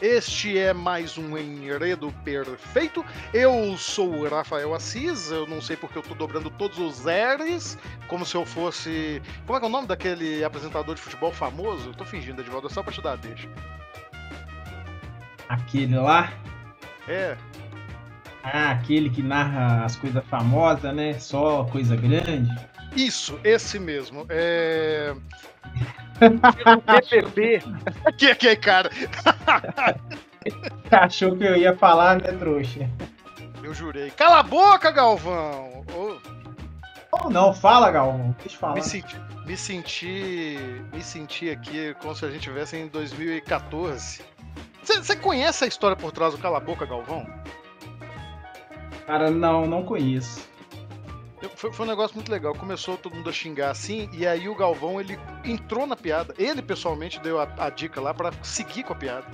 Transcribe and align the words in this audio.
Este 0.00 0.58
é 0.58 0.72
mais 0.72 1.16
um 1.18 1.36
Enredo 1.36 2.12
Perfeito. 2.24 3.04
Eu 3.32 3.76
sou 3.76 4.12
o 4.14 4.28
Rafael 4.28 4.74
Assis, 4.74 5.30
eu 5.30 5.46
não 5.46 5.60
sei 5.60 5.76
porque 5.76 5.98
eu 5.98 6.02
tô 6.02 6.14
dobrando 6.14 6.50
todos 6.50 6.78
os 6.78 7.04
R's, 7.04 7.76
como 8.08 8.24
se 8.24 8.34
eu 8.34 8.44
fosse. 8.44 9.22
Como 9.46 9.56
é 9.56 9.60
que 9.60 9.66
é 9.66 9.68
o 9.68 9.72
nome 9.72 9.86
daquele 9.86 10.42
apresentador 10.44 10.94
de 10.94 11.00
futebol 11.00 11.32
famoso? 11.32 11.90
Eu 11.90 11.94
tô 11.94 12.04
fingindo, 12.04 12.42
Edvaldo, 12.42 12.66
é 12.66 12.70
só 12.70 12.82
pra 12.82 12.92
te 12.92 13.02
dar 13.02 13.12
a 13.12 13.16
deixa. 13.16 13.48
Aquele 15.48 15.96
lá? 15.96 16.32
É, 17.08 17.36
Ah, 18.42 18.70
aquele 18.70 19.10
que 19.10 19.22
narra 19.22 19.84
as 19.84 19.96
coisas 19.96 20.24
famosas, 20.26 20.94
né? 20.94 21.18
Só 21.18 21.64
coisa 21.64 21.96
grande. 21.96 22.50
Isso, 22.94 23.38
esse 23.44 23.78
mesmo. 23.78 24.26
É. 24.28 25.14
PPP. 26.86 27.62
que 28.16 28.34
que 28.34 28.48
é, 28.48 28.56
cara? 28.56 28.90
Achou 30.90 31.36
que 31.36 31.44
eu 31.44 31.56
ia 31.56 31.76
falar, 31.76 32.20
né, 32.20 32.32
trouxa? 32.32 32.88
Eu 33.62 33.74
jurei. 33.74 34.10
Cala 34.10 34.40
a 34.40 34.42
boca, 34.42 34.90
Galvão! 34.90 35.84
Ou 37.12 37.30
não, 37.30 37.52
fala, 37.52 37.90
Galvão. 37.90 38.34
Deixa 38.38 38.56
eu 38.56 38.60
falar. 38.60 38.74
Me 38.74 38.82
senti, 38.82 39.16
me 39.46 39.56
senti, 39.56 40.58
me 40.92 41.02
senti 41.02 41.50
aqui 41.50 41.94
como 42.00 42.14
se 42.14 42.24
a 42.24 42.28
gente 42.28 42.40
estivesse 42.40 42.76
em 42.76 42.88
2014. 42.88 44.22
Você 44.82 45.16
conhece 45.16 45.64
a 45.64 45.66
história 45.66 45.96
por 45.96 46.12
trás 46.12 46.32
do 46.32 46.38
Cala 46.38 46.56
a 46.56 46.60
Boca, 46.60 46.86
Galvão? 46.86 47.26
Cara, 49.06 49.30
não, 49.30 49.66
não 49.66 49.84
conheço. 49.84 50.48
Foi, 51.56 51.72
foi 51.72 51.86
um 51.86 51.88
negócio 51.88 52.14
muito 52.14 52.30
legal. 52.30 52.54
Começou 52.54 52.96
todo 52.96 53.14
mundo 53.14 53.30
a 53.30 53.32
xingar 53.32 53.70
assim, 53.70 54.08
e 54.12 54.26
aí 54.26 54.48
o 54.48 54.54
Galvão 54.54 55.00
ele 55.00 55.18
entrou 55.44 55.86
na 55.86 55.96
piada. 55.96 56.34
Ele 56.38 56.60
pessoalmente 56.62 57.18
deu 57.20 57.40
a, 57.40 57.48
a 57.58 57.70
dica 57.70 58.00
lá 58.00 58.12
pra 58.12 58.32
seguir 58.42 58.82
com 58.84 58.92
a 58.92 58.96
piada. 58.96 59.26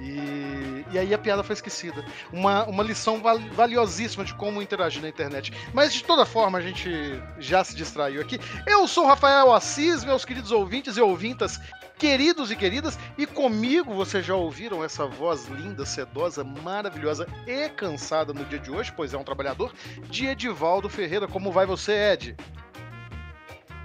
E, 0.00 0.84
e 0.92 0.98
aí 0.98 1.14
a 1.14 1.18
piada 1.18 1.42
foi 1.42 1.54
esquecida. 1.54 2.04
Uma, 2.32 2.64
uma 2.64 2.82
lição 2.82 3.22
val- 3.22 3.38
valiosíssima 3.52 4.24
de 4.24 4.34
como 4.34 4.60
interagir 4.60 5.00
na 5.00 5.08
internet. 5.08 5.52
Mas 5.72 5.94
de 5.94 6.04
toda 6.04 6.26
forma, 6.26 6.58
a 6.58 6.60
gente 6.60 6.90
já 7.38 7.64
se 7.64 7.74
distraiu 7.74 8.20
aqui. 8.20 8.38
Eu 8.66 8.86
sou 8.86 9.06
Rafael 9.06 9.52
Assis, 9.52 10.04
meus 10.04 10.24
queridos 10.24 10.50
ouvintes 10.50 10.96
e 10.96 11.00
ouvintas, 11.00 11.58
queridos 12.04 12.50
e 12.50 12.56
queridas, 12.56 12.98
e 13.16 13.26
comigo 13.26 13.94
vocês 13.94 14.26
já 14.26 14.34
ouviram 14.34 14.84
essa 14.84 15.06
voz 15.06 15.48
linda, 15.48 15.86
sedosa, 15.86 16.44
maravilhosa 16.44 17.26
e 17.46 17.66
cansada 17.70 18.30
no 18.34 18.44
dia 18.44 18.58
de 18.58 18.70
hoje, 18.70 18.92
pois 18.94 19.14
é 19.14 19.16
um 19.16 19.24
trabalhador, 19.24 19.72
de 20.10 20.26
Edivaldo 20.26 20.90
Ferreira. 20.90 21.26
Como 21.26 21.50
vai 21.50 21.64
você, 21.64 22.12
Ed? 22.12 22.36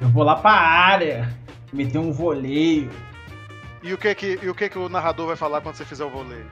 Eu 0.01 0.09
vou 0.09 0.23
lá 0.23 0.35
pra 0.35 0.51
área, 0.51 1.33
meter 1.71 1.97
um 1.97 2.11
voleio. 2.11 2.91
E 3.81 3.93
o 3.93 3.97
que 3.97 4.13
que, 4.13 4.37
e 4.43 4.49
o, 4.49 4.53
que 4.53 4.67
que 4.67 4.77
o 4.77 4.89
narrador 4.89 5.27
vai 5.27 5.37
falar 5.37 5.61
quando 5.61 5.75
você 5.75 5.85
fizer 5.85 6.03
o 6.03 6.09
voleio? 6.09 6.49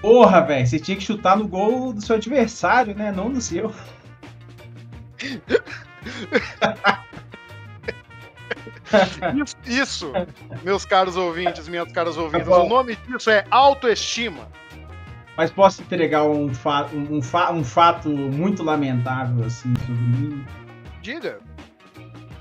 Porra, 0.00 0.40
velho, 0.40 0.66
você 0.66 0.80
tinha 0.80 0.96
que 0.96 1.04
chutar 1.04 1.36
no 1.36 1.46
gol 1.46 1.92
do 1.92 2.00
seu 2.00 2.16
adversário, 2.16 2.92
né? 2.92 3.12
Não 3.12 3.28
no 3.28 3.40
seu. 3.40 3.72
Isso, 9.66 10.12
meus 10.64 10.84
caros 10.84 11.16
ouvintes, 11.16 11.68
minhas 11.68 11.90
caras 11.92 12.16
ouvintes, 12.16 12.48
bom. 12.48 12.66
o 12.66 12.68
nome 12.68 12.96
disso 13.06 13.30
é 13.30 13.44
autoestima. 13.50 14.48
Mas 15.36 15.50
posso 15.50 15.82
entregar 15.82 16.24
um, 16.24 16.52
fa 16.52 16.86
um, 16.92 17.22
fa 17.22 17.52
um 17.52 17.62
fato 17.62 18.08
muito 18.08 18.62
lamentável, 18.62 19.44
assim, 19.44 19.72
sobre 19.86 19.94
mim. 19.94 20.44
Diga. 21.00 21.38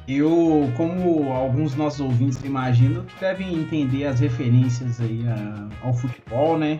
Eu, 0.07 0.71
como 0.77 1.31
alguns 1.33 1.75
nossos 1.75 1.99
ouvintes 1.99 2.41
imaginam, 2.43 3.05
devem 3.19 3.53
entender 3.53 4.05
as 4.05 4.19
referências 4.21 5.01
aí 5.01 5.25
a- 5.27 5.67
ao 5.85 5.93
futebol, 5.93 6.57
né? 6.57 6.79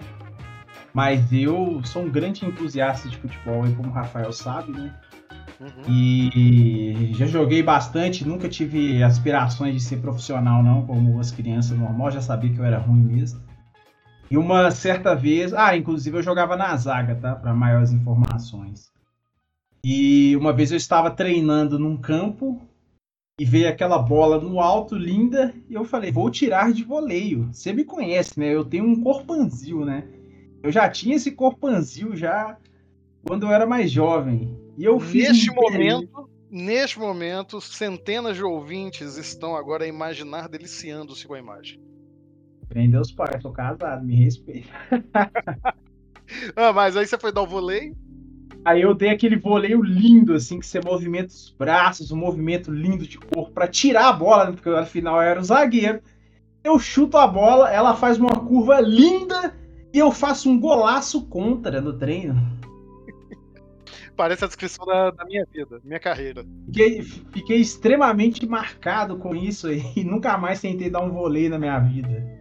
Mas 0.94 1.32
eu 1.32 1.82
sou 1.84 2.04
um 2.04 2.10
grande 2.10 2.46
entusiasta 2.46 3.08
de 3.10 3.18
futebol, 3.18 3.64
aí, 3.64 3.76
como 3.76 3.90
o 3.90 3.92
Rafael 3.92 4.32
sabe, 4.32 4.72
né? 4.72 4.92
Uhum. 5.60 5.70
E 5.88 7.14
já 7.14 7.26
joguei 7.26 7.64
bastante, 7.64 8.28
nunca 8.28 8.48
tive 8.48 9.02
aspirações 9.02 9.74
de 9.74 9.80
ser 9.80 9.98
profissional, 9.98 10.62
não, 10.62 10.86
como 10.86 11.20
as 11.20 11.32
crianças 11.32 11.78
normais, 11.78 12.14
já 12.14 12.22
sabia 12.22 12.54
que 12.54 12.60
eu 12.60 12.66
era 12.66 12.78
ruim 12.78 13.02
mesmo. 13.02 13.42
E 14.30 14.38
uma 14.38 14.70
certa 14.72 15.16
vez, 15.16 15.54
ah, 15.54 15.76
inclusive 15.76 16.18
eu 16.18 16.24
jogava 16.24 16.56
na 16.56 16.76
zaga, 16.76 17.16
tá? 17.16 17.36
Para 17.36 17.54
maiores 17.54 17.92
informações. 17.92 18.92
E 19.84 20.36
uma 20.36 20.52
vez 20.52 20.72
eu 20.72 20.78
estava 20.78 21.10
treinando 21.10 21.80
num 21.80 21.96
campo 21.96 22.62
e 23.40 23.46
veio 23.46 23.70
aquela 23.70 23.98
bola 24.00 24.40
no 24.40 24.60
alto, 24.60 24.98
linda, 24.98 25.54
e 25.70 25.74
eu 25.74 25.86
falei, 25.86 26.12
vou 26.12 26.30
tirar 26.30 26.74
de 26.74 26.84
voleio. 26.84 27.48
Você 27.54 27.72
me 27.72 27.86
conhece, 27.86 28.40
né? 28.40 28.54
Eu 28.54 28.66
tenho 28.66 28.84
um 28.84 29.02
corpanzil, 29.02 29.86
né? 29.86 30.04
Eu 30.62 30.72
já 30.72 30.90
tinha 30.90 31.16
esse 31.16 31.32
corpanzil 31.32 32.16
já 32.16 32.58
quando 33.26 33.46
eu 33.46 33.52
era 33.52 33.66
mais 33.66 33.90
jovem. 33.90 34.67
E 34.78 34.84
eu 34.84 35.00
fiz 35.00 35.30
Neste 35.30 35.52
momento, 35.52 36.30
neste 36.52 37.00
momento, 37.00 37.60
centenas 37.60 38.38
de 38.38 38.44
ouvintes 38.44 39.18
estão 39.18 39.56
agora 39.56 39.86
a 39.86 39.88
imaginar 39.88 40.48
deliciando-se 40.48 41.26
com 41.26 41.34
a 41.34 41.40
imagem. 41.40 41.82
Prendeu 42.70 43.02
os 43.02 43.12
pais, 43.12 43.42
sou 43.42 43.52
casado, 43.52 44.06
me 44.06 44.16
respeita. 44.16 44.70
Ah, 46.58 46.74
mas 46.74 46.98
aí 46.98 47.08
você 47.08 47.18
foi 47.18 47.32
dar 47.32 47.42
o 47.42 47.48
voleio? 47.48 47.96
Aí 48.66 48.82
eu 48.82 48.94
dei 48.94 49.12
aquele 49.12 49.38
voleio 49.38 49.82
lindo, 49.82 50.34
assim, 50.34 50.60
que 50.60 50.66
você 50.66 50.82
movimenta 50.84 51.28
os 51.28 51.56
braços, 51.58 52.12
um 52.12 52.18
movimento 52.18 52.70
lindo 52.70 53.08
de 53.08 53.18
corpo 53.18 53.52
pra 53.52 53.66
tirar 53.66 54.10
a 54.10 54.12
bola, 54.12 54.48
né, 54.48 54.52
porque 54.52 54.68
afinal 54.70 55.16
eu 55.16 55.22
era 55.22 55.40
o 55.40 55.44
zagueiro. 55.46 56.02
Eu 56.62 56.78
chuto 56.78 57.18
a 57.18 57.26
bola, 57.26 57.72
ela 57.72 57.96
faz 57.96 58.18
uma 58.18 58.42
curva 58.42 58.82
linda 58.82 59.56
e 59.94 59.98
eu 59.98 60.12
faço 60.12 60.50
um 60.50 60.60
golaço 60.60 61.26
contra 61.28 61.80
no 61.80 61.94
treino. 61.94 62.36
Parece 64.18 64.44
a 64.44 64.48
descrição 64.48 64.84
da, 64.84 65.12
da 65.12 65.24
minha 65.24 65.46
vida, 65.54 65.80
minha 65.84 66.00
carreira. 66.00 66.44
Fiquei, 66.66 67.04
fiquei 67.04 67.58
extremamente 67.58 68.48
marcado 68.48 69.18
com 69.18 69.36
isso 69.36 69.70
e 69.72 70.04
nunca 70.04 70.36
mais 70.40 70.60
tentei 70.60 70.90
dar 70.90 71.02
um 71.02 71.12
voleio 71.12 71.52
na 71.52 71.60
minha 71.60 71.78
vida. 71.78 72.36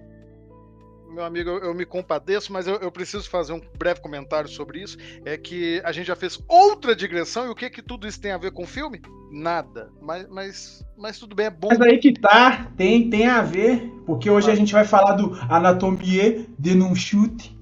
Meu 1.10 1.24
amigo, 1.24 1.50
eu, 1.50 1.58
eu 1.58 1.74
me 1.74 1.84
compadeço, 1.84 2.52
mas 2.52 2.66
eu, 2.66 2.76
eu 2.76 2.90
preciso 2.90 3.28
fazer 3.28 3.52
um 3.52 3.60
breve 3.78 4.00
comentário 4.00 4.48
sobre 4.48 4.82
isso. 4.82 4.96
É 5.24 5.36
que 5.36 5.80
a 5.84 5.92
gente 5.92 6.06
já 6.06 6.16
fez 6.16 6.38
outra 6.48 6.96
digressão 6.96 7.46
e 7.46 7.50
o 7.50 7.54
que 7.54 7.68
que 7.68 7.82
tudo 7.82 8.06
isso 8.06 8.20
tem 8.20 8.32
a 8.32 8.38
ver 8.38 8.52
com 8.52 8.64
o 8.64 8.66
filme? 8.66 9.00
Nada. 9.30 9.90
Mas, 10.00 10.28
mas, 10.28 10.86
mas 10.96 11.18
tudo 11.18 11.34
bem, 11.34 11.46
é 11.46 11.50
bom. 11.50 11.68
Mas 11.68 11.80
aí 11.80 11.98
que 11.98 12.12
tá, 12.12 12.70
tem, 12.76 13.10
tem 13.10 13.26
a 13.26 13.42
ver, 13.42 13.90
porque 14.06 14.30
hoje 14.30 14.50
a 14.50 14.54
gente 14.54 14.72
vai 14.72 14.84
falar 14.84 15.12
do 15.12 15.34
Anatomie 15.50 16.48
de 16.58 16.74
non 16.74 16.94
chute. 16.94 17.54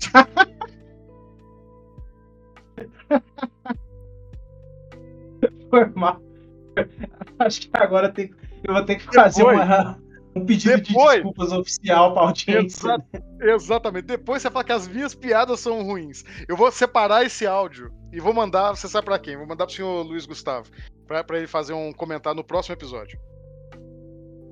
Foi 5.70 5.86
mal. 5.94 6.20
Acho 7.38 7.60
que 7.62 7.70
agora 7.74 8.08
tem, 8.10 8.30
eu 8.64 8.74
vou 8.74 8.84
ter 8.84 8.96
que 8.96 9.04
fazer 9.04 9.38
Depois. 9.44 9.58
uma, 9.60 9.98
um 10.36 10.46
pedido 10.46 10.76
Depois. 10.82 11.10
de 11.16 11.22
desculpas 11.22 11.52
oficial 11.52 12.12
pra 12.14 12.22
audiência. 12.22 12.86
Exa- 13.40 13.54
Exatamente. 13.54 14.04
Depois 14.06 14.42
você 14.42 14.50
fala 14.50 14.64
que 14.64 14.72
as 14.72 14.86
minhas 14.88 15.14
piadas 15.14 15.60
são 15.60 15.82
ruins. 15.82 16.24
Eu 16.48 16.56
vou 16.56 16.70
separar 16.70 17.24
esse 17.24 17.46
áudio 17.46 17.92
e 18.12 18.20
vou 18.20 18.32
mandar, 18.32 18.70
você 18.76 18.88
sabe 18.88 19.04
pra 19.06 19.18
quem? 19.18 19.36
Vou 19.36 19.46
mandar 19.46 19.66
pro 19.66 19.74
senhor 19.74 20.02
Luiz 20.06 20.24
Gustavo, 20.26 20.70
pra, 21.06 21.24
pra 21.24 21.38
ele 21.38 21.46
fazer 21.46 21.72
um 21.72 21.92
comentário 21.92 22.36
no 22.36 22.44
próximo 22.44 22.74
episódio. 22.74 23.18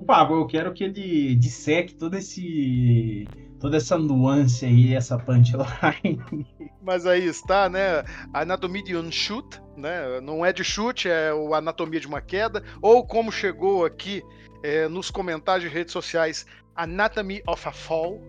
Favor, 0.05 0.39
eu 0.39 0.47
quero 0.47 0.73
que 0.73 0.83
ele 0.83 1.35
disseque 1.35 1.93
todo 1.93 2.15
esse 2.15 3.27
toda 3.61 3.77
essa 3.77 3.97
nuance 3.97 4.65
aí, 4.65 4.95
essa 4.95 5.17
punchline. 5.17 6.19
Mas 6.81 7.05
aí 7.05 7.25
está, 7.25 7.69
né? 7.69 8.03
Anatomia 8.33 8.83
de 8.83 8.97
um 8.97 9.11
chute, 9.11 9.61
né? 9.77 10.19
Não 10.19 10.43
é 10.43 10.51
de 10.51 10.63
chute, 10.63 11.07
é 11.07 11.31
o 11.31 11.53
anatomia 11.53 11.99
de 11.99 12.07
uma 12.07 12.19
queda. 12.19 12.63
Ou 12.81 13.05
como 13.05 13.31
chegou 13.31 13.85
aqui 13.85 14.23
é, 14.63 14.87
nos 14.87 15.11
comentários 15.11 15.69
de 15.69 15.73
redes 15.73 15.93
sociais, 15.93 16.45
Anatomy 16.75 17.43
of 17.47 17.67
a 17.67 17.71
Fall. 17.71 18.19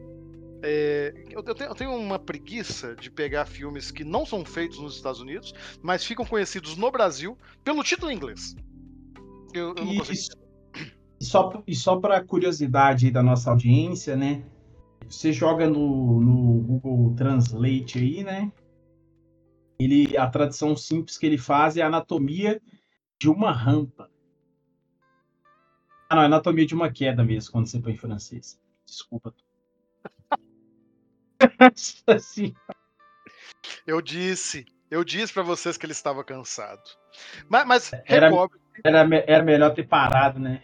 É, 0.62 1.12
eu, 1.30 1.42
tenho, 1.42 1.70
eu, 1.70 1.74
tenho, 1.74 1.96
uma 1.96 2.18
preguiça 2.18 2.94
de 2.94 3.10
pegar 3.10 3.46
filmes 3.46 3.90
que 3.90 4.04
não 4.04 4.24
são 4.24 4.44
feitos 4.44 4.78
nos 4.78 4.94
Estados 4.94 5.20
Unidos, 5.20 5.52
mas 5.82 6.04
ficam 6.04 6.24
conhecidos 6.24 6.76
no 6.76 6.88
Brasil 6.90 7.36
pelo 7.64 7.82
título 7.82 8.12
em 8.12 8.14
inglês. 8.14 8.54
Eu, 9.52 9.74
eu 9.76 9.84
não 9.84 9.96
consigo. 9.96 10.40
E 11.20 11.24
só, 11.24 11.62
e 11.66 11.74
só 11.74 11.96
para 11.96 12.22
curiosidade 12.22 13.10
da 13.10 13.22
nossa 13.22 13.50
audiência, 13.50 14.16
né? 14.16 14.42
Você 15.12 15.30
joga 15.30 15.68
no, 15.68 16.20
no 16.20 16.62
Google 16.62 17.14
Translate 17.14 17.98
aí, 17.98 18.24
né? 18.24 18.50
Ele, 19.78 20.16
a 20.16 20.26
tradução 20.26 20.74
simples 20.74 21.18
que 21.18 21.26
ele 21.26 21.36
faz 21.36 21.76
é 21.76 21.82
anatomia 21.82 22.62
de 23.20 23.28
uma 23.28 23.52
rampa. 23.52 24.10
Ah, 26.08 26.16
não, 26.16 26.22
é 26.22 26.26
anatomia 26.26 26.64
de 26.64 26.74
uma 26.74 26.90
queda 26.90 27.22
mesmo, 27.22 27.52
quando 27.52 27.66
você 27.66 27.78
põe 27.78 27.92
em 27.92 27.98
francês. 27.98 28.58
Desculpa. 28.86 29.34
eu 33.86 34.00
disse, 34.00 34.64
eu 34.90 35.04
disse 35.04 35.34
para 35.34 35.42
vocês 35.42 35.76
que 35.76 35.84
ele 35.84 35.92
estava 35.92 36.24
cansado. 36.24 36.82
Mas, 37.50 37.66
mas 37.66 37.92
era, 38.06 38.30
era, 38.82 39.06
era 39.26 39.42
melhor 39.42 39.74
ter 39.74 39.86
parado, 39.86 40.40
né? 40.40 40.62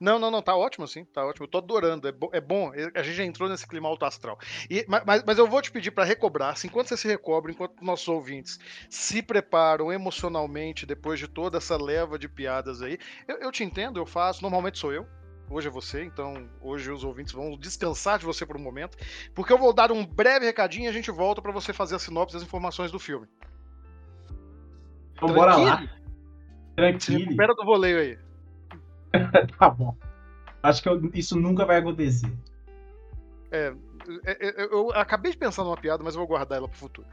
Não, 0.00 0.18
não, 0.18 0.30
não, 0.30 0.40
tá 0.40 0.56
ótimo 0.56 0.86
assim, 0.86 1.04
tá 1.04 1.26
ótimo. 1.26 1.44
Eu 1.44 1.50
tô 1.50 1.58
adorando, 1.58 2.08
é, 2.08 2.12
bo 2.12 2.30
é 2.32 2.40
bom. 2.40 2.72
A 2.94 3.02
gente 3.02 3.16
já 3.16 3.24
entrou 3.24 3.50
nesse 3.50 3.66
clima 3.66 3.86
alto 3.86 4.06
astral. 4.06 4.38
E, 4.70 4.86
mas, 4.88 5.22
mas 5.26 5.38
eu 5.38 5.46
vou 5.46 5.60
te 5.60 5.70
pedir 5.70 5.90
para 5.90 6.04
recobrar, 6.04 6.54
assim, 6.54 6.68
enquanto 6.68 6.88
você 6.88 6.96
se 6.96 7.06
recobra, 7.06 7.52
enquanto 7.52 7.84
nossos 7.84 8.08
ouvintes 8.08 8.58
se 8.88 9.20
preparam 9.20 9.92
emocionalmente 9.92 10.86
depois 10.86 11.18
de 11.18 11.28
toda 11.28 11.58
essa 11.58 11.76
leva 11.76 12.18
de 12.18 12.30
piadas 12.30 12.80
aí. 12.80 12.98
Eu, 13.28 13.36
eu 13.40 13.52
te 13.52 13.62
entendo, 13.62 14.00
eu 14.00 14.06
faço, 14.06 14.40
normalmente 14.40 14.78
sou 14.78 14.90
eu, 14.90 15.06
hoje 15.50 15.68
é 15.68 15.70
você, 15.70 16.02
então 16.02 16.48
hoje 16.62 16.90
os 16.90 17.04
ouvintes 17.04 17.34
vão 17.34 17.58
descansar 17.58 18.18
de 18.18 18.24
você 18.24 18.46
por 18.46 18.56
um 18.56 18.62
momento, 18.62 18.96
porque 19.34 19.52
eu 19.52 19.58
vou 19.58 19.74
dar 19.74 19.92
um 19.92 20.06
breve 20.06 20.46
recadinho 20.46 20.86
e 20.86 20.88
a 20.88 20.92
gente 20.92 21.10
volta 21.10 21.42
para 21.42 21.52
você 21.52 21.74
fazer 21.74 21.96
a 21.96 21.98
sinopse 21.98 22.34
das 22.34 22.42
informações 22.42 22.90
do 22.90 22.98
filme. 22.98 23.26
Então 25.12 25.28
bora 25.34 25.56
lá. 25.56 25.86
Tranquilo. 26.74 27.30
Espera 27.32 27.54
do 27.54 27.64
voleio 27.66 27.98
aí. 27.98 28.29
tá 29.58 29.70
bom. 29.70 29.96
Acho 30.62 30.82
que 30.82 30.88
eu, 30.88 31.10
isso 31.14 31.38
nunca 31.38 31.64
vai 31.64 31.78
acontecer. 31.78 32.30
É, 33.50 33.74
é, 34.24 34.48
é, 34.48 34.64
eu 34.64 34.90
acabei 34.92 35.32
de 35.32 35.38
pensar 35.38 35.64
numa 35.64 35.76
piada, 35.76 36.02
mas 36.04 36.14
eu 36.14 36.18
vou 36.18 36.28
guardar 36.28 36.58
ela 36.58 36.68
pro 36.68 36.78
futuro. 36.78 37.06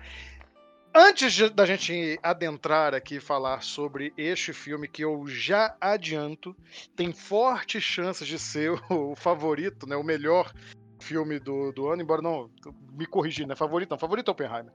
Antes 0.94 1.34
de, 1.34 1.50
da 1.50 1.66
gente 1.66 2.20
adentrar 2.24 2.94
aqui 2.94 3.16
e 3.16 3.20
falar 3.20 3.62
sobre 3.62 4.14
este 4.18 4.52
filme 4.52 4.88
que 4.88 5.04
eu 5.04 5.26
já 5.28 5.76
adianto, 5.80 6.56
tem 6.96 7.14
fortes 7.14 7.84
chances 7.84 8.28
de 8.28 8.40
ser 8.40 8.72
o 8.90 9.16
favorito, 9.16 9.88
né, 9.88 9.96
o 9.96 10.04
melhor 10.04 10.52
filme 11.00 11.40
do, 11.40 11.72
do 11.72 11.88
ano, 11.88 12.02
embora 12.02 12.22
não 12.22 12.50
me 12.92 13.06
corrigir, 13.06 13.46
né? 13.46 13.56
Favorito 13.56 13.92
não, 13.92 13.98
favorito 13.98 14.30
é 14.30 14.32
Oppenheimer 14.32 14.74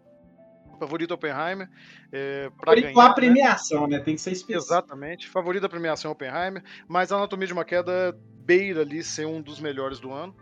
favorito 0.83 1.13
Oppenheimer. 1.13 1.71
É, 2.11 2.51
para 2.61 2.75
ganhar, 2.75 2.99
a 2.99 3.09
né? 3.09 3.15
premiação, 3.15 3.87
né? 3.87 4.01
Tem 4.01 4.17
que 4.17 4.21
ser 4.21 4.33
específico. 4.33 4.65
Exatamente. 4.65 5.29
Favorito 5.29 5.63
da 5.63 5.69
premiação 5.69 6.11
é 6.11 6.13
Oppenheimer, 6.13 6.63
mas 6.89 7.13
a 7.13 7.17
Anatomia 7.17 7.47
de 7.47 7.53
uma 7.53 7.65
Queda 7.65 8.19
beira 8.45 8.81
ali 8.81 9.03
ser 9.03 9.27
um 9.27 9.41
dos 9.41 9.61
melhores 9.61 10.01
do 10.01 10.13
ano. 10.13 10.35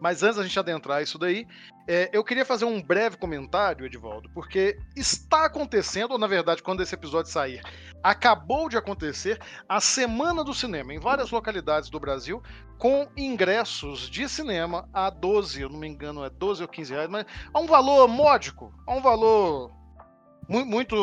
Mas 0.00 0.22
antes 0.22 0.36
da 0.36 0.42
gente 0.42 0.58
adentrar 0.58 1.02
isso 1.02 1.18
daí, 1.18 1.46
é, 1.88 2.10
eu 2.12 2.22
queria 2.22 2.44
fazer 2.44 2.66
um 2.66 2.82
breve 2.82 3.16
comentário, 3.16 3.86
Edvaldo, 3.86 4.28
porque 4.34 4.78
está 4.94 5.46
acontecendo, 5.46 6.12
ou 6.12 6.18
na 6.18 6.26
verdade, 6.26 6.62
quando 6.62 6.82
esse 6.82 6.94
episódio 6.94 7.32
sair, 7.32 7.62
acabou 8.02 8.68
de 8.68 8.76
acontecer 8.76 9.40
a 9.66 9.80
Semana 9.80 10.44
do 10.44 10.52
Cinema 10.52 10.92
em 10.92 10.98
várias 10.98 11.30
localidades 11.30 11.88
do 11.88 11.98
Brasil, 11.98 12.42
com 12.76 13.08
ingressos 13.16 14.10
de 14.10 14.28
cinema 14.28 14.86
a 14.92 15.08
12, 15.08 15.62
eu 15.62 15.70
não 15.70 15.78
me 15.78 15.88
engano, 15.88 16.22
é 16.22 16.28
12 16.28 16.60
ou 16.60 16.68
15 16.68 16.92
reais, 16.92 17.08
mas 17.08 17.24
a 17.54 17.58
um 17.58 17.66
valor 17.66 18.06
módico, 18.06 18.70
a 18.86 18.94
um 18.94 19.00
valor 19.00 19.72
muito. 20.46 20.94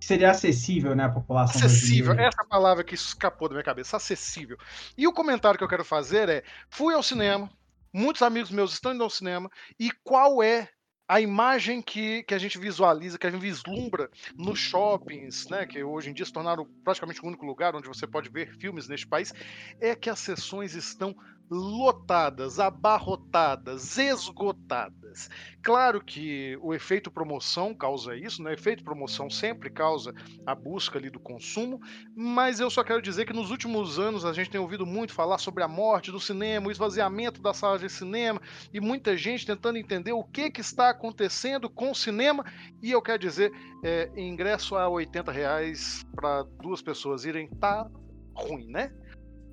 Seria 0.00 0.30
acessível, 0.30 0.94
né, 0.94 1.06
a 1.06 1.08
população 1.08 1.66
Acessível, 1.66 2.14
brasileira. 2.14 2.28
essa 2.28 2.48
palavra 2.48 2.84
que 2.84 2.94
escapou 2.94 3.48
da 3.48 3.54
minha 3.54 3.64
cabeça, 3.64 3.96
acessível. 3.96 4.56
E 4.96 5.08
o 5.08 5.12
comentário 5.12 5.58
que 5.58 5.64
eu 5.64 5.68
quero 5.68 5.84
fazer 5.84 6.28
é: 6.28 6.44
fui 6.70 6.94
ao 6.94 7.02
cinema, 7.02 7.50
muitos 7.92 8.22
amigos 8.22 8.50
meus 8.50 8.72
estão 8.72 8.94
indo 8.94 9.04
ao 9.04 9.10
cinema, 9.10 9.50
e 9.78 9.90
qual 10.02 10.42
é 10.42 10.68
a 11.08 11.22
imagem 11.22 11.80
que, 11.80 12.22
que 12.24 12.34
a 12.34 12.38
gente 12.38 12.58
visualiza, 12.58 13.18
que 13.18 13.26
a 13.26 13.30
gente 13.30 13.40
vislumbra 13.40 14.10
nos 14.36 14.58
shoppings, 14.58 15.48
né, 15.48 15.64
que 15.64 15.82
hoje 15.82 16.10
em 16.10 16.12
dia 16.12 16.26
se 16.26 16.32
tornaram 16.32 16.66
praticamente 16.84 17.22
o 17.22 17.26
único 17.26 17.46
lugar 17.46 17.74
onde 17.74 17.88
você 17.88 18.06
pode 18.06 18.28
ver 18.28 18.54
filmes 18.58 18.86
neste 18.86 19.06
país, 19.06 19.32
é 19.80 19.94
que 19.94 20.10
as 20.10 20.18
sessões 20.18 20.74
estão 20.74 21.16
lotadas, 21.50 22.60
abarrotadas, 22.60 23.96
esgotadas. 23.96 25.30
Claro 25.62 26.02
que 26.02 26.58
o 26.60 26.74
efeito 26.74 27.10
promoção 27.10 27.74
causa 27.74 28.14
isso, 28.14 28.42
né? 28.42 28.50
O 28.50 28.54
efeito 28.54 28.84
promoção 28.84 29.30
sempre 29.30 29.70
causa 29.70 30.12
a 30.46 30.54
busca 30.54 30.98
ali 30.98 31.10
do 31.10 31.18
consumo, 31.18 31.80
mas 32.14 32.60
eu 32.60 32.70
só 32.70 32.84
quero 32.84 33.00
dizer 33.00 33.24
que 33.24 33.32
nos 33.32 33.50
últimos 33.50 33.98
anos 33.98 34.24
a 34.24 34.32
gente 34.32 34.50
tem 34.50 34.60
ouvido 34.60 34.84
muito 34.84 35.12
falar 35.12 35.38
sobre 35.38 35.62
a 35.62 35.68
morte 35.68 36.10
do 36.10 36.20
cinema, 36.20 36.68
o 36.68 36.70
esvaziamento 36.70 37.40
das 37.40 37.56
salas 37.56 37.80
de 37.80 37.88
cinema 37.88 38.40
e 38.72 38.80
muita 38.80 39.16
gente 39.16 39.46
tentando 39.46 39.78
entender 39.78 40.12
o 40.12 40.24
que, 40.24 40.50
que 40.50 40.60
está 40.60 40.90
acontecendo 40.90 41.68
com 41.70 41.90
o 41.90 41.94
cinema. 41.94 42.44
E 42.82 42.90
eu 42.90 43.02
quero 43.02 43.18
dizer, 43.18 43.50
é, 43.82 44.10
ingresso 44.16 44.76
a 44.76 44.88
80 44.88 45.32
reais 45.32 46.04
para 46.14 46.42
duas 46.60 46.82
pessoas 46.82 47.24
irem 47.24 47.48
tá 47.48 47.88
ruim, 48.34 48.66
né? 48.66 48.92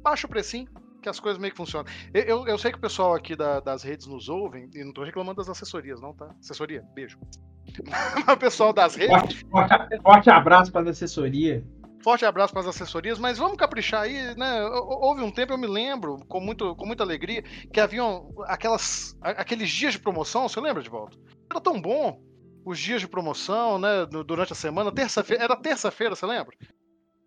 Baixa 0.03 0.27
o 0.27 0.29
precinho, 0.29 0.69
que 1.05 1.09
as 1.09 1.19
coisas 1.19 1.39
meio 1.39 1.51
que 1.51 1.57
funcionam. 1.57 1.85
Eu, 2.13 2.47
eu 2.47 2.57
sei 2.57 2.71
que 2.71 2.77
o 2.79 2.81
pessoal 2.81 3.13
aqui 3.13 3.35
da, 3.35 3.59
das 3.59 3.83
redes 3.83 4.07
nos 4.07 4.27
ouvem, 4.27 4.69
e 4.73 4.83
não 4.83 4.91
tô 4.91 5.03
reclamando 5.03 5.37
das 5.37 5.47
assessorias, 5.47 6.01
não, 6.01 6.13
tá? 6.13 6.33
Assessoria, 6.39 6.83
beijo. 6.95 7.19
o 8.31 8.37
pessoal 8.37 8.73
das 8.73 8.95
redes. 8.95 9.15
Forte, 9.15 9.45
forte, 9.45 10.01
forte 10.01 10.29
abraço 10.31 10.71
para 10.71 10.87
a 10.87 10.89
assessoria. 10.89 11.63
Forte 12.03 12.25
abraço 12.25 12.53
para 12.53 12.61
as 12.61 12.67
assessorias, 12.67 13.19
mas 13.19 13.37
vamos 13.37 13.57
caprichar 13.57 14.01
aí, 14.01 14.35
né? 14.35 14.63
Houve 14.65 15.21
um 15.21 15.31
tempo, 15.31 15.53
eu 15.53 15.57
me 15.57 15.67
lembro, 15.67 16.17
com, 16.27 16.39
muito, 16.39 16.75
com 16.75 16.85
muita 16.85 17.03
alegria, 17.03 17.43
que 17.71 17.79
haviam 17.79 18.33
aquelas, 18.45 19.15
aqueles 19.21 19.69
dias 19.69 19.93
de 19.93 19.99
promoção, 19.99 20.47
você 20.47 20.59
lembra 20.59 20.81
de 20.81 20.89
volta? 20.89 21.17
Era 21.49 21.61
tão 21.61 21.79
bom 21.79 22.19
os 22.65 22.79
dias 22.79 23.01
de 23.01 23.07
promoção, 23.07 23.77
né? 23.77 24.05
Durante 24.25 24.53
a 24.53 24.55
semana, 24.55 24.91
terça-feira, 24.91 25.43
era 25.43 25.55
terça-feira, 25.55 26.15
você 26.15 26.25
lembra? 26.25 26.55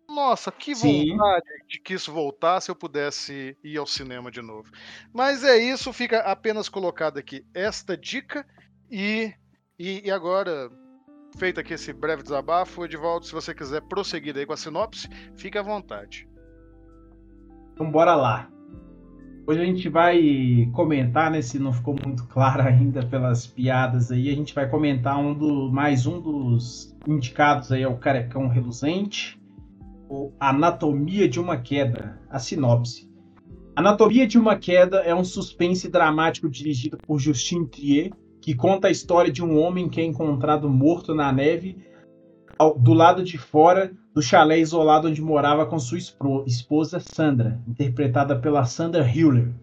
Nossa, 0.09 0.51
que 0.51 0.73
vontade 0.73 1.47
Sim. 1.47 1.67
de 1.67 1.79
que 1.79 1.93
isso 1.93 2.11
voltasse 2.11 2.69
eu 2.69 2.75
pudesse 2.75 3.55
ir 3.63 3.77
ao 3.77 3.85
cinema 3.85 4.31
de 4.31 4.41
novo. 4.41 4.71
Mas 5.13 5.43
é 5.43 5.57
isso, 5.57 5.93
fica 5.93 6.19
apenas 6.21 6.67
colocado 6.67 7.19
aqui 7.19 7.45
esta 7.53 7.95
dica 7.95 8.45
e, 8.89 9.31
e, 9.77 10.07
e 10.07 10.11
agora, 10.11 10.71
feito 11.37 11.59
aqui 11.59 11.75
esse 11.75 11.93
breve 11.93 12.23
desabafo, 12.23 12.83
Edivaldo, 12.83 13.25
se 13.25 13.31
você 13.31 13.53
quiser 13.53 13.81
prosseguir 13.83 14.35
aí 14.35 14.47
com 14.47 14.53
a 14.53 14.57
sinopse, 14.57 15.07
fique 15.35 15.57
à 15.59 15.61
vontade. 15.61 16.27
Então 17.73 17.89
bora 17.89 18.15
lá. 18.15 18.49
Hoje 19.45 19.61
a 19.61 19.65
gente 19.65 19.89
vai 19.89 20.69
comentar, 20.73 21.31
né, 21.31 21.41
se 21.41 21.57
não 21.57 21.71
ficou 21.71 21.95
muito 22.03 22.25
claro 22.27 22.61
ainda 22.67 23.05
pelas 23.05 23.45
piadas 23.45 24.11
aí, 24.11 24.29
a 24.29 24.35
gente 24.35 24.55
vai 24.55 24.67
comentar 24.67 25.19
um 25.19 25.35
do, 25.35 25.71
mais 25.71 26.07
um 26.07 26.19
dos 26.19 26.95
indicados 27.07 27.71
aí, 27.71 27.83
é 27.83 27.87
o 27.87 27.97
Carecão 27.97 28.47
Reluzente, 28.47 29.38
Anatomia 30.39 31.29
de 31.29 31.39
uma 31.39 31.57
Queda, 31.57 32.19
a 32.29 32.39
sinopse. 32.39 33.09
Anatomia 33.75 34.25
de 34.25 34.39
uma 34.39 34.57
Queda 34.57 34.97
é 34.97 35.13
um 35.13 35.23
suspense 35.23 35.87
dramático 35.87 36.49
dirigido 36.49 36.97
por 36.97 37.19
Justin 37.19 37.65
Trier, 37.65 38.11
que 38.41 38.55
conta 38.55 38.87
a 38.87 38.91
história 38.91 39.31
de 39.31 39.43
um 39.43 39.59
homem 39.59 39.87
que 39.87 40.01
é 40.01 40.03
encontrado 40.03 40.69
morto 40.69 41.13
na 41.13 41.31
neve 41.31 41.77
ao, 42.57 42.77
do 42.77 42.93
lado 42.93 43.23
de 43.23 43.37
fora 43.37 43.91
do 44.13 44.21
chalé 44.21 44.59
isolado 44.59 45.07
onde 45.07 45.21
morava 45.21 45.65
com 45.65 45.77
sua 45.79 45.99
esposa 46.45 46.99
Sandra, 46.99 47.61
interpretada 47.67 48.37
pela 48.37 48.65
Sandra 48.65 49.07
Hüller, 49.07 49.53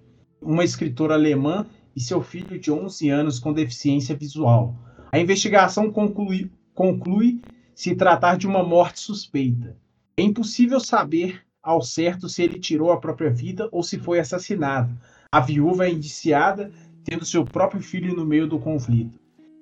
uma 0.41 0.65
escritora 0.65 1.15
alemã 1.15 1.67
e 1.95 2.01
seu 2.01 2.23
filho 2.23 2.59
de 2.59 2.71
11 2.71 3.11
anos 3.11 3.39
com 3.39 3.53
deficiência 3.53 4.15
visual. 4.15 4.77
A 5.11 5.19
investigação 5.19 5.91
conclui, 5.91 6.51
conclui 6.75 7.41
se 7.75 7.95
tratar 7.95 8.37
de 8.37 8.47
uma 8.47 8.63
morte 8.63 9.01
suspeita. 9.01 9.77
É 10.19 10.23
impossível 10.23 10.81
saber 10.81 11.43
ao 11.63 11.83
certo 11.83 12.27
se 12.27 12.43
ele 12.43 12.59
tirou 12.59 12.91
a 12.91 12.97
própria 12.99 13.29
vida 13.29 13.69
ou 13.71 13.83
se 13.83 13.99
foi 13.99 14.19
assassinado. 14.19 14.99
A 15.31 15.41
viúva 15.41 15.87
é 15.87 15.91
indiciada, 15.91 16.73
tendo 17.05 17.27
seu 17.27 17.45
próprio 17.45 17.83
filho 17.83 18.17
no 18.17 18.25
meio 18.25 18.47
do 18.47 18.59
conflito. 18.59 19.21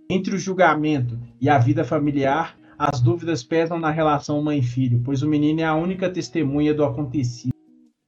Entre 0.08 0.32
o 0.32 0.38
julgamento 0.38 1.18
e 1.40 1.49
a 1.49 1.58
vida 1.58 1.82
familiar, 1.82 2.56
as 2.78 3.00
dúvidas 3.00 3.42
pesam 3.42 3.80
na 3.80 3.90
relação 3.90 4.40
mãe-filho, 4.40 5.02
pois 5.04 5.25
o 5.25 5.28
menino 5.28 5.61
é 5.61 5.64
a 5.64 5.75
única 5.75 6.08
testemunha 6.08 6.73
do 6.73 6.84
acontecido. 6.84 7.52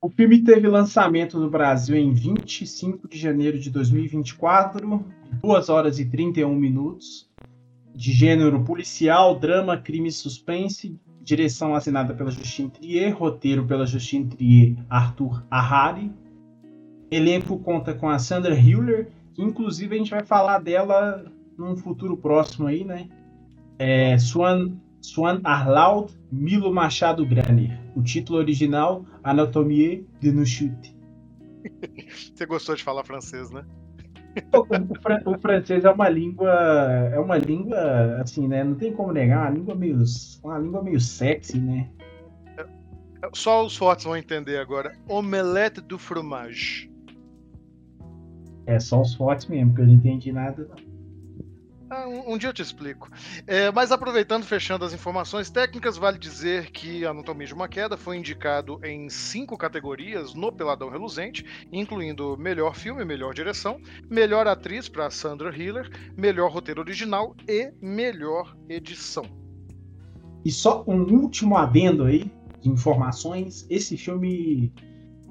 O 0.00 0.08
filme 0.08 0.44
teve 0.44 0.68
lançamento 0.68 1.40
no 1.40 1.50
Brasil 1.50 1.96
em 1.96 2.12
25 2.12 3.08
de 3.08 3.18
janeiro 3.18 3.58
de 3.58 3.70
2024, 3.70 5.04
2 5.42 5.68
horas 5.68 5.98
e 5.98 6.04
31 6.04 6.54
minutos, 6.54 7.28
de 7.92 8.12
gênero 8.12 8.62
policial, 8.62 9.36
drama, 9.36 9.76
crime 9.76 10.10
e 10.10 10.12
suspense, 10.12 10.96
direção 11.26 11.74
assinada 11.74 12.14
pela 12.14 12.30
Justine 12.30 12.70
Trier, 12.70 13.18
roteiro 13.18 13.66
pela 13.66 13.84
Justine 13.84 14.28
Trier, 14.28 14.76
Arthur 14.88 15.42
Ahari. 15.50 16.12
Elenco 17.10 17.58
conta 17.58 17.92
com 17.92 18.08
a 18.08 18.16
Sandra 18.18 18.54
Hüller, 18.54 19.08
que 19.34 19.42
inclusive 19.42 19.92
a 19.94 19.98
gente 19.98 20.10
vai 20.12 20.24
falar 20.24 20.60
dela 20.60 21.24
num 21.58 21.76
futuro 21.76 22.16
próximo 22.16 22.68
aí, 22.68 22.84
né? 22.84 23.08
É, 23.76 24.16
Swan, 24.18 24.76
Swan 25.00 25.40
Arlaud, 25.42 26.12
Milo 26.30 26.72
Machado 26.72 27.26
Graner. 27.26 27.76
O 27.96 28.02
título 28.02 28.38
original, 28.38 29.04
Anatomie 29.24 30.06
de 30.20 30.30
nos 30.30 30.48
chute. 30.48 30.96
Você 32.34 32.46
gostou 32.46 32.76
de 32.76 32.84
falar 32.84 33.02
francês, 33.02 33.50
né? 33.50 33.64
O, 34.52 35.00
fran 35.00 35.20
o, 35.24 35.38
francês 35.38 35.84
é 35.84 35.90
uma 35.90 36.08
língua, 36.08 36.52
é 37.12 37.18
uma 37.18 37.38
língua 37.38 38.20
assim, 38.20 38.46
né? 38.46 38.62
Não 38.62 38.74
tem 38.74 38.92
como 38.92 39.12
negar, 39.12 39.50
uma 39.50 39.58
língua 39.58 39.74
meio, 39.74 39.98
uma 40.42 40.58
língua 40.58 40.82
meio 40.82 41.00
sexy, 41.00 41.58
né? 41.58 41.88
Só 43.32 43.64
os 43.64 43.76
fortes 43.76 44.04
vão 44.04 44.16
entender 44.16 44.58
agora. 44.58 44.96
Omelette 45.08 45.80
du 45.80 45.98
fromage. 45.98 46.90
É 48.66 48.78
só 48.78 49.00
os 49.00 49.14
fortes 49.14 49.46
mesmo, 49.46 49.74
que 49.74 49.80
eu 49.80 49.86
não 49.86 49.94
entendi 49.94 50.32
nada. 50.32 50.68
Não. 50.68 50.85
Ah, 51.88 52.08
um, 52.08 52.32
um, 52.32 52.38
dia 52.38 52.48
eu 52.48 52.52
te 52.52 52.62
explico. 52.62 53.08
É, 53.46 53.70
mas 53.70 53.92
aproveitando, 53.92 54.44
fechando 54.44 54.84
as 54.84 54.92
informações 54.92 55.50
técnicas, 55.50 55.96
vale 55.96 56.18
dizer 56.18 56.72
que 56.72 57.06
Anatomia 57.06 57.46
de 57.46 57.54
uma 57.54 57.68
Queda 57.68 57.96
foi 57.96 58.16
indicado 58.16 58.80
em 58.84 59.08
cinco 59.08 59.56
categorias 59.56 60.34
no 60.34 60.50
Peladão 60.50 60.90
Reluzente, 60.90 61.44
incluindo 61.70 62.36
melhor 62.36 62.74
filme, 62.74 63.04
melhor 63.04 63.32
direção, 63.32 63.80
melhor 64.10 64.48
atriz 64.48 64.88
para 64.88 65.10
Sandra 65.10 65.56
Hiller, 65.56 65.88
melhor 66.16 66.50
roteiro 66.50 66.80
original 66.80 67.36
e 67.48 67.72
melhor 67.80 68.56
edição. 68.68 69.24
E 70.44 70.50
só 70.50 70.84
um 70.88 71.02
último 71.02 71.56
adendo 71.56 72.04
aí 72.04 72.32
de 72.60 72.68
informações: 72.68 73.64
esse 73.70 73.96
filme 73.96 74.72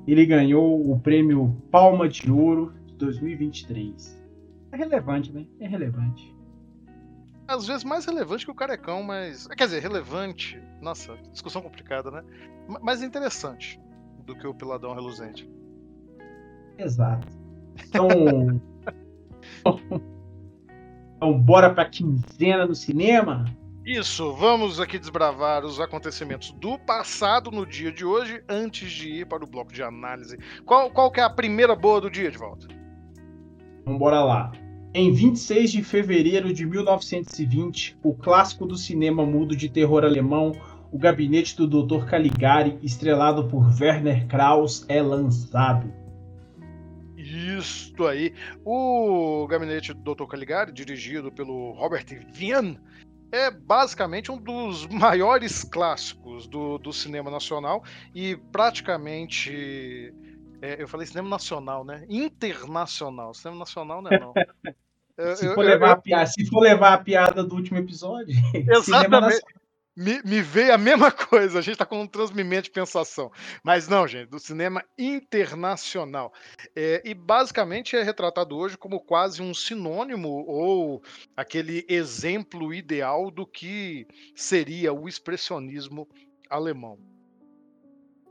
ele 0.07 0.25
ganhou 0.25 0.89
o 0.89 0.97
prêmio 1.01 1.61
Palma 1.69 2.07
de 2.07 2.31
Ouro 2.31 2.73
de 2.85 2.93
2023. 2.93 4.23
É 4.71 4.77
relevante, 4.77 5.33
né? 5.33 5.45
É 5.59 5.67
relevante 5.67 6.34
às 7.47 7.67
vezes 7.67 7.83
mais 7.83 8.05
relevante 8.05 8.45
que 8.45 8.51
o 8.51 8.55
carecão, 8.55 9.03
mas. 9.03 9.47
Quer 9.47 9.65
dizer, 9.65 9.81
relevante. 9.81 10.61
Nossa, 10.81 11.15
discussão 11.31 11.61
complicada, 11.61 12.11
né? 12.11 12.23
Mais 12.81 13.01
interessante 13.01 13.79
do 14.25 14.35
que 14.35 14.47
o 14.47 14.53
Peladão 14.53 14.93
Reluzente. 14.93 15.49
Exato. 16.77 17.27
Então. 17.87 18.09
então, 21.17 21.39
bora 21.39 21.73
pra 21.73 21.85
quinzena 21.85 22.67
do 22.67 22.75
cinema? 22.75 23.45
Isso, 23.85 24.33
vamos 24.33 24.79
aqui 24.79 24.97
desbravar 24.97 25.63
os 25.63 25.79
acontecimentos 25.79 26.51
do 26.53 26.79
passado 26.79 27.51
no 27.51 27.67
dia 27.67 27.91
de 27.91 28.03
hoje, 28.03 28.43
antes 28.49 28.91
de 28.91 29.09
ir 29.21 29.27
para 29.27 29.43
o 29.43 29.47
bloco 29.47 29.71
de 29.71 29.83
análise. 29.83 30.39
Qual, 30.65 30.89
qual 30.89 31.11
que 31.11 31.19
é 31.19 31.23
a 31.23 31.29
primeira 31.29 31.75
boa 31.75 32.01
do 32.01 32.09
dia, 32.09 32.31
de 32.31 32.37
volta? 32.37 32.67
Então, 33.81 33.95
bora 33.95 34.23
lá. 34.23 34.51
Em 34.97 35.11
26 35.11 35.73
de 35.73 35.83
fevereiro 35.83 36.53
de 36.53 36.65
1920, 36.65 37.97
o 38.01 38.13
clássico 38.13 38.65
do 38.65 38.77
cinema 38.77 39.25
mudo 39.25 39.53
de 39.53 39.67
terror 39.67 40.05
alemão, 40.05 40.53
O 40.89 40.97
Gabinete 40.97 41.57
do 41.57 41.67
Dr. 41.67 42.05
Caligari, 42.05 42.79
estrelado 42.81 43.45
por 43.49 43.65
Werner 43.77 44.25
Krauss, 44.25 44.85
é 44.87 45.01
lançado. 45.01 45.93
Isso 47.17 48.07
aí. 48.07 48.33
O 48.63 49.45
Gabinete 49.47 49.93
do 49.93 50.15
Dr. 50.15 50.27
Caligari, 50.27 50.71
dirigido 50.71 51.29
pelo 51.29 51.73
Robert 51.73 52.05
Wien, 52.39 52.79
é 53.33 53.51
basicamente 53.51 54.31
um 54.31 54.37
dos 54.37 54.87
maiores 54.87 55.65
clássicos 55.65 56.47
do, 56.47 56.77
do 56.77 56.93
cinema 56.93 57.29
nacional 57.29 57.83
e 58.13 58.37
praticamente. 58.49 60.13
É, 60.61 60.81
eu 60.81 60.87
falei 60.87 61.05
cinema 61.05 61.27
nacional, 61.27 61.83
né? 61.83 62.05
Internacional. 62.07 63.33
Cinema 63.33 63.59
nacional 63.59 64.01
não 64.01 64.09
é 64.09 64.19
não. 64.19 64.33
se, 65.35 65.53
for 65.53 65.65
levar 65.65 65.91
a 65.91 65.97
piada, 65.97 66.25
se 66.27 66.45
for 66.45 66.59
levar 66.59 66.93
a 66.93 66.97
piada 66.97 67.43
do 67.43 67.55
último 67.55 67.77
episódio. 67.77 68.35
Exatamente. 68.53 69.41
Me, 69.97 70.21
me, 70.23 70.41
veio 70.41 70.73
a 70.73 70.77
mesma 70.77 71.09
coisa, 71.09 71.59
a 71.59 71.61
gente 71.61 71.75
está 71.75 71.85
com 71.85 72.01
um 72.01 72.07
transmimento 72.07 72.63
de 72.63 72.71
pensação. 72.71 73.31
Mas 73.63 73.87
não, 73.87 74.05
gente, 74.05 74.29
do 74.29 74.39
cinema 74.39 74.83
internacional. 74.97 76.33
É, 76.75 77.01
e 77.05 77.13
basicamente 77.13 77.95
é 77.95 78.03
retratado 78.03 78.57
hoje 78.57 78.77
como 78.77 78.99
quase 78.99 79.41
um 79.41 79.53
sinônimo 79.53 80.43
ou 80.47 81.01
aquele 81.35 81.85
exemplo 81.87 82.73
ideal 82.73 83.31
do 83.31 83.47
que 83.47 84.05
seria 84.35 84.91
o 84.91 85.07
expressionismo 85.07 86.09
alemão. 86.49 87.14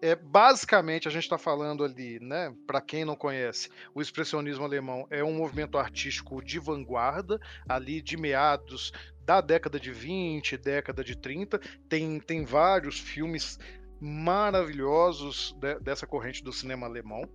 É, 0.05 0.15
basicamente, 0.15 1.09
a 1.09 1.11
gente 1.11 1.23
está 1.23 1.39
falando 1.39 1.83
ali, 1.83 2.21
né? 2.21 2.55
Para 2.67 2.79
quem 2.83 3.07
não 3.07 3.17
conhece, 3.17 3.71
o 3.95 4.03
expressionismo 4.03 4.63
alemão 4.63 5.07
é 5.09 5.25
um 5.25 5.33
movimento 5.33 5.79
artístico 5.79 6.45
de 6.45 6.59
vanguarda, 6.59 7.41
ali 7.67 8.03
de 8.03 8.15
meados 8.15 8.93
da 9.25 9.41
década 9.41 9.81
de 9.81 9.91
20, 9.91 10.59
década 10.59 11.03
de 11.03 11.17
30. 11.17 11.59
Tem, 11.89 12.21
tem 12.21 12.45
vários 12.45 13.01
filmes 13.01 13.59
maravilhosos 13.99 15.57
de, 15.59 15.81
dessa 15.81 16.07
corrente 16.07 16.45
do 16.45 16.53
cinema 16.53 16.87
alemão 16.87 17.27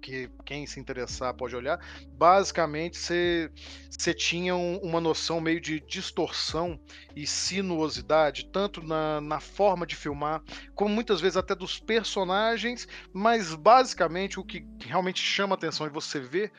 que 0.00 0.30
quem 0.44 0.66
se 0.66 0.80
interessar 0.80 1.34
pode 1.34 1.54
olhar. 1.54 1.78
Basicamente, 2.12 2.98
você 2.98 4.14
tinha 4.14 4.56
um, 4.56 4.78
uma 4.78 5.00
noção 5.00 5.40
meio 5.40 5.60
de 5.60 5.78
distorção 5.80 6.80
e 7.14 7.26
sinuosidade, 7.26 8.46
tanto 8.50 8.82
na, 8.82 9.20
na 9.20 9.38
forma 9.38 9.86
de 9.86 9.94
filmar, 9.94 10.42
como 10.74 10.94
muitas 10.94 11.20
vezes 11.20 11.36
até 11.36 11.54
dos 11.54 11.78
personagens, 11.78 12.88
mas 13.12 13.54
basicamente 13.54 14.40
o 14.40 14.44
que 14.44 14.66
realmente 14.80 15.20
chama 15.20 15.54
atenção 15.54 15.86
e 15.86 15.90
você 15.90 16.18
vê 16.18 16.50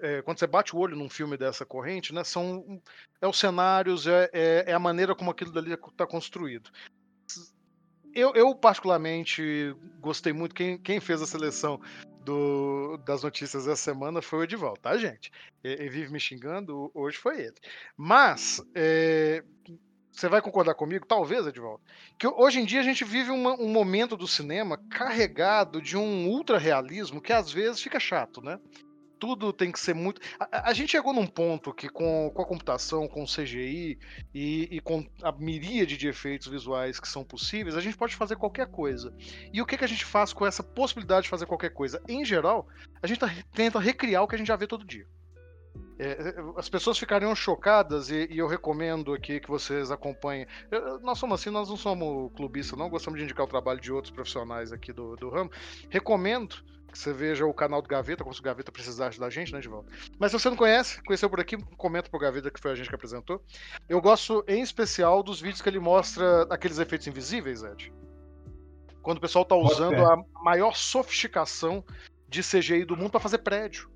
é, 0.00 0.22
quando 0.22 0.38
você 0.38 0.46
bate 0.46 0.74
o 0.74 0.78
olho 0.78 0.96
num 0.96 1.08
filme 1.08 1.36
dessa 1.36 1.64
corrente, 1.64 2.12
né, 2.12 2.24
são 2.24 2.80
é 3.20 3.26
os 3.26 3.38
cenários, 3.38 4.06
é, 4.06 4.28
é, 4.32 4.64
é 4.66 4.72
a 4.72 4.78
maneira 4.78 5.14
como 5.14 5.30
aquilo 5.30 5.52
dali 5.52 5.72
está 5.72 6.06
construído. 6.06 6.70
Eu, 8.14 8.32
eu, 8.34 8.54
particularmente 8.54 9.74
gostei 9.98 10.32
muito. 10.32 10.54
Quem, 10.54 10.78
quem 10.78 11.00
fez 11.00 11.20
a 11.20 11.26
seleção 11.26 11.80
do, 12.24 12.96
das 13.04 13.22
notícias 13.22 13.66
dessa 13.66 13.82
semana 13.82 14.22
foi 14.22 14.40
o 14.40 14.42
Edival, 14.42 14.76
tá, 14.76 14.96
gente? 14.96 15.30
Ele, 15.62 15.88
vive 15.88 16.12
me 16.12 16.18
xingando, 16.18 16.90
hoje 16.94 17.16
foi 17.18 17.40
ele. 17.40 17.54
Mas, 17.96 18.60
é, 18.74 19.44
você 20.10 20.28
vai 20.28 20.40
concordar 20.40 20.74
comigo, 20.74 21.06
talvez, 21.06 21.46
Edivaldo, 21.46 21.82
que 22.18 22.26
hoje 22.26 22.60
em 22.60 22.64
dia 22.64 22.80
a 22.80 22.84
gente 22.84 23.04
vive 23.04 23.30
uma, 23.30 23.54
um 23.60 23.68
momento 23.68 24.16
do 24.16 24.26
cinema 24.26 24.78
carregado 24.90 25.82
de 25.82 25.96
um 25.96 26.28
ultra 26.28 26.58
realismo 26.58 27.20
que 27.20 27.32
às 27.32 27.52
vezes 27.52 27.82
fica 27.82 28.00
chato, 28.00 28.40
né? 28.40 28.58
Tudo 29.24 29.54
tem 29.54 29.72
que 29.72 29.80
ser 29.80 29.94
muito. 29.94 30.20
A, 30.38 30.68
a, 30.68 30.74
gente 30.74 30.90
chegou 30.90 31.14
num 31.14 31.26
ponto 31.26 31.72
que, 31.72 31.88
com, 31.88 32.30
com 32.34 32.42
a 32.42 32.44
computação, 32.44 33.08
com 33.08 33.22
o 33.22 33.26
CGI 33.26 33.98
e, 34.34 34.68
e, 34.70 34.80
com 34.80 35.06
a 35.22 35.32
miríade 35.32 35.96
de 35.96 36.06
efeitos 36.06 36.46
visuais 36.46 37.00
que 37.00 37.08
são 37.08 37.24
possíveis, 37.24 37.74
a 37.74 37.80
gente 37.80 37.96
pode 37.96 38.14
fazer 38.14 38.36
qualquer 38.36 38.66
coisa. 38.66 39.14
E 39.50 39.62
o 39.62 39.66
que, 39.66 39.78
que 39.78 39.84
a 39.84 39.88
gente 39.88 40.04
faz 40.04 40.34
com 40.34 40.46
essa 40.46 40.62
possibilidade 40.62 41.22
de 41.22 41.30
fazer 41.30 41.46
qualquer 41.46 41.70
coisa? 41.70 42.02
Em 42.06 42.22
geral, 42.22 42.68
a 43.02 43.06
gente 43.06 43.18
tá, 43.18 43.34
tenta 43.54 43.80
recriar 43.80 44.22
o 44.22 44.28
que 44.28 44.34
a 44.34 44.38
gente 44.38 44.48
já 44.48 44.56
vê 44.56 44.66
todo 44.66 44.84
dia. 44.84 45.06
É, 45.98 46.06
é 46.06 46.34
as 46.56 46.68
pessoas 46.68 46.98
ficariam 46.98 47.34
chocadas 47.34 48.10
e, 48.10 48.28
e, 48.30 48.38
eu 48.38 48.46
recomendo 48.46 49.12
aqui 49.12 49.40
que 49.40 49.48
vocês 49.48 49.90
acompanhem. 49.90 50.46
nós 51.02 51.18
somos 51.18 51.40
assim, 51.40 51.50
nós 51.50 51.68
não 51.68 51.76
somos 51.76 52.32
clubistas, 52.34 52.78
não 52.78 52.88
gostamos 52.88 53.18
de 53.18 53.24
indicar 53.24 53.44
o 53.44 53.48
trabalho 53.48 53.80
de 53.80 53.92
outros 53.92 54.12
profissionais 54.12 54.72
aqui 54.72 54.92
do, 54.92 55.16
do 55.16 55.28
ramo. 55.30 55.50
Recomendo 55.88 56.56
que 56.94 56.98
você 56.98 57.12
veja 57.12 57.44
o 57.44 57.52
canal 57.52 57.82
do 57.82 57.88
Gaveta, 57.88 58.22
como 58.22 58.32
se 58.32 58.40
o 58.40 58.44
Gaveta 58.44 58.70
precisasse 58.70 59.18
da 59.18 59.28
gente, 59.28 59.52
né, 59.52 59.60
de 59.60 59.68
volta. 59.68 59.90
Mas 60.18 60.30
se 60.30 60.38
você 60.38 60.48
não 60.48 60.56
conhece, 60.56 61.02
conheceu 61.02 61.28
por 61.28 61.40
aqui, 61.40 61.56
comenta 61.76 62.08
pro 62.08 62.20
Gaveta 62.20 62.50
que 62.50 62.60
foi 62.60 62.70
a 62.70 62.74
gente 62.74 62.88
que 62.88 62.94
apresentou. 62.94 63.42
Eu 63.88 64.00
gosto 64.00 64.44
em 64.46 64.62
especial 64.62 65.22
dos 65.22 65.40
vídeos 65.40 65.60
que 65.60 65.68
ele 65.68 65.80
mostra 65.80 66.42
aqueles 66.48 66.78
efeitos 66.78 67.06
invisíveis, 67.08 67.64
Ed. 67.64 67.92
Quando 69.02 69.18
o 69.18 69.20
pessoal 69.20 69.44
tá 69.44 69.56
usando 69.56 70.06
a 70.06 70.16
maior 70.42 70.74
sofisticação 70.76 71.84
de 72.28 72.42
CGI 72.42 72.84
do 72.84 72.96
mundo 72.96 73.10
para 73.10 73.20
fazer 73.20 73.38
prédio. 73.38 73.90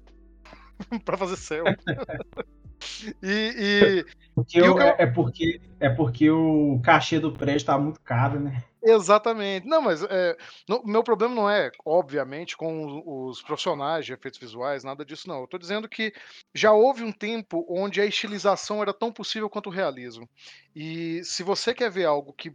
para 1.04 1.16
fazer 1.16 1.36
céu. 1.36 1.64
e, 3.22 3.54
e, 3.56 4.06
porque 4.34 4.58
e 4.58 4.62
eu, 4.62 4.80
é, 4.80 4.96
é, 4.98 5.06
porque, 5.06 5.60
é 5.80 5.88
porque 5.88 6.30
o 6.30 6.80
cachê 6.82 7.18
do 7.18 7.32
prédio 7.32 7.66
tá 7.66 7.78
muito 7.78 8.00
caro, 8.00 8.40
né? 8.40 8.62
Exatamente. 8.82 9.66
Não, 9.66 9.82
mas 9.82 10.02
é, 10.04 10.36
não, 10.68 10.82
meu 10.84 11.02
problema 11.02 11.34
não 11.34 11.50
é, 11.50 11.70
obviamente, 11.84 12.56
com 12.56 13.02
os 13.04 13.42
profissionais 13.42 14.06
de 14.06 14.12
efeitos 14.12 14.38
visuais, 14.38 14.84
nada 14.84 15.04
disso 15.04 15.28
não. 15.28 15.38
Eu 15.38 15.44
estou 15.44 15.58
dizendo 15.58 15.88
que 15.88 16.12
já 16.54 16.72
houve 16.72 17.02
um 17.02 17.12
tempo 17.12 17.66
onde 17.68 18.00
a 18.00 18.06
estilização 18.06 18.80
era 18.80 18.94
tão 18.94 19.12
possível 19.12 19.50
quanto 19.50 19.68
o 19.68 19.72
realismo. 19.72 20.28
E 20.74 21.22
se 21.24 21.42
você 21.42 21.74
quer 21.74 21.90
ver 21.90 22.04
algo 22.04 22.32
que 22.32 22.54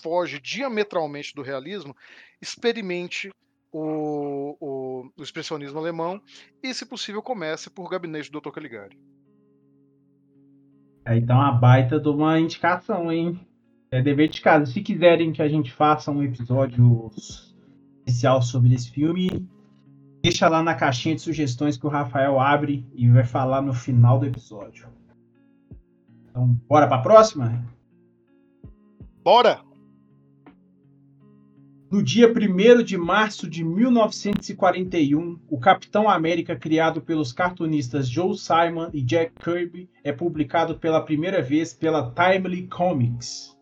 foge 0.00 0.38
diametralmente 0.38 1.34
do 1.34 1.42
realismo, 1.42 1.96
experimente 2.40 3.32
o, 3.78 4.56
o, 4.60 5.10
o 5.16 5.22
expressionismo 5.22 5.78
alemão 5.78 6.20
e, 6.62 6.72
se 6.72 6.86
possível, 6.86 7.22
comece 7.22 7.68
por 7.68 7.90
Gabinete 7.90 8.30
do 8.30 8.40
Dr. 8.40 8.50
Caligari. 8.50 8.98
Aí 11.04 11.24
tá 11.24 11.34
uma 11.34 11.52
baita 11.52 12.00
de 12.00 12.08
uma 12.08 12.40
indicação, 12.40 13.12
hein? 13.12 13.38
É 13.90 14.02
dever 14.02 14.28
de 14.28 14.40
casa. 14.40 14.66
Se 14.66 14.80
quiserem 14.80 15.32
que 15.32 15.42
a 15.42 15.48
gente 15.48 15.70
faça 15.72 16.10
um 16.10 16.22
episódio 16.22 17.10
especial 17.16 18.42
sobre 18.42 18.74
esse 18.74 18.90
filme, 18.90 19.46
deixa 20.22 20.48
lá 20.48 20.62
na 20.62 20.74
caixinha 20.74 21.14
de 21.14 21.20
sugestões 21.20 21.76
que 21.76 21.86
o 21.86 21.90
Rafael 21.90 22.40
abre 22.40 22.84
e 22.94 23.08
vai 23.08 23.24
falar 23.24 23.62
no 23.62 23.72
final 23.72 24.18
do 24.18 24.26
episódio. 24.26 24.88
Então, 26.30 26.48
bora 26.68 26.88
pra 26.88 26.98
próxima? 26.98 27.64
Bora! 29.22 29.65
No 31.88 32.02
dia 32.02 32.26
1 32.26 32.82
de 32.82 32.98
março 32.98 33.48
de 33.48 33.62
1941, 33.62 35.38
o 35.48 35.60
Capitão 35.60 36.10
América, 36.10 36.56
criado 36.56 37.00
pelos 37.00 37.32
cartunistas 37.32 38.08
Joe 38.08 38.36
Simon 38.36 38.90
e 38.92 39.00
Jack 39.00 39.32
Kirby, 39.40 39.88
é 40.02 40.10
publicado 40.10 40.80
pela 40.80 41.04
primeira 41.04 41.40
vez 41.40 41.72
pela 41.72 42.10
Timely 42.10 42.66
Comics. 42.66 43.56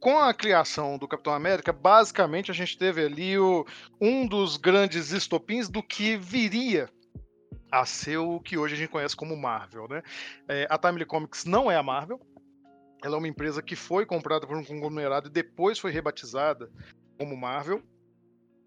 Com 0.00 0.18
a 0.18 0.32
criação 0.32 0.96
do 0.96 1.06
Capitão 1.06 1.34
América, 1.34 1.70
basicamente 1.70 2.50
a 2.50 2.54
gente 2.54 2.78
teve 2.78 3.04
ali 3.04 3.38
o, 3.38 3.66
um 4.00 4.26
dos 4.26 4.56
grandes 4.56 5.12
estopins 5.12 5.68
do 5.68 5.82
que 5.82 6.16
viria 6.16 6.88
a 7.70 7.84
ser 7.84 8.16
o 8.16 8.40
que 8.40 8.56
hoje 8.56 8.74
a 8.74 8.78
gente 8.78 8.90
conhece 8.90 9.14
como 9.14 9.36
Marvel. 9.36 9.86
Né? 9.86 10.02
É, 10.48 10.66
a 10.70 10.78
Timely 10.78 11.04
Comics 11.04 11.44
não 11.44 11.70
é 11.70 11.76
a 11.76 11.82
Marvel, 11.82 12.18
ela 13.02 13.16
é 13.16 13.18
uma 13.18 13.28
empresa 13.28 13.62
que 13.62 13.76
foi 13.76 14.06
comprada 14.06 14.46
por 14.46 14.56
um 14.56 14.64
conglomerado 14.64 15.28
e 15.28 15.32
depois 15.32 15.78
foi 15.78 15.90
rebatizada 15.90 16.70
como 17.18 17.36
Marvel. 17.36 17.82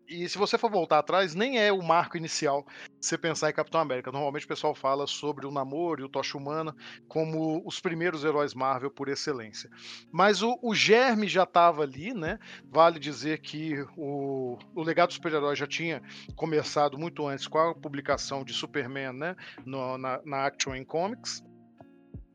E 0.09 0.27
se 0.27 0.39
você 0.39 0.57
for 0.57 0.71
voltar 0.71 0.97
atrás, 0.97 1.35
nem 1.35 1.59
é 1.59 1.71
o 1.71 1.83
marco 1.83 2.17
inicial 2.17 2.65
você 2.99 3.15
pensar 3.15 3.47
em 3.47 3.53
Capitão 3.53 3.79
América. 3.79 4.11
Normalmente 4.11 4.45
o 4.45 4.47
pessoal 4.47 4.73
fala 4.73 5.05
sobre 5.05 5.45
o 5.45 5.51
Namor 5.51 5.99
e 5.99 6.03
o 6.03 6.09
Tocha 6.09 6.35
Humana 6.35 6.75
como 7.07 7.61
os 7.63 7.79
primeiros 7.79 8.23
heróis 8.23 8.55
Marvel 8.55 8.89
por 8.89 9.07
excelência. 9.07 9.69
Mas 10.11 10.41
o, 10.41 10.57
o 10.63 10.73
germe 10.73 11.27
já 11.27 11.43
estava 11.43 11.83
ali, 11.83 12.11
né? 12.11 12.39
Vale 12.65 12.99
dizer 12.99 13.39
que 13.39 13.85
o, 13.95 14.57
o 14.73 14.81
legado 14.81 15.09
do 15.09 15.13
super-herói 15.13 15.55
já 15.55 15.67
tinha 15.67 16.01
começado 16.35 16.97
muito 16.97 17.27
antes 17.27 17.47
com 17.47 17.59
a 17.59 17.75
publicação 17.75 18.43
de 18.43 18.51
Superman, 18.51 19.13
né? 19.13 19.35
No, 19.63 19.95
na, 19.95 20.19
na 20.25 20.47
Action 20.47 20.83
Comics 20.85 21.43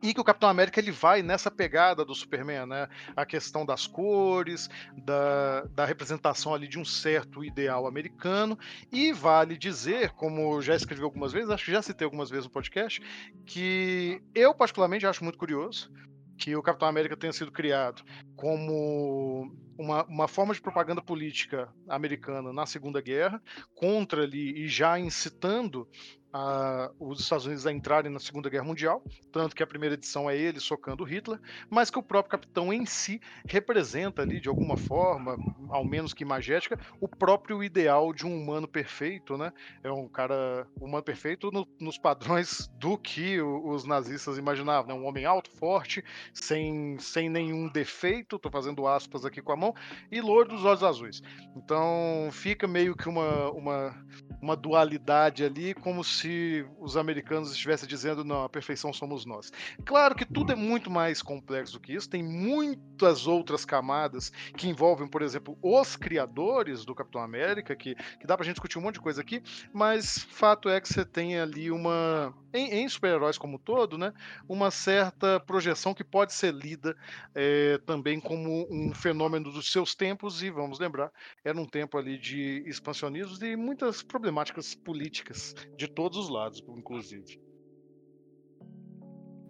e 0.04 0.12
que 0.12 0.20
o 0.20 0.24
Capitão 0.24 0.50
América 0.50 0.78
ele 0.78 0.90
vai 0.90 1.22
nessa 1.22 1.50
pegada 1.50 2.04
do 2.04 2.14
Superman, 2.14 2.66
né? 2.66 2.88
A 3.16 3.24
questão 3.24 3.64
das 3.64 3.86
cores, 3.86 4.68
da, 4.94 5.62
da 5.70 5.86
representação 5.86 6.52
ali 6.52 6.68
de 6.68 6.78
um 6.78 6.84
certo 6.84 7.42
ideal 7.42 7.86
americano. 7.86 8.58
E 8.92 9.14
vale 9.14 9.56
dizer, 9.56 10.10
como 10.10 10.60
já 10.60 10.76
escrevi 10.76 11.02
algumas 11.02 11.32
vezes, 11.32 11.48
acho 11.48 11.64
que 11.64 11.72
já 11.72 11.80
citei 11.80 12.04
algumas 12.04 12.28
vezes 12.28 12.44
no 12.44 12.50
podcast, 12.50 13.00
que 13.46 14.22
eu 14.34 14.54
particularmente 14.54 15.06
acho 15.06 15.24
muito 15.24 15.38
curioso 15.38 15.90
que 16.36 16.54
o 16.54 16.62
Capitão 16.62 16.88
América 16.88 17.16
tenha 17.16 17.32
sido 17.32 17.50
criado 17.50 18.02
como 18.36 19.50
uma, 19.78 20.04
uma 20.04 20.28
forma 20.28 20.52
de 20.52 20.60
propaganda 20.60 21.00
política 21.00 21.72
americana 21.88 22.52
na 22.52 22.66
Segunda 22.66 23.00
Guerra, 23.00 23.42
contra 23.74 24.24
ali 24.24 24.64
e 24.64 24.68
já 24.68 24.98
incitando 24.98 25.88
a, 26.34 26.90
os 26.98 27.20
Estados 27.20 27.46
Unidos 27.46 27.64
a 27.64 27.72
entrarem 27.72 28.10
na 28.10 28.18
Segunda 28.18 28.50
Guerra 28.50 28.64
Mundial, 28.64 29.00
tanto 29.30 29.54
que 29.54 29.62
a 29.62 29.66
primeira 29.66 29.94
edição 29.94 30.28
é 30.28 30.36
ele 30.36 30.58
socando 30.58 31.04
Hitler, 31.04 31.38
mas 31.70 31.90
que 31.90 31.98
o 31.98 32.02
próprio 32.02 32.32
capitão 32.32 32.72
em 32.72 32.84
si 32.84 33.20
representa 33.46 34.22
ali, 34.22 34.40
de 34.40 34.48
alguma 34.48 34.76
forma, 34.76 35.36
ao 35.68 35.84
menos 35.84 36.12
que 36.12 36.24
imagética, 36.24 36.76
o 37.00 37.06
próprio 37.06 37.62
ideal 37.62 38.12
de 38.12 38.26
um 38.26 38.36
humano 38.36 38.66
perfeito, 38.66 39.38
né? 39.38 39.52
É 39.84 39.92
um 39.92 40.08
cara 40.08 40.66
humano 40.80 41.04
perfeito 41.04 41.52
no, 41.52 41.68
nos 41.78 41.96
padrões 41.96 42.68
do 42.80 42.98
que 42.98 43.40
os 43.40 43.84
nazistas 43.84 44.36
imaginavam, 44.36 44.88
né? 44.88 45.00
Um 45.00 45.06
homem 45.06 45.24
alto, 45.24 45.52
forte, 45.52 46.04
sem, 46.32 46.98
sem 46.98 47.28
nenhum 47.28 47.68
defeito, 47.68 48.40
tô 48.40 48.50
fazendo 48.50 48.88
aspas 48.88 49.24
aqui 49.24 49.40
com 49.40 49.52
a 49.52 49.56
mão, 49.56 49.72
e 50.10 50.20
loiro 50.20 50.48
dos 50.48 50.64
olhos 50.64 50.82
azuis. 50.82 51.22
Então 51.54 52.28
fica 52.32 52.66
meio 52.66 52.96
que 52.96 53.08
uma, 53.08 53.52
uma, 53.52 54.04
uma 54.42 54.56
dualidade 54.56 55.44
ali, 55.44 55.74
como 55.74 56.02
se 56.02 56.23
se 56.24 56.64
os 56.80 56.96
americanos 56.96 57.52
estivessem 57.52 57.86
dizendo 57.86 58.24
não, 58.24 58.44
a 58.44 58.48
perfeição 58.48 58.94
somos 58.94 59.26
nós. 59.26 59.52
Claro 59.84 60.14
que 60.14 60.24
tudo 60.24 60.52
é 60.52 60.56
muito 60.56 60.90
mais 60.90 61.20
complexo 61.20 61.74
do 61.74 61.80
que 61.80 61.92
isso, 61.92 62.08
tem 62.08 62.22
muitas 62.22 63.26
outras 63.26 63.66
camadas 63.66 64.30
que 64.56 64.66
envolvem, 64.66 65.06
por 65.06 65.20
exemplo, 65.20 65.58
os 65.60 65.96
criadores 65.96 66.82
do 66.86 66.94
Capitão 66.94 67.20
América, 67.20 67.76
que, 67.76 67.94
que 67.94 68.26
dá 68.26 68.38
pra 68.38 68.44
gente 68.44 68.54
discutir 68.54 68.78
um 68.78 68.82
monte 68.82 68.94
de 68.94 69.02
coisa 69.02 69.20
aqui, 69.20 69.42
mas 69.70 70.24
fato 70.30 70.70
é 70.70 70.80
que 70.80 70.88
você 70.88 71.04
tem 71.04 71.38
ali 71.38 71.70
uma. 71.70 72.34
Em, 72.54 72.70
em 72.70 72.88
super-heróis 72.88 73.36
como 73.36 73.56
um 73.56 73.58
todo, 73.58 73.98
né? 73.98 74.12
Uma 74.48 74.70
certa 74.70 75.40
projeção 75.40 75.92
que 75.92 76.04
pode 76.04 76.32
ser 76.32 76.54
lida 76.54 76.96
é, 77.34 77.78
também 77.84 78.20
como 78.20 78.66
um 78.70 78.94
fenômeno 78.94 79.50
dos 79.50 79.72
seus 79.72 79.94
tempos, 79.94 80.40
e 80.40 80.50
vamos 80.50 80.78
lembrar, 80.78 81.10
era 81.44 81.58
um 81.58 81.66
tempo 81.66 81.98
ali 81.98 82.16
de 82.16 82.62
expansionismo 82.64 83.44
e 83.44 83.56
muitas 83.56 84.02
problemáticas 84.02 84.72
políticas 84.72 85.54
de 85.76 85.88
todos 85.88 86.13
todos 86.14 86.16
os 86.16 86.28
lados, 86.28 86.64
inclusive. 86.68 87.40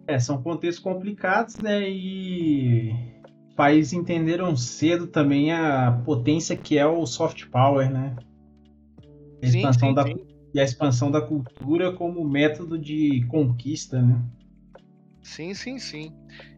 É, 0.07 0.19
são 0.19 0.41
contextos 0.41 0.83
complicados, 0.83 1.57
né? 1.57 1.87
E 1.87 2.91
países 3.55 3.93
entenderam 3.93 4.55
cedo 4.55 5.07
também 5.07 5.51
a 5.51 6.01
potência 6.05 6.57
que 6.57 6.77
é 6.77 6.85
o 6.85 7.05
soft 7.05 7.45
power, 7.47 7.91
né? 7.91 8.15
A 9.41 9.45
expansão 9.45 9.89
sim, 9.89 9.95
da, 9.95 10.03
sim. 10.03 10.15
E 10.53 10.59
a 10.59 10.63
expansão 10.63 11.11
da 11.11 11.21
cultura 11.21 11.93
como 11.93 12.27
método 12.27 12.77
de 12.79 13.25
conquista, 13.27 14.01
né? 14.01 14.21
Sim, 15.21 15.53
sim, 15.53 15.79
sim. 15.79 16.13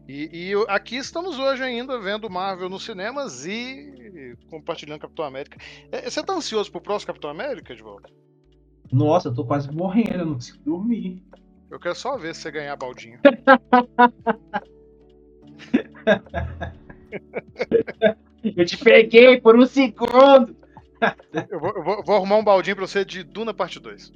E, 0.06 0.52
e, 0.52 0.52
aqui 0.68 0.96
estamos 0.96 1.38
hoje 1.38 1.62
ainda 1.62 1.98
vendo 1.98 2.30
Marvel 2.30 2.68
nos 2.68 2.84
cinemas 2.84 3.44
e 3.46 4.36
compartilhando 4.48 5.00
Capitão 5.00 5.24
América. 5.24 5.58
É, 5.90 6.08
você 6.08 6.22
tá 6.22 6.34
ansioso 6.34 6.70
pro 6.70 6.80
próximo 6.80 7.08
Capitão 7.08 7.30
América, 7.30 7.74
de 7.74 7.82
volta? 7.82 8.10
Nossa, 8.90 9.28
eu 9.28 9.34
tô 9.34 9.44
quase 9.44 9.70
morrendo, 9.70 10.18
eu 10.18 10.26
não 10.26 10.34
consigo 10.34 10.58
dormir. 10.64 11.22
Eu 11.70 11.78
quero 11.78 11.94
só 11.94 12.16
ver 12.16 12.34
se 12.34 12.40
você 12.42 12.50
ganhar 12.50 12.74
baldinho. 12.76 13.20
eu 18.56 18.64
te 18.64 18.76
peguei 18.78 19.38
por 19.40 19.56
um 19.56 19.66
segundo. 19.66 20.56
eu, 21.50 21.60
vou, 21.60 21.74
eu 21.74 21.84
vou, 21.84 22.02
vou, 22.02 22.16
arrumar 22.16 22.36
um 22.36 22.44
baldinho 22.44 22.76
pra 22.76 22.86
você 22.86 23.04
de 23.04 23.22
Duna 23.22 23.52
Parte 23.52 23.78
2. 23.78 24.10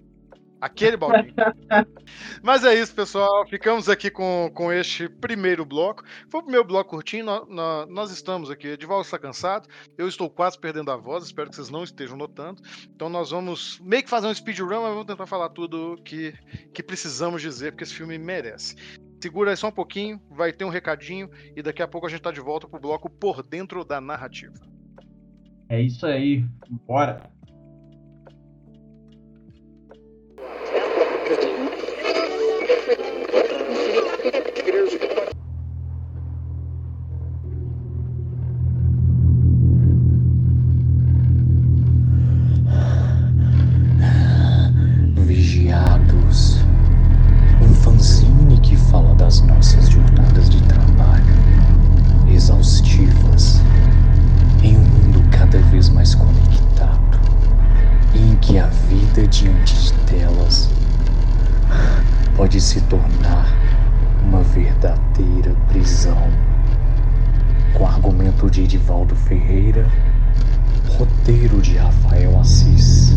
Aquele 0.62 0.96
baldinho. 0.96 1.34
Mas 2.40 2.64
é 2.64 2.72
isso, 2.72 2.94
pessoal. 2.94 3.44
Ficamos 3.48 3.88
aqui 3.88 4.08
com, 4.08 4.48
com 4.54 4.72
este 4.72 5.08
primeiro 5.08 5.66
bloco. 5.66 6.04
Foi 6.30 6.38
o 6.38 6.44
primeiro 6.44 6.64
bloco 6.64 6.90
curtinho. 6.90 7.24
Nós, 7.24 7.88
nós, 7.88 8.12
estamos 8.12 8.48
aqui. 8.48 8.78
Volta 8.86 9.08
está 9.08 9.18
cansado. 9.18 9.68
Eu 9.98 10.06
estou 10.06 10.30
quase 10.30 10.56
perdendo 10.56 10.92
a 10.92 10.96
voz. 10.96 11.24
Espero 11.24 11.50
que 11.50 11.56
vocês 11.56 11.68
não 11.68 11.82
estejam 11.82 12.16
notando. 12.16 12.62
Então 12.94 13.08
nós 13.08 13.32
vamos 13.32 13.80
meio 13.80 14.04
que 14.04 14.08
fazer 14.08 14.28
um 14.28 14.34
speedrun, 14.34 14.82
mas 14.82 14.90
vamos 14.90 15.06
tentar 15.06 15.26
falar 15.26 15.48
tudo 15.48 16.00
que, 16.04 16.32
que 16.72 16.80
precisamos 16.80 17.42
dizer, 17.42 17.72
porque 17.72 17.82
esse 17.82 17.94
filme 17.94 18.16
merece. 18.16 18.76
Segura 19.20 19.50
aí 19.50 19.56
só 19.56 19.66
um 19.66 19.72
pouquinho, 19.72 20.22
vai 20.30 20.52
ter 20.52 20.64
um 20.64 20.68
recadinho 20.68 21.28
e 21.56 21.62
daqui 21.62 21.82
a 21.82 21.88
pouco 21.88 22.06
a 22.06 22.10
gente 22.10 22.20
está 22.20 22.30
de 22.30 22.40
volta 22.40 22.68
pro 22.68 22.78
bloco 22.78 23.10
Por 23.10 23.42
Dentro 23.42 23.84
da 23.84 24.00
Narrativa. 24.00 24.54
É 25.68 25.82
isso 25.82 26.06
aí, 26.06 26.44
bora! 26.86 27.32
Diante 59.26 59.74
de 59.74 59.92
telas 60.06 60.70
pode 62.36 62.60
se 62.60 62.80
tornar 62.82 63.46
uma 64.22 64.42
verdadeira 64.42 65.54
prisão. 65.68 66.30
Com 67.74 67.86
argumento 67.86 68.50
de 68.50 68.62
Edivaldo 68.62 69.14
Ferreira, 69.14 69.86
roteiro 70.98 71.60
de 71.60 71.76
Rafael 71.76 72.38
Assis, 72.40 73.14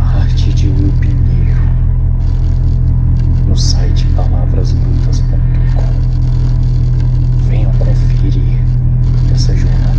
arte 0.00 0.52
de 0.52 0.68
Will 0.68 0.92
Pinheiro, 1.00 1.62
no 3.46 3.56
site 3.56 4.06
palavrasbrutas.com. 4.16 5.38
Venham 7.48 7.72
conferir 7.74 8.58
essa 9.32 9.56
jornada 9.56 9.93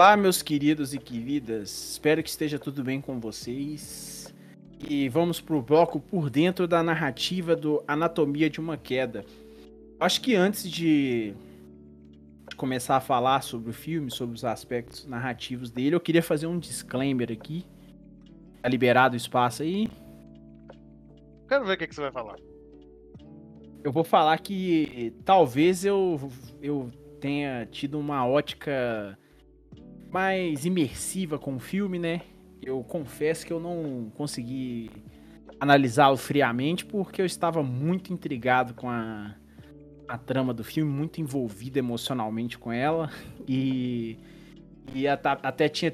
Olá, 0.00 0.16
meus 0.16 0.40
queridos 0.40 0.94
e 0.94 0.98
queridas. 0.98 1.90
Espero 1.90 2.22
que 2.22 2.30
esteja 2.30 2.58
tudo 2.58 2.82
bem 2.82 3.02
com 3.02 3.20
vocês. 3.20 4.34
E 4.88 5.10
vamos 5.10 5.42
pro 5.42 5.60
bloco 5.60 6.00
por 6.00 6.30
dentro 6.30 6.66
da 6.66 6.82
narrativa 6.82 7.54
do 7.54 7.84
Anatomia 7.86 8.48
de 8.48 8.58
uma 8.60 8.78
Queda. 8.78 9.26
Acho 10.00 10.22
que 10.22 10.34
antes 10.34 10.70
de 10.70 11.34
começar 12.56 12.96
a 12.96 13.00
falar 13.00 13.42
sobre 13.42 13.68
o 13.68 13.74
filme, 13.74 14.10
sobre 14.10 14.34
os 14.34 14.42
aspectos 14.42 15.04
narrativos 15.04 15.70
dele, 15.70 15.96
eu 15.96 16.00
queria 16.00 16.22
fazer 16.22 16.46
um 16.46 16.58
disclaimer 16.58 17.30
aqui. 17.30 17.66
Tá 18.62 18.70
liberado 18.70 19.12
o 19.12 19.18
espaço 19.18 19.62
aí? 19.62 19.86
Quero 21.46 21.66
ver 21.66 21.74
o 21.74 21.76
que, 21.76 21.86
que 21.86 21.94
você 21.94 22.00
vai 22.00 22.10
falar. 22.10 22.36
Eu 23.84 23.92
vou 23.92 24.02
falar 24.02 24.38
que 24.38 25.12
talvez 25.26 25.84
eu, 25.84 26.32
eu 26.62 26.90
tenha 27.20 27.66
tido 27.66 27.98
uma 27.98 28.26
ótica 28.26 29.19
mais 30.10 30.64
imersiva 30.64 31.38
com 31.38 31.56
o 31.56 31.60
filme, 31.60 31.98
né? 31.98 32.22
Eu 32.62 32.82
confesso 32.82 33.46
que 33.46 33.52
eu 33.52 33.60
não 33.60 34.10
consegui 34.14 34.90
analisá-lo 35.58 36.16
friamente 36.16 36.84
porque 36.84 37.22
eu 37.22 37.26
estava 37.26 37.62
muito 37.62 38.12
intrigado 38.12 38.74
com 38.74 38.88
a, 38.88 39.34
a 40.08 40.18
trama 40.18 40.52
do 40.52 40.64
filme, 40.64 40.90
muito 40.90 41.20
envolvido 41.20 41.78
emocionalmente 41.78 42.58
com 42.58 42.72
ela 42.72 43.10
e, 43.46 44.18
e 44.94 45.06
até 45.06 45.68
tinha, 45.68 45.92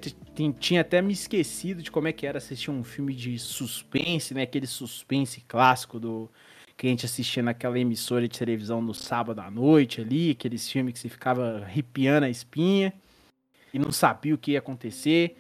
tinha 0.59 0.81
até 0.81 1.03
me 1.03 1.13
esquecido 1.13 1.83
de 1.83 1.91
como 1.91 2.09
é 2.09 2.13
que 2.13 2.27
era 2.27 2.39
assistir 2.39 2.71
um 2.71 2.83
filme 2.83 3.15
de 3.15 3.39
suspense, 3.39 4.33
né? 4.35 4.43
Aquele 4.43 4.67
suspense 4.67 5.41
clássico 5.47 6.01
do 6.01 6.31
que 6.77 6.87
a 6.87 6.91
gente 6.91 7.07
assistia 7.07 7.43
naquela 7.43 7.79
emissora 7.79 8.29
de 8.29 8.39
televisão 8.39 8.83
no 8.83 8.93
sábado 8.93 9.41
à 9.41 9.51
noite 9.51 10.01
ali, 10.01 10.33
aqueles 10.33 10.69
filmes 10.71 10.93
que 10.95 10.99
você 10.99 11.09
ficava 11.09 11.63
arrepiando 11.63 12.27
a 12.27 12.31
espinha 12.31 12.93
e 13.73 13.79
não 13.79 13.93
sabia 13.93 14.35
o 14.35 14.39
que 14.39 14.53
ia 14.53 14.59
acontecer 14.59 15.37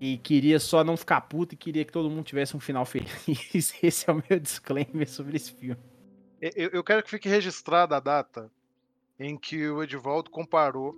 e 0.00 0.18
queria 0.18 0.60
só 0.60 0.84
não 0.84 0.96
ficar 0.96 1.22
puto 1.22 1.54
e 1.54 1.56
queria 1.56 1.84
que 1.84 1.92
todo 1.92 2.10
mundo 2.10 2.24
tivesse 2.24 2.56
um 2.56 2.60
final 2.60 2.84
feliz. 2.84 3.74
Esse 3.82 4.08
é 4.08 4.12
o 4.12 4.22
meu 4.28 4.38
disclaimer 4.38 5.08
sobre 5.08 5.36
esse 5.36 5.52
filme. 5.52 5.80
Eu, 6.40 6.70
eu 6.70 6.84
quero 6.84 7.02
que 7.02 7.10
fique 7.10 7.28
registrada 7.28 7.96
a 7.96 8.00
data 8.00 8.50
em 9.18 9.38
que 9.38 9.68
o 9.68 9.82
Edivaldo 9.82 10.30
comparou 10.30 10.94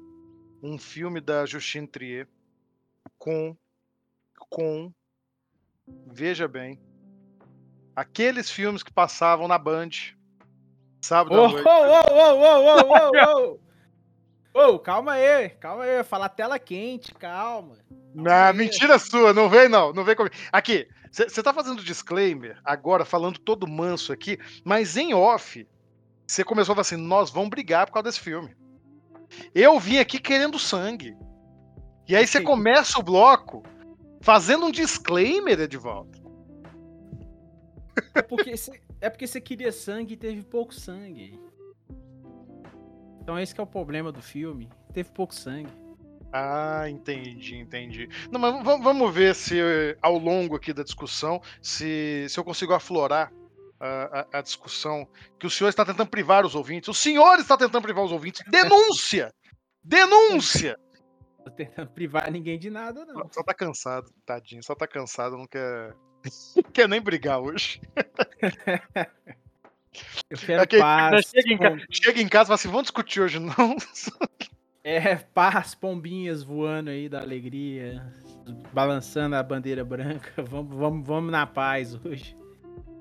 um 0.61 0.76
filme 0.76 1.20
da 1.20 1.46
Justine 1.46 1.87
Trier 1.87 2.28
com 3.16 3.57
com 4.50 4.92
veja 6.07 6.48
bem 6.48 6.81
aqueles 7.94 8.50
filmes 8.50 8.83
que 8.83 8.92
passavam 8.92 9.46
na 9.46 9.59
Band 9.59 9.90
sábado 11.00 11.37
oh, 11.37 11.44
à 11.44 11.48
noite. 11.48 11.64
Oh, 11.66 11.70
oh, 11.70 12.02
oh, 12.11 12.44
oh, 12.44 12.83
oh, 12.83 13.12
oh, 13.14 13.54
oh. 13.54 13.59
oh, 14.59 14.79
calma 14.79 15.12
aí, 15.12 15.51
calma 15.51 15.85
aí, 15.85 16.03
falar 16.03 16.29
tela 16.29 16.59
quente, 16.59 17.14
calma. 17.14 17.77
Não, 18.14 18.53
mentira 18.55 18.99
sua, 18.99 19.33
não 19.33 19.49
vem 19.49 19.68
não, 19.68 19.92
não 19.92 20.05
vem 20.05 20.16
comigo. 20.16 20.35
Aqui, 20.53 20.88
você 21.11 21.42
tá 21.42 21.53
fazendo 21.53 21.83
disclaimer 21.83 22.59
agora, 22.64 23.05
falando 23.05 23.38
todo 23.38 23.66
manso 23.66 24.12
aqui, 24.12 24.38
mas 24.64 24.97
em 24.97 25.14
off, 25.14 25.66
você 26.27 26.44
começou 26.44 26.73
a 26.73 26.77
falar 26.77 26.83
assim: 26.83 26.97
nós 26.97 27.31
vamos 27.31 27.51
brigar 27.51 27.87
por 27.87 27.92
causa 27.92 28.09
desse 28.09 28.21
filme. 28.21 28.57
Eu 29.55 29.79
vim 29.79 29.99
aqui 29.99 30.18
querendo 30.18 30.59
sangue. 30.59 31.16
E 32.09 32.16
aí 32.16 32.27
você 32.27 32.40
começa 32.40 32.99
o 32.99 33.03
bloco 33.03 33.62
fazendo 34.21 34.66
um 34.66 34.71
disclaimer, 34.71 35.61
Edvaldo. 35.61 36.18
É 38.14 38.23
porque 38.23 38.57
você 38.57 38.81
é 39.01 39.09
porque 39.09 39.27
você 39.27 39.40
queria 39.40 39.71
sangue 39.71 40.14
e 40.14 40.16
teve 40.16 40.42
pouco 40.42 40.75
sangue. 40.75 41.38
Então 43.29 43.38
esse 43.38 43.61
é 43.61 43.62
o 43.62 43.67
problema 43.67 44.11
do 44.11 44.23
filme. 44.23 44.71
Teve 44.95 45.11
pouco 45.11 45.35
sangue. 45.35 45.71
Ah, 46.33 46.88
entendi, 46.88 47.57
entendi. 47.57 48.09
Não, 48.33 48.41
mas 48.41 48.64
vamos 48.64 49.14
ver 49.14 49.35
se 49.35 49.55
ao 50.01 50.17
longo 50.17 50.57
aqui 50.57 50.73
da 50.73 50.83
discussão, 50.83 51.38
se, 51.61 52.25
se 52.27 52.41
eu 52.41 52.43
consigo 52.43 52.73
aflorar 52.73 53.31
a, 53.79 54.21
a, 54.33 54.38
a, 54.38 54.41
discussão 54.41 55.07
que 55.38 55.47
o 55.47 55.51
senhor 55.51 55.69
está 55.69 55.85
tentando 55.85 56.09
privar 56.09 56.47
os 56.47 56.55
ouvintes. 56.55 56.88
O 56.88 56.95
senhor 56.95 57.38
está 57.38 57.55
tentando 57.55 57.83
privar 57.83 58.03
os 58.03 58.12
ouvintes. 58.12 58.43
Denúncia! 58.49 59.31
Denúncia! 59.85 60.79
Tô 61.45 61.51
tentando 61.51 61.91
privar 61.91 62.31
ninguém 62.31 62.59
de 62.59 62.71
nada, 62.71 63.05
não. 63.05 63.29
Só 63.31 63.43
tá 63.43 63.53
cansado, 63.53 64.11
tadinho. 64.25 64.62
Só 64.62 64.75
tá 64.75 64.88
cansado, 64.88 65.37
não 65.37 65.47
quer, 65.47 65.95
não 66.57 66.73
quer 66.73 66.88
nem 66.88 66.99
brigar 67.03 67.41
hoje. 67.43 67.79
Eu 70.31 70.38
quero 70.38 70.81
paz. 70.81 71.27
Chega 71.31 71.53
em, 71.53 71.59
casa, 71.59 71.87
chega 71.90 72.20
em 72.22 72.29
casa 72.29 72.44
e 72.44 72.46
fala 72.46 72.55
assim: 72.55 72.68
vamos 72.68 72.83
discutir 72.83 73.20
hoje, 73.20 73.38
não? 73.38 73.77
É, 74.85 75.16
paz, 75.16 75.74
pombinhas 75.74 76.42
voando 76.42 76.90
aí 76.90 77.09
da 77.09 77.20
alegria, 77.20 78.03
balançando 78.72 79.37
a 79.37 79.42
bandeira 79.42 79.85
branca. 79.85 80.33
Vamos, 80.42 80.74
vamos, 80.74 81.07
vamos 81.07 81.31
na 81.31 81.46
paz 81.46 81.94
hoje. 82.05 82.37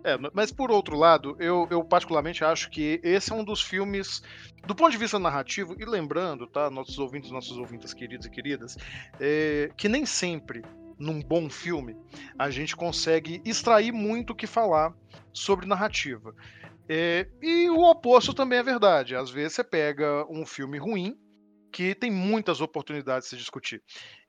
É, 0.03 0.17
mas 0.33 0.51
por 0.51 0.71
outro 0.71 0.95
lado, 0.95 1.35
eu, 1.39 1.67
eu 1.69 1.83
particularmente 1.83 2.43
acho 2.43 2.69
que 2.69 2.99
esse 3.03 3.31
é 3.31 3.35
um 3.35 3.43
dos 3.43 3.61
filmes, 3.61 4.23
do 4.65 4.73
ponto 4.73 4.91
de 4.91 4.97
vista 4.97 5.19
narrativo, 5.19 5.75
e 5.77 5.83
lembrando, 5.83 6.47
tá, 6.47 6.69
nossos 6.69 6.97
ouvintes, 6.97 7.29
nossos 7.29 7.57
ouvintes 7.57 7.93
queridos 7.93 8.25
e 8.25 8.29
queridas, 8.29 8.77
é, 9.19 9.69
que 9.75 9.89
nem 9.89 10.05
sempre 10.05 10.63
num 10.97 11.21
bom 11.21 11.49
filme 11.49 11.95
a 12.39 12.49
gente 12.49 12.75
consegue 12.75 13.41
extrair 13.45 13.91
muito 13.91 14.31
o 14.31 14.35
que 14.35 14.47
falar 14.47 14.93
sobre 15.33 15.65
narrativa. 15.65 16.33
É, 16.89 17.27
e 17.41 17.69
o 17.69 17.81
oposto 17.81 18.33
também 18.33 18.59
é 18.59 18.63
verdade. 18.63 19.15
Às 19.15 19.29
vezes 19.29 19.53
você 19.53 19.63
pega 19.63 20.25
um 20.29 20.45
filme 20.45 20.77
ruim 20.77 21.17
que 21.71 21.93
tem 21.93 22.09
muitas 22.09 22.61
oportunidades 22.61 23.25
de 23.25 23.29
se 23.31 23.37
discutir. 23.37 23.83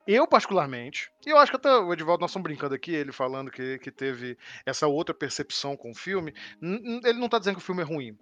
Eu, 0.07 0.27
particularmente, 0.27 1.11
e 1.27 1.31
eu 1.31 1.37
acho 1.37 1.53
que 1.53 1.57
até 1.57 1.71
o 1.71 1.93
Edivaldo, 1.93 2.23
nós 2.23 2.31
estamos 2.31 2.45
brincando 2.45 2.75
aqui, 2.75 2.93
ele 2.93 3.13
falando 3.13 3.51
que, 3.51 3.79
que 3.79 3.91
teve 3.91 4.39
essa 4.65 4.87
outra 4.87 5.15
percepção 5.15 5.77
com 5.77 5.91
o 5.91 5.95
filme, 5.95 6.33
ele 6.63 7.19
não 7.19 7.27
está 7.27 7.39
dizendo 7.39 7.57
que 7.57 7.63
o 7.63 7.65
filme 7.65 7.83
é 7.83 7.85
ruim. 7.85 8.17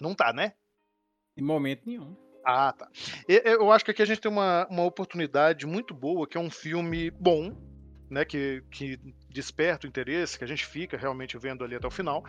Não 0.00 0.14
tá, 0.14 0.32
né? 0.32 0.52
Em 1.36 1.42
momento 1.42 1.82
nenhum. 1.86 2.14
Ah, 2.44 2.72
tá. 2.72 2.88
Eu 3.26 3.72
acho 3.72 3.84
que 3.84 3.90
aqui 3.90 4.02
a 4.02 4.06
gente 4.06 4.20
tem 4.20 4.30
uma, 4.30 4.66
uma 4.70 4.84
oportunidade 4.84 5.66
muito 5.66 5.94
boa, 5.94 6.26
que 6.26 6.36
é 6.36 6.40
um 6.40 6.50
filme 6.50 7.10
bom, 7.10 7.56
né, 8.10 8.24
que, 8.24 8.62
que 8.70 8.98
desperta 9.28 9.86
o 9.86 9.88
interesse, 9.88 10.38
que 10.38 10.44
a 10.44 10.48
gente 10.48 10.64
fica 10.64 10.96
realmente 10.96 11.36
vendo 11.38 11.64
ali 11.64 11.74
até 11.74 11.86
o 11.86 11.90
final, 11.90 12.24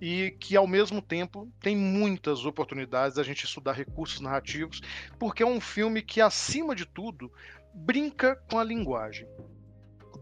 e 0.00 0.36
que 0.38 0.56
ao 0.56 0.66
mesmo 0.66 1.02
tempo 1.02 1.50
tem 1.60 1.76
muitas 1.76 2.44
oportunidades 2.44 3.16
da 3.16 3.22
gente 3.22 3.44
estudar 3.44 3.72
recursos 3.72 4.20
narrativos, 4.20 4.80
porque 5.18 5.42
é 5.42 5.46
um 5.46 5.60
filme 5.60 6.02
que, 6.02 6.20
acima 6.20 6.74
de 6.74 6.86
tudo, 6.86 7.30
brinca 7.74 8.36
com 8.50 8.58
a 8.58 8.64
linguagem. 8.64 9.26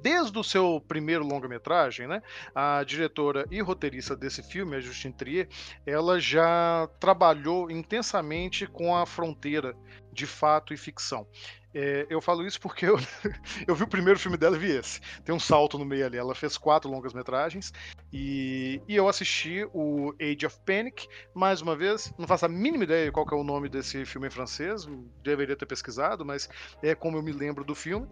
Desde 0.04 0.38
o 0.38 0.44
seu 0.44 0.84
primeiro 0.86 1.24
longa-metragem, 1.24 2.06
né, 2.06 2.20
a 2.54 2.84
diretora 2.84 3.46
e 3.50 3.62
roteirista 3.62 4.14
desse 4.14 4.42
filme, 4.42 4.76
a 4.76 4.80
Justine 4.80 5.14
Trier, 5.14 5.48
ela 5.86 6.20
já 6.20 6.86
trabalhou 7.00 7.70
intensamente 7.70 8.66
com 8.66 8.94
a 8.94 9.06
fronteira 9.06 9.74
de 10.12 10.26
fato 10.26 10.74
e 10.74 10.76
ficção. 10.76 11.26
É, 11.72 12.06
eu 12.10 12.20
falo 12.20 12.46
isso 12.46 12.60
porque 12.60 12.84
eu, 12.84 12.96
eu 13.66 13.74
vi 13.74 13.84
o 13.84 13.88
primeiro 13.88 14.20
filme 14.20 14.36
dela 14.36 14.56
e 14.56 14.58
vi 14.58 14.72
esse. 14.72 15.00
Tem 15.24 15.34
um 15.34 15.40
salto 15.40 15.78
no 15.78 15.86
meio 15.86 16.04
ali. 16.04 16.18
Ela 16.18 16.34
fez 16.34 16.58
quatro 16.58 16.90
longas-metragens 16.90 17.72
e, 18.12 18.82
e 18.86 18.94
eu 18.94 19.08
assisti 19.08 19.66
o 19.72 20.14
Age 20.20 20.44
of 20.44 20.60
Panic, 20.66 21.08
mais 21.32 21.62
uma 21.62 21.74
vez. 21.74 22.12
Não 22.18 22.28
faço 22.28 22.44
a 22.44 22.48
mínima 22.48 22.84
ideia 22.84 23.10
qual 23.10 23.26
é 23.32 23.34
o 23.34 23.42
nome 23.42 23.70
desse 23.70 24.04
filme 24.04 24.26
em 24.26 24.30
francês, 24.30 24.86
deveria 25.22 25.56
ter 25.56 25.64
pesquisado, 25.64 26.26
mas 26.26 26.46
é 26.82 26.94
como 26.94 27.16
eu 27.16 27.22
me 27.22 27.32
lembro 27.32 27.64
do 27.64 27.74
filme. 27.74 28.06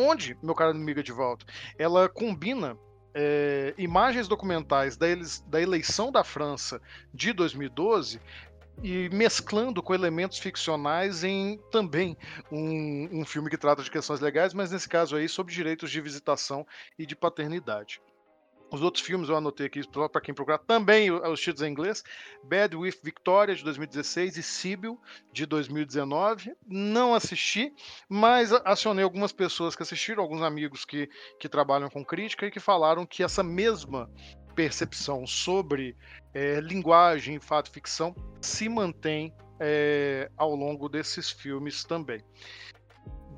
Onde, 0.00 0.38
meu 0.40 0.54
cara 0.54 0.70
amiga 0.70 1.02
de 1.02 1.10
volta, 1.10 1.44
ela 1.76 2.08
combina 2.08 2.78
é, 3.12 3.74
imagens 3.76 4.28
documentais 4.28 4.96
da, 4.96 5.06
da, 5.48 5.60
eleição 5.60 6.12
da 6.12 6.22
França 6.22 6.80
de 7.12 7.32
2012 7.32 8.20
e 8.80 9.08
mesclando 9.08 9.82
com 9.82 9.92
elementos 9.92 10.38
ficcionais 10.38 11.24
em 11.24 11.58
também 11.72 12.16
um, 12.52 13.08
um 13.10 13.24
filme 13.24 13.50
que 13.50 13.56
trata 13.56 13.82
de 13.82 13.90
questões 13.90 14.20
legais, 14.20 14.54
mas 14.54 14.70
nesse 14.70 14.88
caso 14.88 15.16
aí 15.16 15.28
sobre 15.28 15.52
direitos 15.52 15.90
de 15.90 16.00
visitação 16.00 16.64
e 16.96 17.04
de 17.04 17.16
paternidade. 17.16 18.00
Os 18.70 18.82
outros 18.82 19.02
filmes 19.02 19.28
eu 19.28 19.36
anotei 19.36 19.66
aqui 19.66 19.80
para 19.88 20.20
quem 20.20 20.34
procurar 20.34 20.58
também 20.58 21.10
os 21.10 21.40
títulos 21.40 21.62
em 21.62 21.70
inglês: 21.70 22.04
Bad 22.44 22.76
with 22.76 22.96
Victoria 23.02 23.54
de 23.54 23.64
2016 23.64 24.36
e 24.36 24.42
Sibyl 24.42 25.00
de 25.32 25.46
2019. 25.46 26.54
Não 26.66 27.14
assisti, 27.14 27.72
mas 28.08 28.52
acionei 28.52 29.04
algumas 29.04 29.32
pessoas 29.32 29.74
que 29.74 29.82
assistiram, 29.82 30.22
alguns 30.22 30.42
amigos 30.42 30.84
que, 30.84 31.08
que 31.40 31.48
trabalham 31.48 31.88
com 31.88 32.04
crítica 32.04 32.46
e 32.46 32.50
que 32.50 32.60
falaram 32.60 33.06
que 33.06 33.22
essa 33.22 33.42
mesma 33.42 34.10
percepção 34.54 35.26
sobre 35.26 35.96
é, 36.34 36.60
linguagem, 36.60 37.38
fato 37.38 37.70
e 37.70 37.72
ficção 37.72 38.14
se 38.40 38.68
mantém 38.68 39.32
é, 39.60 40.30
ao 40.36 40.54
longo 40.54 40.88
desses 40.88 41.30
filmes 41.30 41.84
também. 41.84 42.22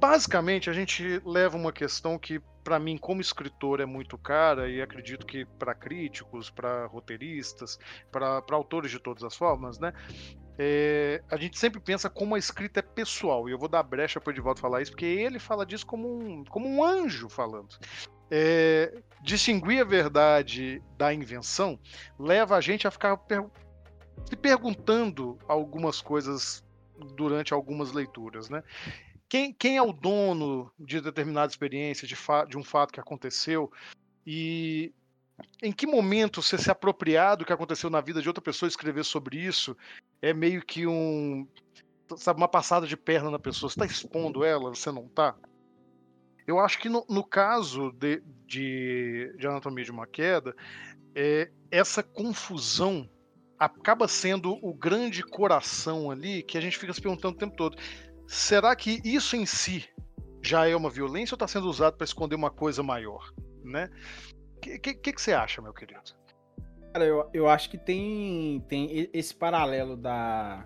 Basicamente, 0.00 0.70
a 0.70 0.72
gente 0.72 1.20
leva 1.24 1.58
uma 1.58 1.72
questão 1.72 2.18
que, 2.18 2.40
para 2.62 2.78
mim, 2.78 2.98
como 2.98 3.20
escritor, 3.20 3.80
é 3.80 3.86
muito 3.86 4.18
cara, 4.18 4.68
e 4.68 4.82
acredito 4.82 5.26
que 5.26 5.44
para 5.58 5.74
críticos, 5.74 6.50
para 6.50 6.86
roteiristas, 6.86 7.78
para 8.10 8.42
autores 8.50 8.90
de 8.90 8.98
todas 8.98 9.24
as 9.24 9.34
formas, 9.34 9.78
né? 9.78 9.92
é, 10.62 11.22
a 11.30 11.38
gente 11.38 11.58
sempre 11.58 11.80
pensa 11.80 12.10
como 12.10 12.34
a 12.34 12.38
escrita 12.38 12.80
é 12.80 12.82
pessoal, 12.82 13.48
e 13.48 13.52
eu 13.52 13.58
vou 13.58 13.66
dar 13.66 13.82
brecha 13.82 14.20
para 14.20 14.30
o 14.30 14.34
Edivaldo 14.34 14.60
falar 14.60 14.82
isso, 14.82 14.90
porque 14.90 15.06
ele 15.06 15.38
fala 15.38 15.64
disso 15.64 15.86
como 15.86 16.18
um, 16.18 16.44
como 16.44 16.68
um 16.68 16.84
anjo 16.84 17.30
falando. 17.30 17.78
É, 18.30 19.02
distinguir 19.22 19.80
a 19.80 19.84
verdade 19.84 20.82
da 20.98 21.14
invenção 21.14 21.80
leva 22.18 22.56
a 22.56 22.60
gente 22.60 22.86
a 22.86 22.90
ficar 22.90 23.16
per 23.16 23.42
se 24.28 24.36
perguntando 24.36 25.38
algumas 25.48 26.02
coisas 26.02 26.62
durante 27.16 27.54
algumas 27.54 27.92
leituras, 27.92 28.50
né? 28.50 28.62
Quem, 29.30 29.52
quem 29.52 29.76
é 29.76 29.82
o 29.82 29.92
dono 29.92 30.72
de 30.76 31.00
determinada 31.00 31.52
experiência, 31.52 32.06
de, 32.06 32.16
de 32.48 32.58
um 32.58 32.64
fato 32.64 32.92
que 32.92 32.98
aconteceu, 32.98 33.70
e 34.26 34.92
em 35.62 35.70
que 35.70 35.86
momento 35.86 36.42
você 36.42 36.58
se 36.58 36.68
apropriar 36.68 37.36
do 37.36 37.44
que 37.44 37.52
aconteceu 37.52 37.88
na 37.88 38.00
vida 38.00 38.20
de 38.20 38.26
outra 38.26 38.42
pessoa 38.42 38.66
e 38.66 38.70
escrever 38.70 39.04
sobre 39.04 39.38
isso 39.38 39.76
é 40.20 40.34
meio 40.34 40.60
que 40.66 40.84
um. 40.84 41.46
Sabe, 42.16 42.40
uma 42.40 42.48
passada 42.48 42.88
de 42.88 42.96
perna 42.96 43.30
na 43.30 43.38
pessoa. 43.38 43.70
Você 43.70 43.80
está 43.80 43.86
expondo 43.86 44.42
ela, 44.42 44.70
você 44.70 44.90
não 44.90 45.06
está? 45.06 45.36
Eu 46.44 46.58
acho 46.58 46.80
que 46.80 46.88
no, 46.88 47.06
no 47.08 47.22
caso 47.22 47.92
de, 47.92 48.20
de, 48.44 49.32
de, 49.38 49.46
Anatomia 49.46 49.84
de 49.84 49.92
uma 49.92 50.08
Queda, 50.08 50.56
é, 51.14 51.48
essa 51.70 52.02
confusão 52.02 53.08
acaba 53.56 54.08
sendo 54.08 54.58
o 54.60 54.74
grande 54.74 55.22
coração 55.22 56.10
ali 56.10 56.42
que 56.42 56.58
a 56.58 56.60
gente 56.60 56.76
fica 56.76 56.92
se 56.92 57.00
perguntando 57.00 57.36
o 57.36 57.38
tempo 57.38 57.54
todo. 57.54 57.76
Será 58.30 58.76
que 58.76 59.00
isso 59.04 59.34
em 59.34 59.44
si 59.44 59.88
já 60.40 60.64
é 60.64 60.76
uma 60.76 60.88
violência 60.88 61.34
ou 61.34 61.36
está 61.36 61.48
sendo 61.48 61.68
usado 61.68 61.96
para 61.96 62.04
esconder 62.04 62.36
uma 62.36 62.48
coisa 62.48 62.80
maior? 62.80 63.34
Né? 63.64 63.90
O 64.56 64.60
que, 64.60 64.78
que, 64.78 65.12
que, 65.12 65.20
você 65.20 65.32
acha, 65.32 65.60
meu 65.60 65.74
querido? 65.74 66.00
Cara, 66.92 67.04
eu, 67.04 67.28
eu 67.34 67.48
acho 67.48 67.68
que 67.68 67.76
tem, 67.76 68.64
tem 68.68 69.10
esse 69.12 69.34
paralelo 69.34 69.96
da. 69.96 70.64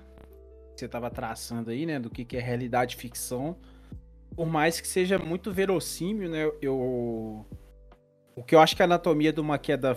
Que 0.74 0.80
você 0.80 0.84
estava 0.84 1.10
traçando 1.10 1.70
aí, 1.70 1.86
né? 1.86 1.98
Do 1.98 2.10
que, 2.10 2.22
que 2.22 2.36
é 2.36 2.40
realidade 2.40 2.96
e 2.96 2.98
ficção. 2.98 3.56
Por 4.36 4.46
mais 4.46 4.78
que 4.78 4.86
seja 4.86 5.18
muito 5.18 5.50
verossímil, 5.50 6.28
né? 6.28 6.44
Eu. 6.60 7.46
O 8.36 8.44
que 8.46 8.54
eu 8.54 8.60
acho 8.60 8.76
que 8.76 8.82
a 8.82 8.84
anatomia 8.84 9.32
de 9.32 9.40
uma 9.40 9.56
queda 9.56 9.94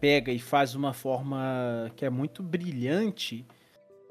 pega 0.00 0.32
e 0.32 0.40
faz 0.40 0.74
uma 0.74 0.92
forma 0.92 1.92
que 1.94 2.04
é 2.04 2.10
muito 2.10 2.42
brilhante, 2.42 3.46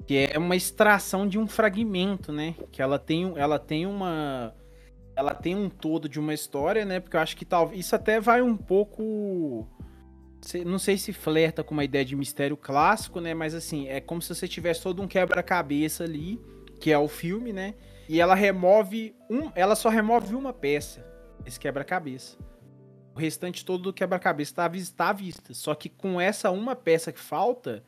que 0.06 0.28
é 0.32 0.38
uma 0.38 0.56
extração 0.56 1.26
de 1.26 1.38
um 1.38 1.46
fragmento, 1.46 2.32
né? 2.32 2.54
Que 2.70 2.82
ela 2.82 2.98
tem, 2.98 3.32
ela 3.36 3.58
tem 3.58 3.86
uma 3.86 4.54
ela 5.14 5.34
tem 5.34 5.54
um 5.54 5.68
todo 5.68 6.08
de 6.08 6.18
uma 6.18 6.32
história, 6.32 6.84
né? 6.84 6.98
Porque 6.98 7.16
eu 7.16 7.20
acho 7.20 7.36
que 7.36 7.44
talvez 7.44 7.80
isso 7.80 7.94
até 7.94 8.20
vai 8.20 8.40
um 8.40 8.56
pouco 8.56 9.68
não 10.66 10.78
sei 10.78 10.98
se 10.98 11.12
flerta 11.12 11.62
com 11.62 11.72
uma 11.72 11.84
ideia 11.84 12.04
de 12.04 12.16
mistério 12.16 12.56
clássico, 12.56 13.20
né? 13.20 13.32
Mas 13.32 13.54
assim, 13.54 13.88
é 13.88 14.00
como 14.00 14.20
se 14.20 14.34
você 14.34 14.48
tivesse 14.48 14.82
todo 14.82 15.00
um 15.00 15.06
quebra-cabeça 15.06 16.02
ali, 16.02 16.40
que 16.80 16.90
é 16.90 16.98
o 16.98 17.06
filme, 17.06 17.52
né? 17.52 17.74
E 18.08 18.20
ela 18.20 18.34
remove 18.34 19.14
um, 19.30 19.52
ela 19.54 19.76
só 19.76 19.88
remove 19.88 20.34
uma 20.34 20.52
peça, 20.52 21.06
esse 21.46 21.60
quebra-cabeça. 21.60 22.36
O 23.14 23.18
restante 23.18 23.64
todo 23.64 23.84
do 23.84 23.92
quebra-cabeça 23.92 24.50
está 24.50 24.68
tá 24.96 25.10
à 25.10 25.12
vista. 25.12 25.54
Só 25.54 25.74
que 25.74 25.88
com 25.88 26.20
essa 26.20 26.50
uma 26.50 26.74
peça 26.74 27.12
que 27.12 27.20
falta, 27.20 27.84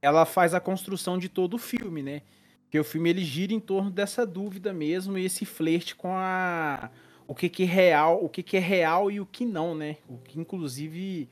ela 0.00 0.24
faz 0.24 0.54
a 0.54 0.60
construção 0.60 1.18
de 1.18 1.28
todo 1.28 1.54
o 1.54 1.58
filme, 1.58 2.02
né? 2.02 2.22
Porque 2.64 2.78
o 2.78 2.84
filme 2.84 3.10
ele 3.10 3.24
gira 3.24 3.52
em 3.52 3.60
torno 3.60 3.90
dessa 3.90 4.26
dúvida 4.26 4.72
mesmo 4.72 5.16
e 5.16 5.24
esse 5.24 5.44
flerte 5.44 5.94
com 5.94 6.12
a 6.16 6.90
o 7.28 7.34
que, 7.34 7.48
que 7.48 7.64
é 7.64 7.66
real, 7.66 8.24
o 8.24 8.28
que, 8.28 8.42
que 8.42 8.56
é 8.56 8.60
real 8.60 9.10
e 9.10 9.20
o 9.20 9.26
que 9.26 9.44
não, 9.44 9.74
né? 9.74 9.96
O 10.08 10.18
que 10.18 10.38
inclusive 10.38 11.28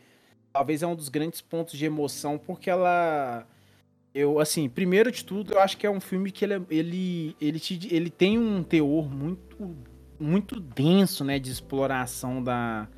talvez 0.52 0.82
é 0.82 0.86
um 0.86 0.94
dos 0.94 1.08
grandes 1.08 1.40
pontos 1.40 1.76
de 1.78 1.84
emoção, 1.84 2.38
porque 2.38 2.70
ela 2.70 3.46
eu 4.14 4.38
assim, 4.38 4.68
primeiro 4.68 5.10
de 5.10 5.24
tudo, 5.24 5.54
eu 5.54 5.60
acho 5.60 5.76
que 5.76 5.86
é 5.86 5.90
um 5.90 6.00
filme 6.00 6.30
que 6.30 6.44
ele 6.44 6.62
ele 6.70 7.36
ele, 7.40 7.60
te, 7.60 7.88
ele 7.92 8.10
tem 8.10 8.38
um 8.38 8.62
teor 8.62 9.08
muito 9.08 9.76
muito 10.18 10.60
denso, 10.60 11.24
né, 11.24 11.38
de 11.38 11.50
exploração 11.50 12.42
da 12.42 12.88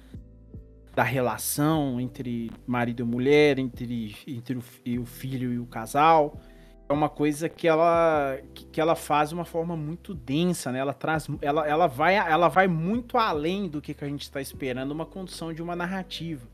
da 0.97 1.03
relação 1.03 2.01
entre 2.01 2.51
marido 2.67 3.03
e 3.03 3.05
mulher, 3.05 3.59
entre, 3.59 4.17
entre 4.27 4.57
o, 4.57 5.03
o 5.03 5.05
filho 5.05 5.53
e 5.53 5.59
o 5.59 5.67
casal 5.67 6.41
é 6.89 6.93
uma 6.93 7.09
coisa 7.09 7.49
que 7.49 7.69
ela 7.69 8.39
que 8.73 8.81
ela 8.81 8.95
faz 8.95 9.29
de 9.29 9.35
uma 9.35 9.45
forma 9.45 9.77
muito 9.77 10.15
densa, 10.15 10.71
né? 10.73 10.79
Ela 10.79 10.95
traz, 10.95 11.27
ela, 11.43 11.69
ela 11.69 11.87
vai, 11.87 12.15
ela 12.15 12.49
vai 12.49 12.67
muito 12.67 13.19
além 13.19 13.69
do 13.69 13.83
que, 13.83 13.93
que 13.93 14.05
a 14.05 14.09
gente 14.09 14.23
está 14.23 14.41
esperando, 14.41 14.93
uma 14.93 15.05
condução 15.05 15.53
de 15.53 15.61
uma 15.63 15.77
narrativa. 15.77 16.47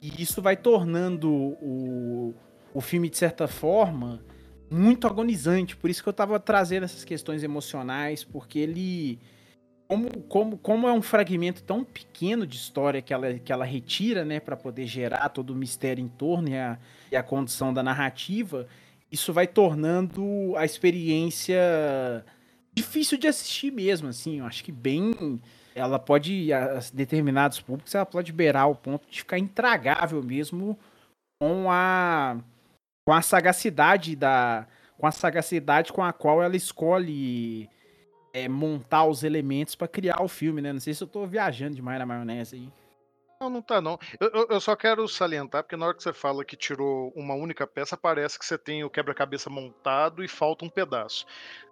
E 0.00 0.22
isso 0.22 0.40
vai 0.40 0.56
tornando 0.56 1.30
o, 1.30 2.34
o 2.72 2.80
filme 2.80 3.10
de 3.10 3.18
certa 3.18 3.46
forma 3.46 4.24
muito 4.70 5.06
agonizante. 5.06 5.76
Por 5.76 5.90
isso 5.90 6.02
que 6.02 6.08
eu 6.08 6.12
estava 6.12 6.40
trazendo 6.40 6.84
essas 6.84 7.04
questões 7.04 7.42
emocionais, 7.42 8.24
porque 8.24 8.58
ele 8.58 9.18
como, 9.92 10.22
como, 10.22 10.58
como 10.58 10.88
é 10.88 10.92
um 10.92 11.02
fragmento 11.02 11.62
tão 11.62 11.84
pequeno 11.84 12.46
de 12.46 12.56
história 12.56 13.02
que 13.02 13.12
ela, 13.12 13.34
que 13.34 13.52
ela 13.52 13.64
retira, 13.64 14.24
né, 14.24 14.40
para 14.40 14.56
poder 14.56 14.86
gerar 14.86 15.28
todo 15.28 15.50
o 15.50 15.54
mistério 15.54 16.02
em 16.02 16.08
torno 16.08 16.48
e 16.48 16.56
a, 16.56 16.78
e 17.10 17.16
a 17.16 17.22
condução 17.22 17.74
da 17.74 17.82
narrativa, 17.82 18.66
isso 19.10 19.34
vai 19.34 19.46
tornando 19.46 20.54
a 20.56 20.64
experiência 20.64 22.24
difícil 22.72 23.18
de 23.18 23.28
assistir 23.28 23.70
mesmo, 23.70 24.08
assim. 24.08 24.38
Eu 24.38 24.46
acho 24.46 24.64
que 24.64 24.72
bem. 24.72 25.38
Ela 25.74 25.98
pode, 25.98 26.50
a 26.54 26.80
determinados 26.92 27.60
públicos, 27.60 27.94
ela 27.94 28.06
pode 28.06 28.32
beirar 28.32 28.70
o 28.70 28.74
ponto 28.74 29.06
de 29.10 29.18
ficar 29.18 29.38
intragável 29.38 30.22
mesmo 30.22 30.78
com 31.38 31.70
a 31.70 32.38
com 33.06 33.12
a 33.12 33.20
sagacidade 33.20 34.16
da 34.16 34.66
com 34.96 35.06
a 35.06 35.10
sagacidade 35.10 35.92
com 35.92 36.02
a 36.02 36.12
qual 36.12 36.42
ela 36.42 36.56
escolhe 36.56 37.68
é, 38.32 38.48
montar 38.48 39.04
os 39.04 39.22
elementos 39.22 39.74
para 39.74 39.88
criar 39.88 40.22
o 40.22 40.28
filme, 40.28 40.62
né? 40.62 40.72
Não 40.72 40.80
sei 40.80 40.94
se 40.94 41.02
eu 41.02 41.08
tô 41.08 41.26
viajando 41.26 41.74
demais 41.74 41.98
na 41.98 42.06
maionese 42.06 42.56
aí. 42.56 42.72
Não, 43.42 43.50
não 43.50 43.60
tá 43.60 43.80
não. 43.80 43.98
Eu, 44.20 44.46
eu, 44.50 44.60
só 44.60 44.76
quero 44.76 45.06
salientar, 45.08 45.64
porque 45.64 45.76
na 45.76 45.86
hora 45.86 45.96
que 45.96 46.02
você 46.02 46.12
fala 46.12 46.44
que 46.44 46.56
tirou 46.56 47.12
uma 47.16 47.34
única 47.34 47.66
peça, 47.66 47.96
parece 47.96 48.38
que 48.38 48.46
você 48.46 48.56
tem 48.56 48.84
o 48.84 48.90
quebra-cabeça 48.90 49.50
montado 49.50 50.22
e 50.22 50.28
falta 50.28 50.64
um 50.64 50.68
pedaço. 50.68 51.26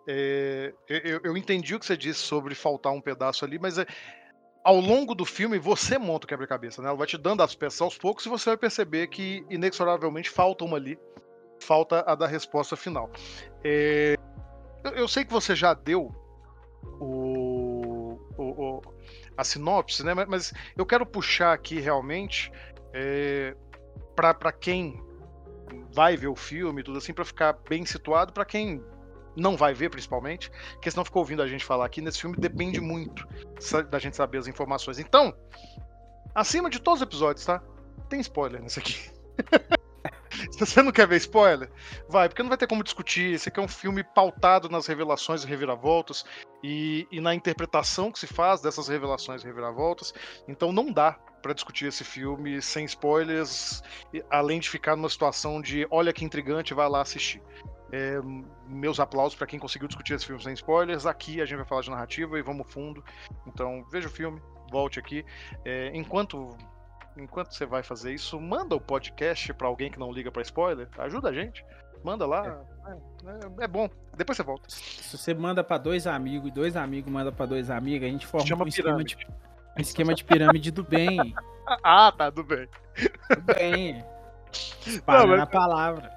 É, 0.07 0.75
eu, 0.89 1.21
eu, 1.23 1.37
entendi 1.37 1.75
o 1.75 1.79
que 1.79 1.87
você 1.87 1.97
disse 1.97 2.21
sobre 2.21 2.57
faltar 2.57 2.93
um 2.93 3.01
pedaço 3.01 3.45
ali, 3.45 3.57
mas 3.57 3.79
é, 3.79 3.87
ao 4.65 4.81
longo 4.81 5.15
do 5.15 5.25
filme 5.25 5.61
você 5.61 5.97
monta 5.97 6.25
o 6.25 6.29
quebra-cabeça, 6.29 6.83
né? 6.83 6.89
Ela 6.89 6.97
vai 6.97 7.07
te 7.07 7.17
dando 7.17 7.41
as 7.41 7.55
peças 7.55 7.81
aos 7.81 7.97
poucos 7.97 8.27
e 8.27 8.29
você 8.29 8.51
vai 8.51 8.57
perceber 8.57 9.07
que 9.07 9.47
inexoravelmente 9.49 10.29
falta 10.29 10.65
uma 10.65 10.77
ali. 10.77 10.99
Falta 11.61 12.03
a 12.05 12.17
da 12.17 12.27
resposta 12.27 12.75
final. 12.75 13.09
É, 13.63 14.17
eu, 14.83 14.91
eu 14.93 15.09
sei 15.09 15.25
que 15.25 15.33
você 15.33 15.55
já 15.55 15.73
deu 15.73 16.20
o, 16.83 18.19
o, 18.37 18.43
o 18.43 18.83
a 19.37 19.45
sinopse, 19.45 20.05
né? 20.05 20.15
Mas 20.15 20.53
eu 20.77 20.85
quero 20.85 21.07
puxar 21.07 21.53
aqui 21.53 21.81
realmente 21.81 22.53
é, 22.93 23.57
para 24.15 24.53
quem 24.53 25.03
vai 25.93 26.17
ver 26.17 26.29
o 26.29 26.37
filme, 26.37 26.83
tudo 26.83 26.99
assim, 26.99 27.13
para 27.13 27.25
ficar 27.25 27.59
bem 27.69 27.85
situado, 27.87 28.33
para 28.33 28.45
quem 28.45 28.83
não 29.37 29.57
vai 29.57 29.73
ver 29.73 29.91
principalmente, 29.91 30.51
porque 30.73 30.91
senão 30.91 31.05
ficou 31.05 31.21
ouvindo 31.21 31.43
a 31.43 31.47
gente 31.47 31.65
falar 31.65 31.87
aqui, 31.87 32.01
nesse 32.01 32.21
filme 32.21 32.37
depende 32.37 32.81
muito 32.81 33.27
da 33.89 33.99
gente 33.99 34.17
saber 34.17 34.39
as 34.39 34.47
informações. 34.47 34.99
Então, 34.99 35.35
acima 36.35 36.69
de 36.69 36.81
todos 36.81 37.01
os 37.01 37.07
episódios, 37.07 37.45
tá? 37.45 37.63
Tem 38.09 38.21
spoiler 38.21 38.61
nesse 38.61 38.79
aqui. 38.79 39.11
Você 40.67 40.83
não 40.83 40.93
quer 40.93 41.07
ver 41.07 41.17
spoiler, 41.17 41.71
vai, 42.09 42.29
porque 42.29 42.43
não 42.43 42.51
vai 42.51 42.59
ter 42.59 42.67
como 42.67 42.85
discutir. 42.85 43.33
Esse 43.33 43.49
aqui 43.49 43.59
é 43.59 43.63
um 43.63 43.69
filme 43.69 44.05
pautado 44.05 44.69
nas 44.69 44.87
revelações 44.87 45.43
e 45.43 45.47
reviravoltas 45.47 46.25
e, 46.63 47.09
e 47.11 47.21
na 47.21 47.35
interpretação 47.35 48.13
que 48.13 48.19
se 48.19 48.27
faz 48.27 48.61
dessas 48.61 48.89
revelações 48.89 49.43
e 49.43 49.47
reviravoltas. 49.47 50.13
Então 50.47 50.71
não 50.71 50.93
dá 50.93 51.13
para 51.43 51.55
discutir 51.55 51.87
esse 51.87 52.05
filme 52.05 52.61
sem 52.61 52.85
spoilers, 52.85 53.83
além 54.29 54.61
de 54.61 54.69
ficar 54.69 54.95
numa 54.95 55.09
situação 55.09 55.63
de 55.63 55.87
olha 55.91 56.13
que 56.13 56.25
intrigante, 56.25 56.75
vai 56.75 56.89
lá 56.89 57.01
assistir. 57.01 57.43
É, 57.93 58.21
meus 58.69 59.01
aplausos 59.01 59.37
para 59.37 59.47
quem 59.47 59.59
conseguiu 59.59 59.89
discutir 59.89 60.15
esse 60.15 60.27
filme 60.27 60.43
sem 60.43 60.53
spoilers. 60.53 61.07
Aqui 61.07 61.41
a 61.41 61.47
gente 61.47 61.57
vai 61.57 61.67
falar 61.67 61.81
de 61.81 61.91
narrativa 61.91 62.39
e 62.39 62.43
vamos 62.43 62.71
fundo. 62.71 63.03
Então 63.47 63.83
veja 63.91 64.09
o 64.09 64.11
filme, 64.11 64.41
volte 64.71 64.99
aqui. 64.99 65.25
É, 65.65 65.91
enquanto 65.95 66.55
enquanto 67.23 67.53
você 67.55 67.67
vai 67.67 67.83
fazer 67.83 68.13
isso, 68.13 68.41
manda 68.41 68.75
o 68.75 68.81
podcast 68.81 69.53
para 69.55 69.69
alguém 69.69 69.91
que 69.91 69.99
não 69.99 70.13
liga 70.13 70.31
para 70.31 70.43
spoiler. 70.43 70.89
Ajuda 70.99 71.29
a 71.29 71.33
gente. 71.33 71.65
Manda 72.03 72.27
lá. 72.27 72.65
É. 72.87 73.61
É, 73.61 73.65
é, 73.65 73.69
bom. 73.69 73.89
Depois 74.17 74.37
você 74.37 74.43
volta. 74.43 74.65
Se 74.69 75.17
você 75.17 75.35
manda 75.35 75.63
para 75.63 75.79
dois 75.79 76.07
amigos 76.07 76.49
e 76.49 76.53
dois 76.53 76.77
amigos 76.77 77.13
manda 77.13 77.31
para 77.31 77.47
dois 77.47 77.71
amigos, 77.71 78.09
a 78.09 78.11
gente 78.11 78.27
forma 78.27 78.47
Chama 78.47 78.65
um 78.65 78.69
esquema 78.69 79.05
de, 79.05 79.17
um 79.77 79.81
esquema 79.81 80.15
de 80.15 80.25
pirâmide 80.25 80.71
do 80.71 80.83
bem. 80.83 81.35
ah, 81.85 82.13
tá, 82.17 82.31
do 82.31 82.43
bem. 82.43 82.67
Do 83.31 83.55
bem. 83.55 84.05
Para 85.07 85.37
na 85.37 85.47
palavra. 85.47 86.11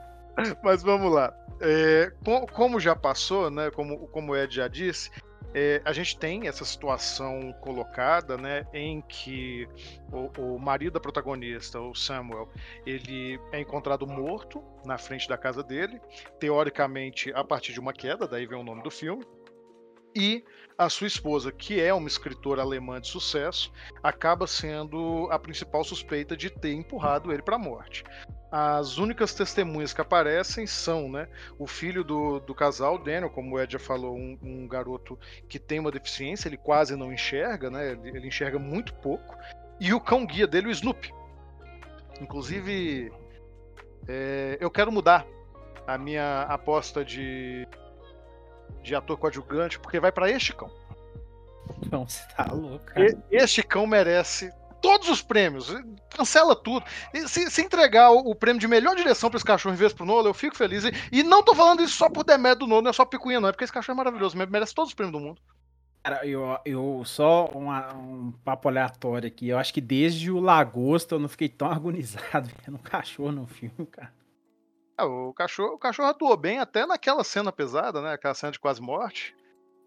Mas 0.64 0.82
vamos 0.82 1.12
lá. 1.12 1.34
É, 1.62 2.12
como 2.54 2.80
já 2.80 2.96
passou, 2.96 3.52
né? 3.52 3.70
Como, 3.72 4.08
como 4.08 4.32
o 4.32 4.36
Ed 4.36 4.56
já 4.56 4.68
disse, 4.68 5.12
é, 5.54 5.82
a 5.86 5.94
gente 5.94 6.18
tem 6.18 6.48
essa 6.48 6.66
situação 6.66 7.54
colocada, 7.62 8.38
né, 8.38 8.66
em 8.74 9.02
que 9.02 9.68
o, 10.12 10.56
o, 10.56 10.60
marido 10.60 10.94
da 10.94 11.00
protagonista, 11.00 11.80
o 11.80 11.94
Samuel, 11.94 12.50
ele 12.86 13.40
é 13.52 13.60
encontrado 13.60 14.08
morto 14.08 14.64
na 14.86 14.98
frente 14.98 15.28
da 15.28 15.38
casa 15.38 15.64
dele, 15.64 16.00
teoricamente 16.40 17.32
a 17.34 17.44
partir 17.44 17.74
de 17.74 17.80
uma 17.80 17.94
queda, 17.94 18.28
daí 18.28 18.46
vem 18.46 18.60
o 18.60 18.64
nome 18.64 18.84
do 18.84 18.92
filme. 18.92 19.26
E 20.16 20.44
a 20.78 20.90
sua 20.90 21.08
esposa, 21.08 21.52
que 21.52 21.82
é 21.82 21.92
uma 21.94 22.08
escritora 22.08 22.62
alemã 22.62 23.02
de 23.02 23.08
sucesso, 23.08 23.72
acaba 24.04 24.46
sendo 24.46 25.28
a 25.32 25.40
principal 25.40 25.84
suspeita 25.84 26.38
de 26.38 26.52
ter 26.52 26.74
empurrado 26.74 27.32
ele 27.32 27.42
para 27.42 27.56
a 27.56 27.60
morte 27.60 28.04
as 28.56 29.00
únicas 29.00 29.34
testemunhas 29.34 29.94
que 29.94 30.02
aparecem 30.02 30.68
são 30.68 31.10
né, 31.10 31.28
o 31.58 31.66
filho 31.66 32.04
do, 32.04 32.40
do 32.40 32.54
casal, 32.54 33.00
Daniel, 33.00 33.32
como 33.32 33.56
o 33.56 33.60
Ed 33.60 33.74
já 33.74 33.80
falou, 33.80 34.16
um, 34.16 34.38
um, 34.44 34.68
garoto 34.68 35.18
que 35.50 35.58
tem 35.58 35.80
uma 35.80 35.90
deficiência, 35.90 36.50
ele 36.50 36.58
quase 36.58 36.96
não 36.96 37.12
enxerga, 37.12 37.72
né, 37.72 37.94
ele, 37.94 38.10
ele 38.10 38.28
enxerga 38.28 38.60
muito 38.60 38.94
pouco, 38.94 39.36
e 39.80 39.92
o 39.92 40.00
cão 40.00 40.24
guia 40.24 40.46
dele, 40.46 40.68
o 40.68 40.72
Snoopy. 40.72 41.12
Inclusive, 42.22 43.12
é, 44.08 44.60
eu 44.62 44.70
quero 44.70 44.92
mudar 44.92 45.26
a 45.88 45.98
minha 45.98 46.44
aposta 46.44 47.04
de, 47.04 47.68
de 48.84 48.94
ator 48.94 49.18
coadjuvante, 49.18 49.80
porque 49.80 50.00
vai 50.00 50.12
para 50.12 50.30
este 50.30 50.54
cão. 50.54 50.70
Não, 51.92 52.08
você 52.08 52.22
tá 52.36 52.52
louco. 52.54 52.86
Cara. 52.86 53.18
Este 53.32 53.64
cão 53.64 53.88
merece 53.88 54.54
todos 54.84 55.08
os 55.08 55.22
prêmios, 55.22 55.74
cancela 56.10 56.54
tudo. 56.54 56.86
Se, 57.26 57.50
se 57.50 57.62
entregar 57.62 58.12
o, 58.12 58.32
o, 58.32 58.36
prêmio 58.36 58.60
de 58.60 58.68
melhor 58.68 58.98
direção 58.98 59.30
para 59.30 59.38
esse 59.38 59.46
cachorro 59.46 59.74
em 59.74 59.78
vez 59.78 59.94
pro 59.94 60.06
Nolan, 60.06 60.30
eu 60.30 60.34
fico 60.34 60.58
feliz. 60.58 60.84
E, 60.84 60.92
e 61.10 61.24
não 61.24 61.42
tô 61.42 61.56
falando 61.56 61.82
isso 61.82 61.96
só 61.96 62.10
por 62.10 62.26
demérito 62.26 62.66
do 62.66 62.68
Nolan, 62.68 62.82
não 62.82 62.90
é 62.90 62.94
só 62.94 63.06
picuinha, 63.06 63.40
não, 63.40 63.48
é 63.48 63.54
porque 63.54 63.64
esse 63.64 63.72
cachorro 63.72 63.96
é 63.96 64.04
maravilhoso, 64.04 64.38
merece 64.38 64.76
todos 64.76 64.90
os 64.90 64.94
prêmios 64.94 65.14
do 65.18 65.26
mundo. 65.26 65.42
Cara, 66.04 66.28
eu, 66.28 66.60
eu 66.66 67.02
só 67.06 67.46
uma, 67.46 67.94
um 67.96 68.34
papo 68.44 68.68
aleatório 68.68 69.26
aqui. 69.26 69.48
Eu 69.48 69.58
acho 69.58 69.74
que 69.74 69.80
desde 69.80 70.30
o 70.30 70.42
Lagosta 70.42 71.16
eu 71.16 71.20
não 71.20 71.30
fiquei 71.30 71.48
tão 71.48 71.72
agonizado 71.72 72.50
vendo 72.66 72.76
um 72.76 72.84
cachorro 72.84 73.32
no 73.32 73.48
filme, 73.48 73.86
cara. 73.90 74.14
É, 75.00 75.04
o, 75.04 75.34
cachorro, 75.34 75.76
o 75.76 75.80
cachorro 75.80 76.10
atuou 76.10 76.36
bem 76.36 76.60
até 76.60 76.86
naquela 76.86 77.24
cena 77.24 77.54
pesada, 77.54 78.02
né? 78.02 78.12
Aquela 78.12 78.34
cena 78.34 78.52
de 78.52 78.60
quase 78.60 78.82
morte. 78.82 79.34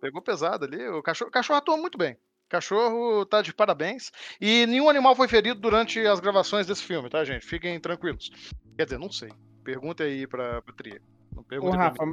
Pegou 0.00 0.22
pesado 0.22 0.64
ali. 0.64 0.88
O 0.88 1.02
cachorro, 1.02 1.28
o 1.28 1.32
cachorro 1.32 1.58
atuou 1.58 1.76
muito 1.76 1.98
bem. 1.98 2.16
Cachorro 2.48 3.24
tá 3.26 3.42
de 3.42 3.52
parabéns. 3.52 4.10
E 4.40 4.66
nenhum 4.66 4.88
animal 4.88 5.16
foi 5.16 5.28
ferido 5.28 5.60
durante 5.60 6.00
as 6.06 6.20
gravações 6.20 6.66
desse 6.66 6.82
filme, 6.82 7.10
tá, 7.10 7.24
gente? 7.24 7.44
Fiquem 7.44 7.78
tranquilos. 7.80 8.30
Quer 8.76 8.84
dizer, 8.84 8.98
não 8.98 9.10
sei. 9.10 9.30
Pergunta 9.64 10.04
aí 10.04 10.26
pra, 10.26 10.62
pra 10.62 10.74
Tria. 10.74 11.00
Não 11.34 11.44
Ô, 11.60 11.70
Rafa, 11.70 12.04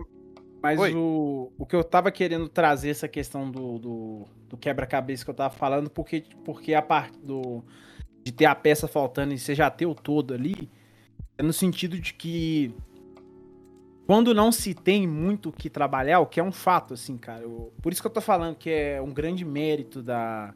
mas 0.64 0.80
o, 0.96 1.52
o 1.58 1.66
que 1.66 1.76
eu 1.76 1.84
tava 1.84 2.10
querendo 2.10 2.48
trazer 2.48 2.90
essa 2.90 3.08
questão 3.08 3.52
do, 3.52 3.78
do, 3.78 4.28
do 4.48 4.58
quebra-cabeça 4.58 5.26
que 5.26 5.30
eu 5.30 5.36
tava 5.36 5.54
falando, 5.54 5.90
porque, 5.90 6.24
porque 6.46 6.74
a 6.74 6.82
parte 6.82 7.18
do, 7.20 7.64
de 8.24 8.32
ter 8.32 8.46
a 8.46 8.56
peça 8.56 8.88
faltando 8.88 9.34
e 9.34 9.38
você 9.38 9.54
já 9.54 9.70
ter 9.70 9.86
o 9.86 9.94
todo 9.94 10.34
ali, 10.34 10.70
é 11.38 11.44
no 11.44 11.52
sentido 11.52 12.00
de 12.00 12.14
que 12.14 12.74
quando 14.06 14.34
não 14.34 14.52
se 14.52 14.74
tem 14.74 15.08
muito 15.08 15.50
o 15.50 15.52
que 15.54 15.70
trabalhar, 15.70 16.20
o 16.20 16.26
que 16.26 16.40
é 16.40 16.44
um 16.44 16.52
fato, 16.52 16.94
assim, 16.94 17.18
cara. 17.18 17.44
Eu, 17.44 17.74
por 17.82 17.92
isso 17.92 18.02
que 18.02 18.08
eu 18.08 18.12
tô 18.12 18.22
falando 18.22 18.56
que 18.56 18.70
é 18.70 19.02
um 19.02 19.12
grande 19.12 19.46
mérito 19.46 20.02
da, 20.02 20.54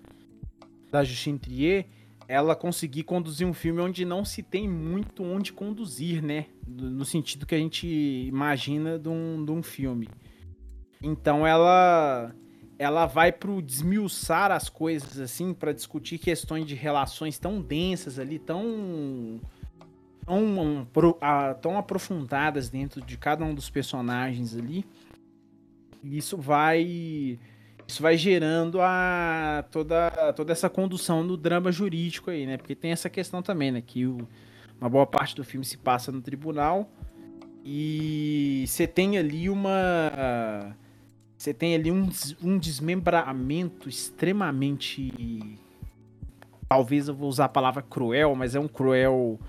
da 0.92 1.04
Justine 1.04 1.40
Trier 1.40 1.86
ela 2.28 2.56
conseguir 2.56 3.04
conduzir 3.04 3.48
um 3.48 3.54
filme 3.54 3.82
onde 3.82 4.04
não 4.04 4.26
se 4.26 4.44
tem 4.44 4.68
muito 4.68 5.24
onde 5.24 5.54
conduzir, 5.54 6.22
né? 6.22 6.48
No 6.68 7.06
sentido 7.06 7.46
que 7.46 7.56
a 7.56 7.58
gente 7.58 7.88
imagina 7.88 9.00
de 9.00 9.08
um, 9.08 9.44
de 9.44 9.52
um 9.52 9.64
filme. 9.64 10.10
Então 11.02 11.48
ela 11.48 12.36
ela 12.80 13.08
vai 13.08 13.32
pro 13.32 13.62
desmiuçar 13.62 14.52
as 14.52 14.70
coisas 14.70 15.20
assim 15.20 15.52
para 15.52 15.72
discutir 15.72 16.20
questões 16.20 16.66
de 16.66 16.76
relações 16.76 17.40
tão 17.40 17.60
densas 17.60 18.20
ali, 18.20 18.38
tão 18.38 19.40
tão, 20.28 20.88
tão 21.62 21.78
aprofundadas 21.78 22.70
dentro 22.70 23.02
de 23.02 23.18
cada 23.18 23.46
um 23.46 23.56
dos 23.56 23.70
personagens 23.70 24.56
ali. 24.56 24.86
Isso 26.04 26.38
vai 26.38 27.40
isso 27.88 28.02
vai 28.02 28.18
gerando 28.18 28.82
a 28.82 29.64
toda, 29.72 30.34
toda 30.34 30.52
essa 30.52 30.70
condução 30.70 31.26
do 31.26 31.38
drama 31.38 31.72
jurídico 31.72 32.30
aí, 32.30 32.46
né? 32.46 32.58
Porque 32.58 32.76
tem 32.76 32.92
essa 32.92 33.10
questão 33.10 33.42
também, 33.42 33.72
né? 33.72 33.82
Que 33.82 34.06
o, 34.06 34.28
uma 34.80 34.90
boa 34.90 35.08
parte 35.08 35.34
do 35.34 35.44
filme 35.44 35.66
se 35.66 35.78
passa 35.78 36.12
no 36.12 36.22
tribunal 36.22 36.90
e 37.64 38.66
você 38.68 38.86
tem 38.86 39.18
ali 39.18 39.50
uma 39.50 40.76
você 41.38 41.54
tem 41.54 41.76
ali 41.76 41.92
um, 41.92 42.10
um 42.44 42.58
desmembramento 42.58 43.88
extremamente 43.88 45.58
talvez 46.68 47.08
eu 47.08 47.16
vou 47.16 47.30
usar 47.30 47.46
a 47.46 47.50
palavra 47.50 47.82
cruel, 47.82 48.36
mas 48.36 48.54
é 48.54 48.60
um 48.60 48.68
cruel 48.68 49.40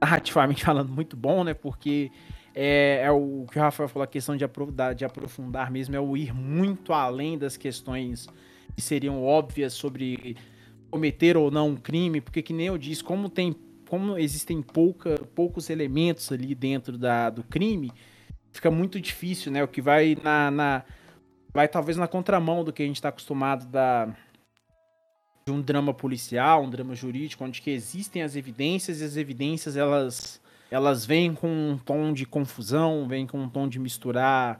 narrativamente 0.00 0.64
falando, 0.64 0.90
muito 0.90 1.16
bom, 1.16 1.44
né? 1.44 1.54
Porque 1.54 2.10
é, 2.54 3.02
é, 3.04 3.10
o 3.10 3.46
que 3.50 3.58
o 3.58 3.62
Rafael 3.62 3.88
falou, 3.88 4.04
a 4.04 4.06
questão 4.06 4.36
de 4.36 4.44
aprofundar, 4.44 4.94
de 4.94 5.04
aprofundar 5.04 5.70
mesmo, 5.70 5.96
é 5.96 6.00
o 6.00 6.16
ir 6.16 6.32
muito 6.32 6.92
além 6.92 7.36
das 7.36 7.56
questões 7.56 8.28
que 8.74 8.82
seriam 8.82 9.22
óbvias 9.22 9.72
sobre 9.72 10.36
cometer 10.90 11.36
ou 11.36 11.50
não 11.50 11.70
um 11.70 11.76
crime, 11.76 12.20
porque 12.20 12.42
que 12.42 12.52
nem 12.52 12.66
eu 12.66 12.78
disse, 12.78 13.02
como 13.02 13.28
tem 13.28 13.54
como 13.88 14.18
existem 14.18 14.62
pouca, 14.62 15.18
poucos 15.34 15.68
elementos 15.70 16.32
ali 16.32 16.54
dentro 16.54 16.96
da, 16.96 17.30
do 17.30 17.44
crime, 17.44 17.92
fica 18.50 18.70
muito 18.70 19.00
difícil, 19.00 19.52
né? 19.52 19.62
O 19.62 19.68
que 19.68 19.80
vai 19.80 20.16
na, 20.22 20.50
na 20.50 20.82
vai 21.52 21.68
talvez 21.68 21.96
na 21.96 22.08
contramão 22.08 22.64
do 22.64 22.72
que 22.72 22.82
a 22.82 22.86
gente 22.86 22.96
está 22.96 23.10
acostumado 23.10 23.66
da 23.66 24.08
de 25.46 25.52
um 25.52 25.60
drama 25.60 25.92
policial, 25.92 26.64
um 26.64 26.70
drama 26.70 26.94
jurídico, 26.94 27.44
onde 27.44 27.60
que 27.60 27.70
existem 27.70 28.22
as 28.22 28.34
evidências 28.34 29.02
e 29.02 29.04
as 29.04 29.14
evidências 29.18 29.76
elas 29.76 30.40
elas 30.70 31.04
vêm 31.04 31.34
com 31.34 31.48
um 31.48 31.76
tom 31.76 32.14
de 32.14 32.24
confusão, 32.24 33.06
vêm 33.06 33.26
com 33.26 33.38
um 33.38 33.48
tom 33.48 33.68
de 33.68 33.78
misturar, 33.78 34.58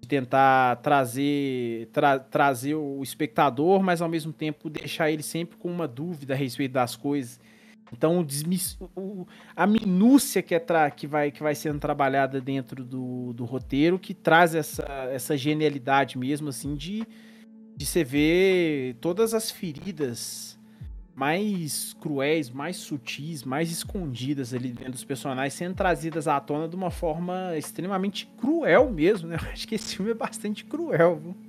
de 0.00 0.06
tentar 0.06 0.76
trazer 0.76 1.88
tra 1.92 2.20
trazer 2.20 2.76
o 2.76 3.02
espectador, 3.02 3.82
mas 3.82 4.00
ao 4.00 4.08
mesmo 4.08 4.32
tempo 4.32 4.70
deixar 4.70 5.10
ele 5.10 5.24
sempre 5.24 5.56
com 5.56 5.68
uma 5.68 5.88
dúvida 5.88 6.34
a 6.34 6.36
respeito 6.36 6.72
das 6.72 6.94
coisas. 6.94 7.40
Então 7.92 8.20
o, 8.20 9.00
o, 9.00 9.26
a 9.56 9.66
minúcia 9.66 10.40
que, 10.40 10.54
é 10.54 10.90
que, 10.94 11.08
vai, 11.08 11.32
que 11.32 11.42
vai 11.42 11.56
sendo 11.56 11.80
trabalhada 11.80 12.40
dentro 12.40 12.84
do, 12.84 13.32
do 13.32 13.44
roteiro 13.44 13.98
que 13.98 14.14
traz 14.14 14.54
essa, 14.54 14.84
essa 15.10 15.36
genialidade 15.36 16.16
mesmo 16.16 16.48
assim 16.50 16.76
de 16.76 17.04
de 17.76 17.84
você 17.84 18.02
ver 18.02 18.96
todas 19.00 19.34
as 19.34 19.50
feridas 19.50 20.58
mais 21.14 21.94
cruéis, 21.94 22.50
mais 22.50 22.76
sutis, 22.76 23.42
mais 23.42 23.70
escondidas 23.70 24.52
ali 24.52 24.68
dentro 24.70 24.92
dos 24.92 25.04
personagens 25.04 25.54
sendo 25.54 25.74
trazidas 25.74 26.28
à 26.28 26.38
tona 26.40 26.68
de 26.68 26.76
uma 26.76 26.90
forma 26.90 27.56
extremamente 27.56 28.26
cruel 28.38 28.90
mesmo, 28.90 29.28
né? 29.28 29.36
Eu 29.42 29.50
acho 29.50 29.66
que 29.66 29.74
esse 29.74 29.96
filme 29.96 30.10
é 30.10 30.14
bastante 30.14 30.64
cruel, 30.64 31.18
viu? 31.22 31.45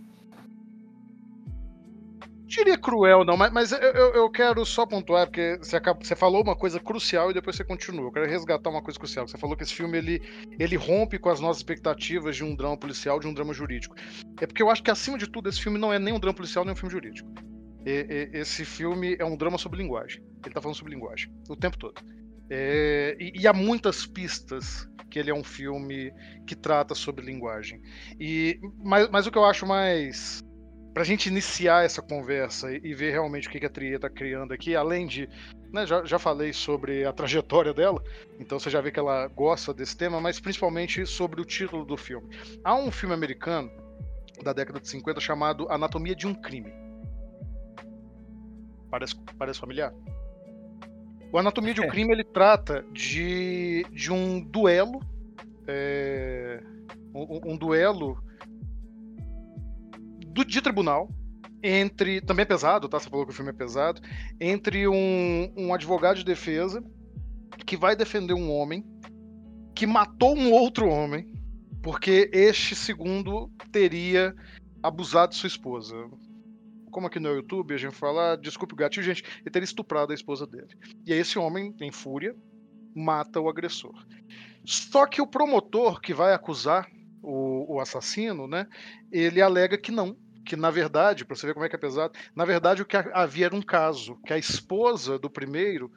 Diria 2.47 2.77
cruel, 2.77 3.25
não, 3.25 3.35
mas, 3.35 3.51
mas 3.51 3.71
eu, 3.73 3.79
eu, 3.79 4.29
quero 4.29 4.65
só 4.65 4.85
pontuar, 4.85 5.27
porque 5.27 5.57
você, 5.61 5.75
acaba, 5.75 5.99
você 6.01 6.15
falou 6.15 6.41
uma 6.41 6.55
coisa 6.55 6.79
crucial 6.79 7.29
e 7.29 7.33
depois 7.33 7.55
você 7.57 7.63
continua. 7.63 8.05
Eu 8.05 8.11
quero 8.11 8.25
resgatar 8.25 8.69
uma 8.69 8.81
coisa 8.81 8.97
crucial. 8.97 9.27
Você 9.27 9.37
falou 9.37 9.55
que 9.55 9.63
esse 9.63 9.73
filme 9.73 9.97
ele, 9.97 10.21
ele 10.57 10.77
rompe 10.77 11.19
com 11.19 11.29
as 11.29 11.41
nossas 11.41 11.57
expectativas 11.57 12.35
de 12.37 12.45
um 12.45 12.55
drama 12.55 12.77
policial, 12.77 13.19
de 13.19 13.27
um 13.27 13.33
drama 13.33 13.53
jurídico. 13.53 13.95
É 14.41 14.47
porque 14.47 14.63
eu 14.63 14.69
acho 14.69 14.81
que, 14.81 14.89
acima 14.89 15.17
de 15.17 15.29
tudo, 15.29 15.49
esse 15.49 15.61
filme 15.61 15.77
não 15.77 15.91
é 15.91 15.99
nem 15.99 16.13
um 16.13 16.19
drama 16.19 16.35
policial, 16.35 16.63
nem 16.63 16.73
um 16.73 16.77
filme 16.77 16.91
jurídico. 16.91 17.29
E, 17.85 18.29
e, 18.33 18.39
esse 18.39 18.63
filme 18.63 19.17
é 19.19 19.25
um 19.25 19.35
drama 19.35 19.57
sobre 19.57 19.81
linguagem. 19.81 20.23
Ele 20.45 20.55
tá 20.55 20.61
falando 20.61 20.77
sobre 20.77 20.93
linguagem 20.93 21.29
o 21.49 21.55
tempo 21.55 21.77
todo. 21.77 22.01
É, 22.49 23.17
e, 23.19 23.41
e, 23.41 23.47
há 23.47 23.51
muitas 23.51 24.05
pistas 24.05 24.87
que 25.09 25.19
ele 25.19 25.29
é 25.29 25.33
um 25.33 25.43
filme 25.43 26.13
que 26.45 26.55
trata 26.55 26.95
sobre 26.95 27.25
linguagem. 27.25 27.81
E, 28.17 28.57
mas, 28.81 29.09
mas 29.09 29.27
o 29.27 29.31
que 29.31 29.37
eu 29.37 29.45
acho 29.45 29.65
mais 29.65 30.41
para 30.97 31.03
a 31.03 31.05
gente 31.05 31.29
iniciar 31.29 31.85
essa 31.85 32.01
conversa 32.01 32.71
e, 32.71 32.91
ver 32.91 33.11
realmente 33.11 33.47
o 33.47 33.51
que 33.51 33.63
a 33.63 33.69
Tria 33.69 33.97
está 33.97 34.09
criando 34.09 34.51
aqui, 34.51 34.75
além 34.75 35.05
de. 35.05 35.29
Né, 35.71 35.85
já, 35.85 36.03
já 36.03 36.17
falei 36.17 36.51
sobre 36.51 37.05
a 37.05 37.13
trajetória 37.13 37.71
dela, 37.71 38.03
então 38.39 38.59
você 38.59 38.67
já 38.67 38.81
vê 38.81 38.89
que 38.89 38.97
ela 38.97 39.27
gosta 39.27 39.71
desse 39.71 39.95
tema, 39.95 40.19
mas 40.19 40.39
principalmente 40.39 41.05
sobre 41.05 41.39
o 41.39 41.45
título 41.45 41.85
do 41.85 41.95
filme. 41.95 42.35
Há 42.63 42.73
um 42.73 42.89
filme 42.89 43.13
americano 43.13 43.69
da 44.43 44.51
década 44.51 44.79
de 44.79 44.89
50 44.89 45.19
chamado 45.19 45.67
Anatomia 45.69 46.15
de 46.15 46.25
um 46.25 46.33
Crime. 46.33 46.73
Parece, 48.89 49.13
parece 49.37 49.59
familiar? 49.59 49.93
O 51.31 51.37
Anatomia 51.37 51.75
de 51.75 51.81
um 51.81 51.83
é. 51.83 51.89
Crime 51.89 52.11
ele 52.11 52.23
trata 52.23 52.83
de, 52.91 53.85
de 53.91 54.11
um 54.11 54.41
duelo. 54.41 54.99
É, 55.67 56.59
um, 57.13 57.51
um 57.51 57.55
duelo 57.55 58.17
do, 60.37 60.45
de 60.45 60.61
tribunal 60.61 61.09
entre. 61.63 62.21
Também 62.21 62.43
é 62.43 62.45
pesado, 62.45 62.87
tá? 62.87 62.99
Você 62.99 63.09
falou 63.09 63.25
que 63.25 63.31
o 63.31 63.35
filme 63.35 63.51
é 63.51 63.53
pesado. 63.53 64.01
Entre 64.39 64.87
um, 64.87 65.51
um 65.57 65.73
advogado 65.73 66.17
de 66.17 66.25
defesa 66.25 66.83
que 67.65 67.75
vai 67.75 67.95
defender 67.95 68.33
um 68.33 68.51
homem 68.51 68.85
que 69.75 69.85
matou 69.85 70.35
um 70.35 70.51
outro 70.51 70.87
homem, 70.89 71.27
porque 71.83 72.29
este 72.33 72.75
segundo 72.75 73.51
teria 73.71 74.35
abusado 74.81 75.31
de 75.31 75.37
sua 75.37 75.47
esposa. 75.47 75.95
Como 76.91 77.07
aqui 77.07 77.19
no 77.19 77.29
YouTube 77.29 77.73
a 77.73 77.77
gente 77.77 77.95
fala, 77.95 78.33
ah, 78.33 78.35
desculpe 78.35 78.73
o 78.73 78.77
gatilho, 78.77 79.05
gente, 79.05 79.23
ele 79.41 79.51
teria 79.51 79.65
estuprado 79.65 80.11
a 80.11 80.15
esposa 80.15 80.47
dele. 80.47 80.69
E 81.05 81.13
aí 81.13 81.19
esse 81.19 81.37
homem, 81.37 81.75
em 81.79 81.91
fúria, 81.91 82.35
mata 82.95 83.39
o 83.39 83.49
agressor. 83.49 83.93
Só 84.65 85.05
que 85.05 85.21
o 85.21 85.27
promotor 85.27 86.01
que 86.01 86.13
vai 86.13 86.33
acusar 86.33 86.89
o, 87.21 87.75
o 87.75 87.79
assassino, 87.79 88.47
né, 88.47 88.65
ele 89.11 89.41
alega 89.41 89.77
que 89.77 89.91
não, 89.91 90.17
que 90.47 90.55
na 90.55 90.71
verdade, 90.71 91.25
para 91.25 91.35
você 91.35 91.45
ver 91.45 91.53
como 91.53 91.65
é 91.65 91.69
que 91.69 91.75
é 91.75 91.79
pesado, 91.79 92.13
na 92.33 92.45
verdade 92.45 92.81
o 92.81 92.85
que 92.85 92.95
havia 92.95 93.47
era 93.47 93.55
um 93.55 93.61
caso, 93.61 94.17
que 94.25 94.31
a 94.31 94.37
esposa 94.37 95.19
do 95.19 95.29
primeiro 95.29 95.91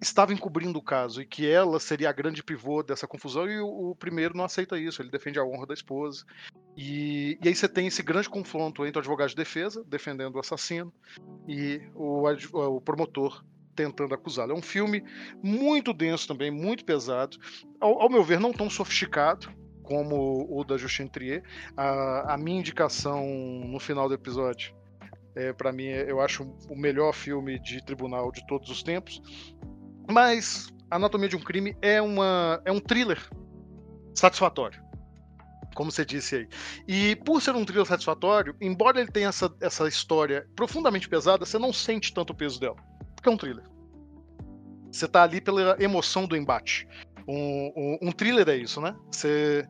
estava 0.00 0.32
encobrindo 0.32 0.78
o 0.78 0.82
caso 0.82 1.20
e 1.20 1.26
que 1.26 1.48
ela 1.48 1.80
seria 1.80 2.08
a 2.08 2.12
grande 2.12 2.44
pivô 2.44 2.82
dessa 2.82 3.08
confusão 3.08 3.48
e 3.50 3.58
o, 3.58 3.90
o 3.90 3.96
primeiro 3.96 4.36
não 4.36 4.44
aceita 4.44 4.78
isso, 4.78 5.02
ele 5.02 5.10
defende 5.10 5.38
a 5.38 5.44
honra 5.44 5.66
da 5.66 5.74
esposa. 5.74 6.24
E, 6.76 7.38
e, 7.42 7.48
aí 7.48 7.54
você 7.54 7.68
tem 7.68 7.86
esse 7.88 8.02
grande 8.02 8.28
confronto 8.28 8.86
entre 8.86 8.98
o 8.98 9.00
advogado 9.00 9.30
de 9.30 9.36
defesa, 9.36 9.82
defendendo 9.84 10.36
o 10.36 10.40
assassino, 10.40 10.92
e 11.48 11.80
o, 11.94 12.28
o 12.52 12.80
promotor 12.80 13.42
tentando 13.74 14.14
acusá-lo. 14.14 14.52
É 14.52 14.54
um 14.54 14.62
filme 14.62 15.02
muito 15.42 15.92
denso 15.92 16.28
também, 16.28 16.50
muito 16.50 16.84
pesado, 16.84 17.38
ao, 17.80 18.02
ao 18.02 18.10
meu 18.10 18.22
ver 18.22 18.38
não 18.38 18.52
tão 18.52 18.68
sofisticado, 18.70 19.50
como 19.86 20.46
o 20.50 20.64
da 20.64 20.76
Justine 20.76 21.08
Trier. 21.08 21.42
A, 21.76 22.34
a 22.34 22.36
minha 22.36 22.58
indicação 22.58 23.24
no 23.64 23.78
final 23.78 24.08
do 24.08 24.14
episódio, 24.14 24.74
é, 25.34 25.52
para 25.52 25.72
mim, 25.72 25.86
eu 25.86 26.20
acho 26.20 26.44
o 26.68 26.76
melhor 26.76 27.12
filme 27.12 27.58
de 27.58 27.82
tribunal 27.84 28.30
de 28.32 28.46
todos 28.46 28.68
os 28.68 28.82
tempos. 28.82 29.22
Mas 30.10 30.72
Anatomia 30.90 31.28
de 31.28 31.36
um 31.36 31.40
Crime 31.40 31.76
é, 31.82 32.00
uma, 32.00 32.60
é 32.64 32.72
um 32.72 32.80
thriller 32.80 33.20
satisfatório. 34.14 34.84
Como 35.74 35.90
você 35.90 36.04
disse 36.04 36.36
aí. 36.36 36.48
E 36.88 37.16
por 37.16 37.42
ser 37.42 37.54
um 37.54 37.64
thriller 37.64 37.86
satisfatório, 37.86 38.56
embora 38.60 39.00
ele 39.00 39.10
tenha 39.10 39.28
essa, 39.28 39.54
essa 39.60 39.86
história 39.86 40.48
profundamente 40.56 41.08
pesada, 41.08 41.44
você 41.44 41.58
não 41.58 41.72
sente 41.72 42.14
tanto 42.14 42.32
o 42.32 42.36
peso 42.36 42.58
dela. 42.58 42.76
Porque 43.14 43.28
é 43.28 43.32
um 43.32 43.36
thriller. 43.36 43.64
Você 44.90 45.06
tá 45.06 45.22
ali 45.22 45.40
pela 45.40 45.76
emoção 45.78 46.26
do 46.26 46.36
embate. 46.36 46.88
Um, 47.26 47.72
um, 47.76 48.08
um 48.08 48.12
thriller 48.12 48.48
é 48.48 48.56
isso, 48.56 48.80
né? 48.80 48.96
Você, 49.10 49.68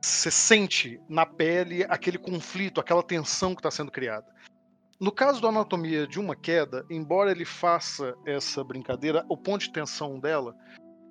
você 0.00 0.30
sente 0.30 1.00
na 1.08 1.26
pele 1.26 1.84
aquele 1.88 2.18
conflito, 2.18 2.80
aquela 2.80 3.02
tensão 3.02 3.54
que 3.54 3.60
está 3.60 3.70
sendo 3.70 3.90
criada. 3.90 4.26
No 5.00 5.10
caso 5.10 5.40
da 5.40 5.48
anatomia 5.48 6.06
de 6.06 6.20
uma 6.20 6.36
queda, 6.36 6.86
embora 6.88 7.32
ele 7.32 7.44
faça 7.44 8.14
essa 8.24 8.62
brincadeira, 8.62 9.24
o 9.28 9.36
ponto 9.36 9.62
de 9.62 9.72
tensão 9.72 10.20
dela 10.20 10.54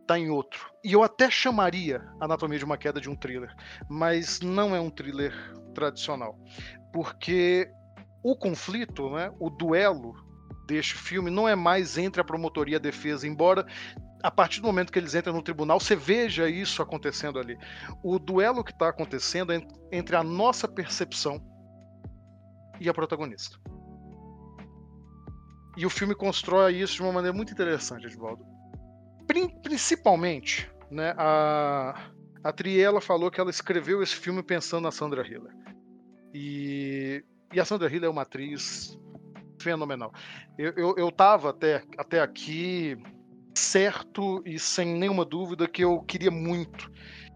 está 0.01 0.17
em 0.17 0.29
outro. 0.29 0.71
E 0.83 0.93
eu 0.93 1.03
até 1.03 1.29
chamaria 1.29 2.01
anatomia 2.19 2.57
de 2.57 2.65
uma 2.65 2.77
queda 2.77 3.01
de 3.01 3.09
um 3.09 3.15
thriller, 3.15 3.53
mas 3.89 4.39
não 4.39 4.75
é 4.75 4.79
um 4.79 4.89
thriller 4.89 5.33
tradicional, 5.73 6.37
porque 6.93 7.69
o 8.23 8.35
conflito, 8.35 9.09
né, 9.09 9.31
o 9.39 9.49
duelo 9.49 10.13
deste 10.67 10.95
filme 10.95 11.29
não 11.29 11.47
é 11.47 11.55
mais 11.55 11.97
entre 11.97 12.21
a 12.21 12.25
promotoria 12.25 12.75
e 12.75 12.77
a 12.77 12.79
defesa, 12.79 13.27
embora 13.27 13.65
a 14.23 14.31
partir 14.31 14.61
do 14.61 14.67
momento 14.67 14.91
que 14.91 14.99
eles 14.99 15.15
entram 15.15 15.33
no 15.33 15.41
tribunal, 15.41 15.79
você 15.79 15.95
veja 15.95 16.49
isso 16.49 16.81
acontecendo 16.81 17.39
ali. 17.39 17.57
O 18.03 18.19
duelo 18.19 18.63
que 18.63 18.71
está 18.71 18.89
acontecendo 18.89 19.51
é 19.51 19.61
entre 19.91 20.15
a 20.15 20.23
nossa 20.23 20.67
percepção 20.67 21.41
e 22.79 22.89
a 22.89 22.93
protagonista. 22.93 23.57
E 25.77 25.85
o 25.85 25.89
filme 25.89 26.13
constrói 26.13 26.77
isso 26.77 26.95
de 26.95 27.01
uma 27.01 27.13
maneira 27.13 27.35
muito 27.35 27.53
interessante, 27.53 28.05
Edvaldo. 28.05 28.45
Principalmente, 29.63 30.69
né, 30.89 31.13
a, 31.17 32.11
a 32.43 32.51
Triela 32.51 32.99
falou 32.99 33.31
que 33.31 33.39
ela 33.39 33.49
escreveu 33.49 34.03
esse 34.03 34.15
filme 34.15 34.43
pensando 34.43 34.83
na 34.83 34.91
Sandra 34.91 35.25
Hiller. 35.25 35.55
E, 36.33 37.23
e 37.53 37.59
a 37.59 37.65
Sandra 37.65 37.87
Hiller 37.87 38.07
é 38.07 38.11
uma 38.11 38.23
atriz 38.23 38.97
fenomenal. 39.61 40.11
Eu, 40.57 40.73
eu, 40.75 40.95
eu 40.97 41.11
tava 41.11 41.51
até, 41.51 41.83
até 41.97 42.19
aqui 42.19 43.01
certo 43.55 44.41
e 44.45 44.57
sem 44.57 44.95
nenhuma 44.95 45.25
dúvida 45.25 45.67
que 45.67 45.83
eu 45.83 45.99
queria 46.01 46.31
muito 46.31 46.91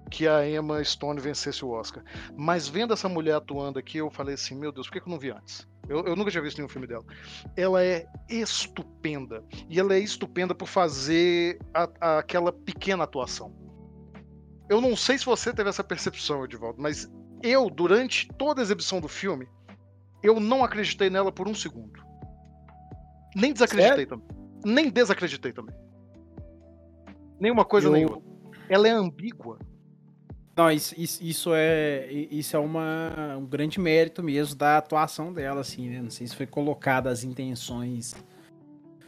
que 0.09 0.28
a 0.28 0.47
Emma 0.47 0.84
Stone 0.84 1.20
vencesse 1.20 1.66
o 1.66 1.70
Oscar. 1.70 2.03
Mas 2.36 2.68
vendo 2.68 2.93
essa 2.93 3.09
mulher 3.09 3.36
atuando 3.36 3.80
aqui, 3.80 3.97
eu 3.97 4.09
falei 4.11 4.36
assim: 4.36 4.55
meu 4.55 4.72
Deus, 4.72 4.88
por 4.88 4.93
que 4.93 5.07
eu 5.07 5.11
não 5.11 5.20
vi 5.20 5.32
antes? 5.32 5.68
Eu, 5.88 6.05
eu, 6.05 6.16
nunca 6.16 6.32
tinha 6.32 6.41
visto 6.41 6.57
nenhum 6.57 6.70
filme 6.70 6.88
dela. 6.88 7.03
Ela 7.55 7.84
é 7.84 8.07
estupenda. 8.28 9.43
E 9.70 9.80
ela 9.80 9.93
é 9.93 9.99
estupenda 9.99 10.55
por 10.55 10.68
fazer 10.68 11.59
a, 11.74 11.89
a, 12.01 12.20
aquela 12.20 12.51
pequena 12.51 13.03
atuação. 13.03 13.55
Eu 14.68 14.82
não 14.82 14.95
sei 14.95 15.18
se 15.18 15.26
você 15.26 15.53
teve 15.53 15.70
essa 15.70 15.84
percepção, 15.84 16.43
Edivaldo, 16.43 16.82
mas 16.82 17.07
eu, 17.43 17.70
durante 17.70 18.28
toda 18.30 18.61
a 18.61 18.63
exibição 18.63 18.99
do 18.99 19.07
filme, 19.07 19.47
eu 20.24 20.39
não 20.39 20.63
acreditei 20.63 21.07
nela 21.07 21.32
por 21.32 21.47
um 21.47 21.53
segundo. 21.53 22.03
Nem 23.36 23.53
desacreditei 23.53 24.07
também. 24.07 24.28
Nem 24.66 24.89
desacreditei 24.89 25.53
também. 25.53 25.76
Nenhuma 27.39 27.65
coisa 27.65 27.88
eu... 27.88 27.91
nenhuma. 27.91 28.21
Ela 28.69 28.88
é 28.88 28.91
ambígua. 28.91 29.59
Não, 30.55 30.71
isso, 30.71 30.95
isso, 30.97 31.21
isso, 31.21 31.49
é 31.53 32.09
isso 32.31 32.55
é 32.55 32.59
uma, 32.59 33.36
um 33.38 33.45
grande 33.45 33.77
mérito 33.77 34.23
mesmo 34.23 34.55
da 34.55 34.77
atuação 34.77 35.33
dela, 35.33 35.59
assim, 35.59 35.89
né? 35.89 36.01
Não 36.01 36.09
sei 36.09 36.25
se 36.25 36.36
foi 36.36 36.47
colocada 36.47 37.09
as 37.09 37.25
intenções 37.25 38.15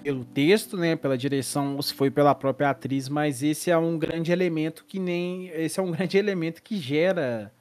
pelo 0.03 0.25
texto, 0.25 0.77
né, 0.77 0.95
pela 0.95 1.17
direção, 1.17 1.75
ou 1.75 1.81
se 1.81 1.93
foi 1.93 2.11
pela 2.11 2.35
própria 2.35 2.69
atriz, 2.69 3.09
mas 3.09 3.43
esse 3.43 3.71
é 3.71 3.77
um 3.77 3.97
grande 3.97 4.31
elemento 4.31 4.85
que 4.85 4.99
nem 4.99 5.47
esse 5.49 5.79
é 5.79 5.83
um 5.83 5.91
grande 5.91 6.17
elemento 6.17 6.61
que 6.61 6.77
gera 6.77 7.51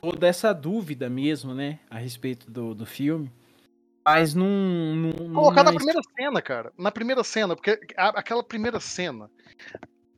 toda 0.00 0.26
essa 0.26 0.52
dúvida 0.52 1.08
mesmo, 1.08 1.54
né, 1.54 1.78
a 1.90 1.98
respeito 1.98 2.50
do, 2.50 2.74
do 2.74 2.86
filme. 2.86 3.30
Mas 4.06 4.34
não. 4.34 4.46
não 4.94 5.34
Colocar 5.34 5.64
na 5.64 5.74
primeira 5.74 6.00
cena, 6.16 6.40
cara. 6.40 6.72
Na 6.78 6.92
primeira 6.92 7.24
cena, 7.24 7.56
porque 7.56 7.80
a, 7.96 8.20
aquela 8.20 8.44
primeira 8.44 8.78
cena. 8.78 9.28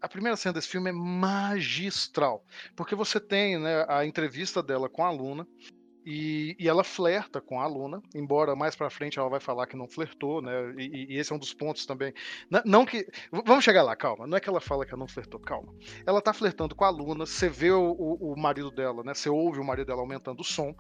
A 0.01 0.07
primeira 0.07 0.37
cena 0.37 0.53
desse 0.53 0.69
filme 0.69 0.91
é 0.91 0.93
magistral. 0.93 2.45
Porque 2.77 2.95
você 2.95 3.19
tem 3.19 3.59
né, 3.59 3.87
a 3.89 4.05
entrevista 4.05 4.63
dela 4.63 4.91
com 4.91 5.03
a 5.03 5.09
aluna. 5.09 5.47
E, 6.11 6.57
e, 6.59 6.67
ela 6.67 6.83
flerta 6.83 7.39
com 7.39 7.61
a 7.61 7.65
aluna, 7.65 8.01
embora 8.15 8.57
mais 8.57 8.75
para 8.75 8.89
frente 8.89 9.19
ela 9.19 9.29
vai 9.29 9.41
falar 9.41 9.67
que 9.67 9.77
não 9.77 9.87
flertou, 9.87 10.41
né? 10.41 10.73
E, 10.79 11.15
e, 11.15 11.19
esse 11.19 11.33
é 11.33 11.37
um 11.37 11.39
dos 11.39 11.53
pontos 11.53 11.85
também. 11.85 12.15
Não, 12.51 12.63
não, 12.65 12.87
que. 12.87 13.07
Vamos 13.31 13.63
chegar 13.63 13.83
lá, 13.83 13.95
calma. 13.95 14.27
Não 14.27 14.37
é 14.37 14.41
que 14.41 14.49
ela 14.49 14.61
fala 14.61 14.87
que 14.87 14.93
ela 14.93 15.01
não 15.01 15.09
flertou, 15.09 15.39
calma. 15.39 15.75
Ela 16.07 16.23
tá 16.23 16.33
flertando 16.33 16.75
com 16.75 16.85
a 16.85 16.89
aluna, 16.89 17.27
você 17.27 17.49
vê 17.49 17.71
o, 17.71 17.91
o, 17.91 18.33
o 18.33 18.41
marido 18.41 18.71
dela, 18.71 19.03
né? 19.03 19.13
Você 19.13 19.29
ouve 19.29 19.61
o 19.61 19.65
marido 19.65 19.89
dela 19.89 20.01
aumentando 20.01 20.41
o 20.41 20.45
som, 20.45 20.75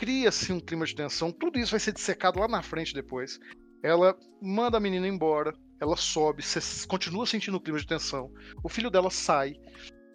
cria-se 0.00 0.50
um 0.50 0.58
clima 0.58 0.86
de 0.86 0.94
tensão, 0.94 1.30
tudo 1.30 1.58
isso 1.58 1.72
vai 1.72 1.78
ser 1.78 1.92
dissecado 1.92 2.40
lá 2.40 2.48
na 2.48 2.62
frente 2.62 2.94
depois. 2.94 3.38
Ela 3.82 4.16
manda 4.40 4.78
a 4.78 4.80
menina 4.80 5.06
embora, 5.06 5.54
ela 5.78 5.94
sobe, 5.94 6.42
você 6.42 6.58
continua 6.86 7.26
sentindo 7.26 7.58
o 7.58 7.60
clima 7.60 7.78
de 7.78 7.86
tensão. 7.86 8.32
O 8.64 8.68
filho 8.68 8.90
dela 8.90 9.10
sai. 9.10 9.56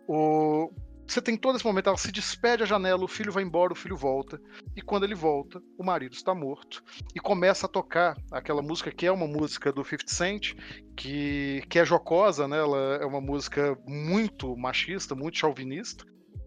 O... 0.08 0.72
Você 1.08 1.22
tem 1.22 1.38
todo 1.38 1.56
esse 1.56 1.66
momento, 1.66 1.88
ela 1.88 2.00
se 2.00 2.12
despede 2.12 2.64
à 2.64 2.66
janela, 2.66 3.04
o 3.04 3.08
filho 3.08 3.32
vai 3.32 3.44
embora, 3.44 3.74
o 3.74 3.76
filho 3.76 3.96
volta. 3.96 4.42
E 4.76 4.82
quando 4.82 5.04
ele 5.04 5.14
volta, 5.14 5.62
o 5.78 5.86
marido 5.86 6.14
está 6.14 6.34
morto. 6.34 6.84
E 7.14 7.20
começa 7.20 7.68
a 7.68 7.70
tocar 7.70 8.18
aquela 8.32 8.64
música 8.64 8.90
que 8.92 9.06
é 9.06 9.12
uma 9.12 9.28
música 9.28 9.72
do 9.72 9.84
50 9.84 10.12
Cent, 10.12 10.56
que, 10.98 11.62
que 11.70 11.78
é 11.78 11.86
jocosa, 11.86 12.48
né? 12.48 12.58
Ela 12.58 12.98
é 13.04 13.06
uma 13.06 13.22
música 13.22 13.78
muito 13.88 14.58
machista, 14.58 15.14
muito 15.14 15.38
chauvinista 15.38 16.04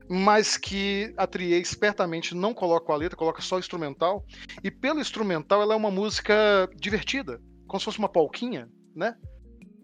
mas 0.09 0.57
que 0.57 1.13
a 1.17 1.27
Trier 1.27 1.61
espertamente 1.61 2.35
não 2.35 2.55
coloca 2.55 2.93
a 2.93 2.97
letra, 2.97 3.17
coloca 3.17 3.43
só 3.43 3.57
o 3.57 3.59
instrumental. 3.59 4.25
E 4.65 4.71
pelo 4.71 5.01
instrumental 5.01 5.61
ela 5.61 5.75
é 5.75 5.77
uma 5.77 5.91
música 5.91 6.69
divertida, 6.77 7.41
como 7.67 7.79
se 7.79 7.85
fosse 7.85 7.99
uma 7.99 8.09
polquinha, 8.09 8.69
né? 8.95 9.15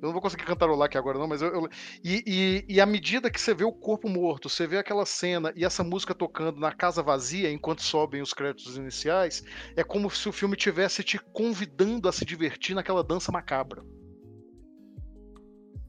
Eu 0.05 0.09
não 0.09 0.13
vou 0.13 0.21
conseguir 0.21 0.45
cantarolar 0.45 0.85
aqui 0.85 0.99
agora, 0.99 1.19
não, 1.19 1.27
mas 1.27 1.41
eu. 1.41 1.49
eu 1.49 1.69
e, 2.05 2.23
e, 2.27 2.75
e 2.75 2.81
à 2.81 2.85
medida 2.85 3.31
que 3.31 3.41
você 3.41 3.55
vê 3.55 3.65
o 3.65 3.73
corpo 3.73 4.07
morto, 4.07 4.51
você 4.51 4.67
vê 4.67 4.77
aquela 4.77 5.07
cena 5.07 5.51
e 5.57 5.65
essa 5.65 5.83
música 5.83 6.15
tocando 6.15 6.61
na 6.61 6.73
casa 6.73 7.03
vazia 7.03 7.51
enquanto 7.51 7.83
sobem 7.83 8.21
os 8.21 8.35
créditos 8.35 8.77
iniciais, 8.77 9.43
é 9.75 9.83
como 9.83 10.11
se 10.11 10.29
o 10.29 10.33
filme 10.33 10.57
tivesse 10.57 11.03
te 11.03 11.19
convidando 11.19 12.07
a 12.07 12.13
se 12.13 12.23
divertir 12.23 12.75
naquela 12.75 13.03
dança 13.03 13.33
macabra. 13.33 13.83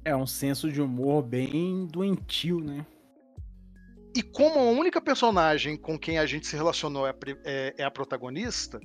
É 0.05 0.15
um 0.15 0.27
senso 0.27 0.71
de 0.71 0.81
humor 0.81 1.21
bem 1.21 1.85
doentio, 1.85 2.61
né? 2.61 2.85
E 4.15 4.23
como 4.23 4.59
a 4.59 4.71
única 4.71 5.01
personagem 5.01 5.75
com 5.75 5.99
quem 5.99 6.17
a 6.17 6.25
gente 6.25 6.47
se 6.47 6.55
relacionou 6.55 7.05
é 7.05 7.09
a, 7.09 7.15
é, 7.43 7.75
é 7.79 7.83
a 7.83 7.91
protagonista, 7.91 8.79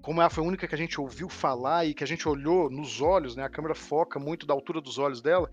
como 0.00 0.20
ela 0.20 0.30
foi 0.30 0.44
a 0.44 0.46
única 0.46 0.68
que 0.68 0.74
a 0.76 0.78
gente 0.78 1.00
ouviu 1.00 1.28
falar 1.28 1.84
e 1.84 1.92
que 1.92 2.04
a 2.04 2.06
gente 2.06 2.28
olhou 2.28 2.70
nos 2.70 3.00
olhos, 3.00 3.34
né? 3.34 3.42
A 3.42 3.50
câmera 3.50 3.74
foca 3.74 4.20
muito 4.20 4.46
da 4.46 4.54
altura 4.54 4.80
dos 4.80 4.96
olhos 4.96 5.20
dela. 5.20 5.50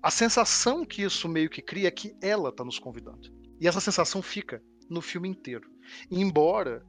A 0.00 0.12
sensação 0.12 0.84
que 0.84 1.02
isso 1.02 1.28
meio 1.28 1.50
que 1.50 1.60
cria 1.60 1.88
é 1.88 1.90
que 1.90 2.14
ela 2.22 2.50
está 2.50 2.64
nos 2.64 2.78
convidando. 2.78 3.28
E 3.60 3.66
essa 3.66 3.80
sensação 3.80 4.22
fica 4.22 4.62
no 4.88 5.02
filme 5.02 5.28
inteiro. 5.28 5.68
Embora 6.08 6.86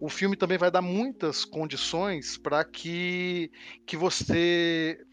o 0.00 0.08
filme 0.08 0.36
também 0.36 0.56
vai 0.56 0.70
dar 0.70 0.80
muitas 0.80 1.44
condições 1.44 2.38
para 2.38 2.64
que, 2.64 3.50
que 3.84 3.96
você 3.96 5.04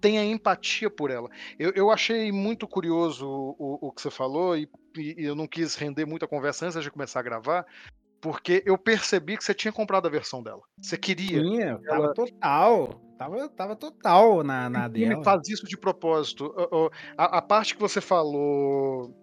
tenha 0.00 0.24
empatia 0.24 0.88
por 0.88 1.10
ela. 1.10 1.28
Eu, 1.58 1.72
eu 1.76 1.90
achei 1.90 2.32
muito 2.32 2.66
curioso 2.66 3.28
o, 3.28 3.54
o, 3.58 3.88
o 3.88 3.92
que 3.92 4.00
você 4.00 4.10
falou 4.10 4.56
e, 4.56 4.66
e, 5.00 5.14
eu 5.18 5.34
não 5.34 5.46
quis 5.46 5.74
render 5.74 6.04
muita 6.04 6.26
conversa 6.26 6.66
antes 6.66 6.82
de 6.82 6.90
começar 6.90 7.20
a 7.20 7.22
gravar, 7.22 7.66
porque 8.20 8.62
eu 8.64 8.78
percebi 8.78 9.36
que 9.36 9.44
você 9.44 9.52
tinha 9.52 9.72
comprado 9.72 10.06
a 10.06 10.10
versão 10.10 10.42
dela. 10.42 10.62
Você 10.80 10.96
queria. 10.96 11.42
Tinha, 11.42 11.78
tava 11.78 12.14
total. 12.14 13.00
Tava, 13.18 13.48
tava 13.48 13.76
total 13.76 14.42
na, 14.42 14.68
na 14.70 14.90
filme 14.90 15.08
dela. 15.08 15.24
faz 15.24 15.48
isso 15.48 15.66
de 15.66 15.76
propósito. 15.76 16.54
A, 17.16 17.38
a 17.38 17.42
parte 17.42 17.74
que 17.74 17.80
você 17.80 18.00
falou 18.00 19.14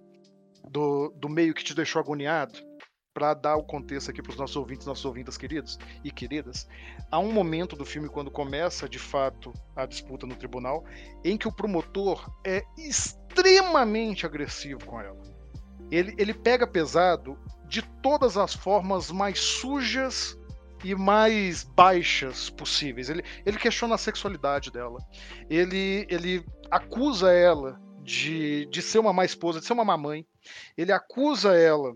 do, 0.69 1.13
do 1.17 1.29
meio 1.29 1.53
que 1.53 1.63
te 1.63 1.73
deixou 1.73 2.01
agoniado, 2.01 2.59
para 3.13 3.33
dar 3.33 3.55
o 3.57 3.63
contexto 3.63 4.11
aqui 4.11 4.21
para 4.21 4.31
os 4.31 4.37
nossos 4.37 4.55
ouvintes, 4.55 4.85
nossos 4.85 5.03
ouvintas 5.03 5.37
queridos 5.37 5.77
e 6.03 6.11
queridas, 6.11 6.67
há 7.11 7.19
um 7.19 7.31
momento 7.31 7.75
do 7.75 7.85
filme 7.85 8.07
quando 8.07 8.31
começa 8.31 8.87
de 8.87 8.99
fato 8.99 9.51
a 9.75 9.85
disputa 9.85 10.25
no 10.25 10.35
tribunal, 10.35 10.85
em 11.23 11.37
que 11.37 11.47
o 11.47 11.51
promotor 11.51 12.29
é 12.45 12.63
extremamente 12.77 14.25
agressivo 14.25 14.85
com 14.85 15.01
ela. 15.01 15.38
Ele, 15.91 16.13
ele 16.17 16.33
pega 16.33 16.67
pesado 16.67 17.37
de 17.67 17.81
todas 17.81 18.37
as 18.37 18.53
formas 18.53 19.11
mais 19.11 19.39
sujas 19.39 20.37
e 20.83 20.95
mais 20.95 21.63
baixas 21.63 22.49
possíveis. 22.49 23.09
Ele, 23.09 23.23
ele 23.45 23.57
questiona 23.57 23.95
a 23.95 23.97
sexualidade 23.97 24.71
dela. 24.71 24.97
Ele, 25.49 26.05
ele 26.09 26.45
acusa 26.71 27.31
ela 27.31 27.79
de, 28.01 28.65
de 28.67 28.81
ser 28.81 28.99
uma 28.99 29.13
má 29.13 29.25
esposa, 29.25 29.59
de 29.59 29.65
ser 29.65 29.73
uma 29.73 29.85
mamãe. 29.85 30.25
Ele 30.77 30.91
acusa 30.91 31.55
ela 31.55 31.93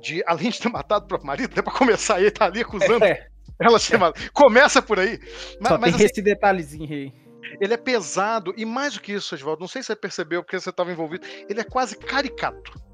de, 0.00 0.22
além 0.26 0.50
de 0.50 0.60
ter 0.60 0.68
matado 0.68 1.04
o 1.04 1.08
próprio 1.08 1.26
marido, 1.26 1.52
até 1.52 1.62
pra 1.62 1.72
começar, 1.72 2.20
ele 2.20 2.30
tá 2.30 2.46
ali 2.46 2.60
acusando 2.60 3.04
É, 3.04 3.28
ela 3.58 3.78
de 3.78 3.96
matado. 3.96 4.30
Começa 4.32 4.82
por 4.82 4.98
aí. 4.98 5.20
Só 5.62 5.78
mas, 5.78 5.80
tem 5.80 5.94
assim, 5.94 6.04
esse 6.04 6.22
detalhezinho 6.22 6.92
aí. 6.92 7.12
ele 7.60 7.74
é 7.74 7.76
pesado, 7.76 8.54
e 8.56 8.64
mais 8.64 8.94
do 8.94 9.00
que 9.00 9.12
isso, 9.12 9.34
Edvaldo, 9.34 9.60
não 9.60 9.68
sei 9.68 9.82
se 9.82 9.88
você 9.88 9.96
percebeu 9.96 10.42
porque 10.42 10.58
você 10.58 10.70
estava 10.70 10.90
envolvido, 10.90 11.26
ele 11.48 11.60
é 11.60 11.64
quase 11.64 11.96
caricato. 11.96 12.89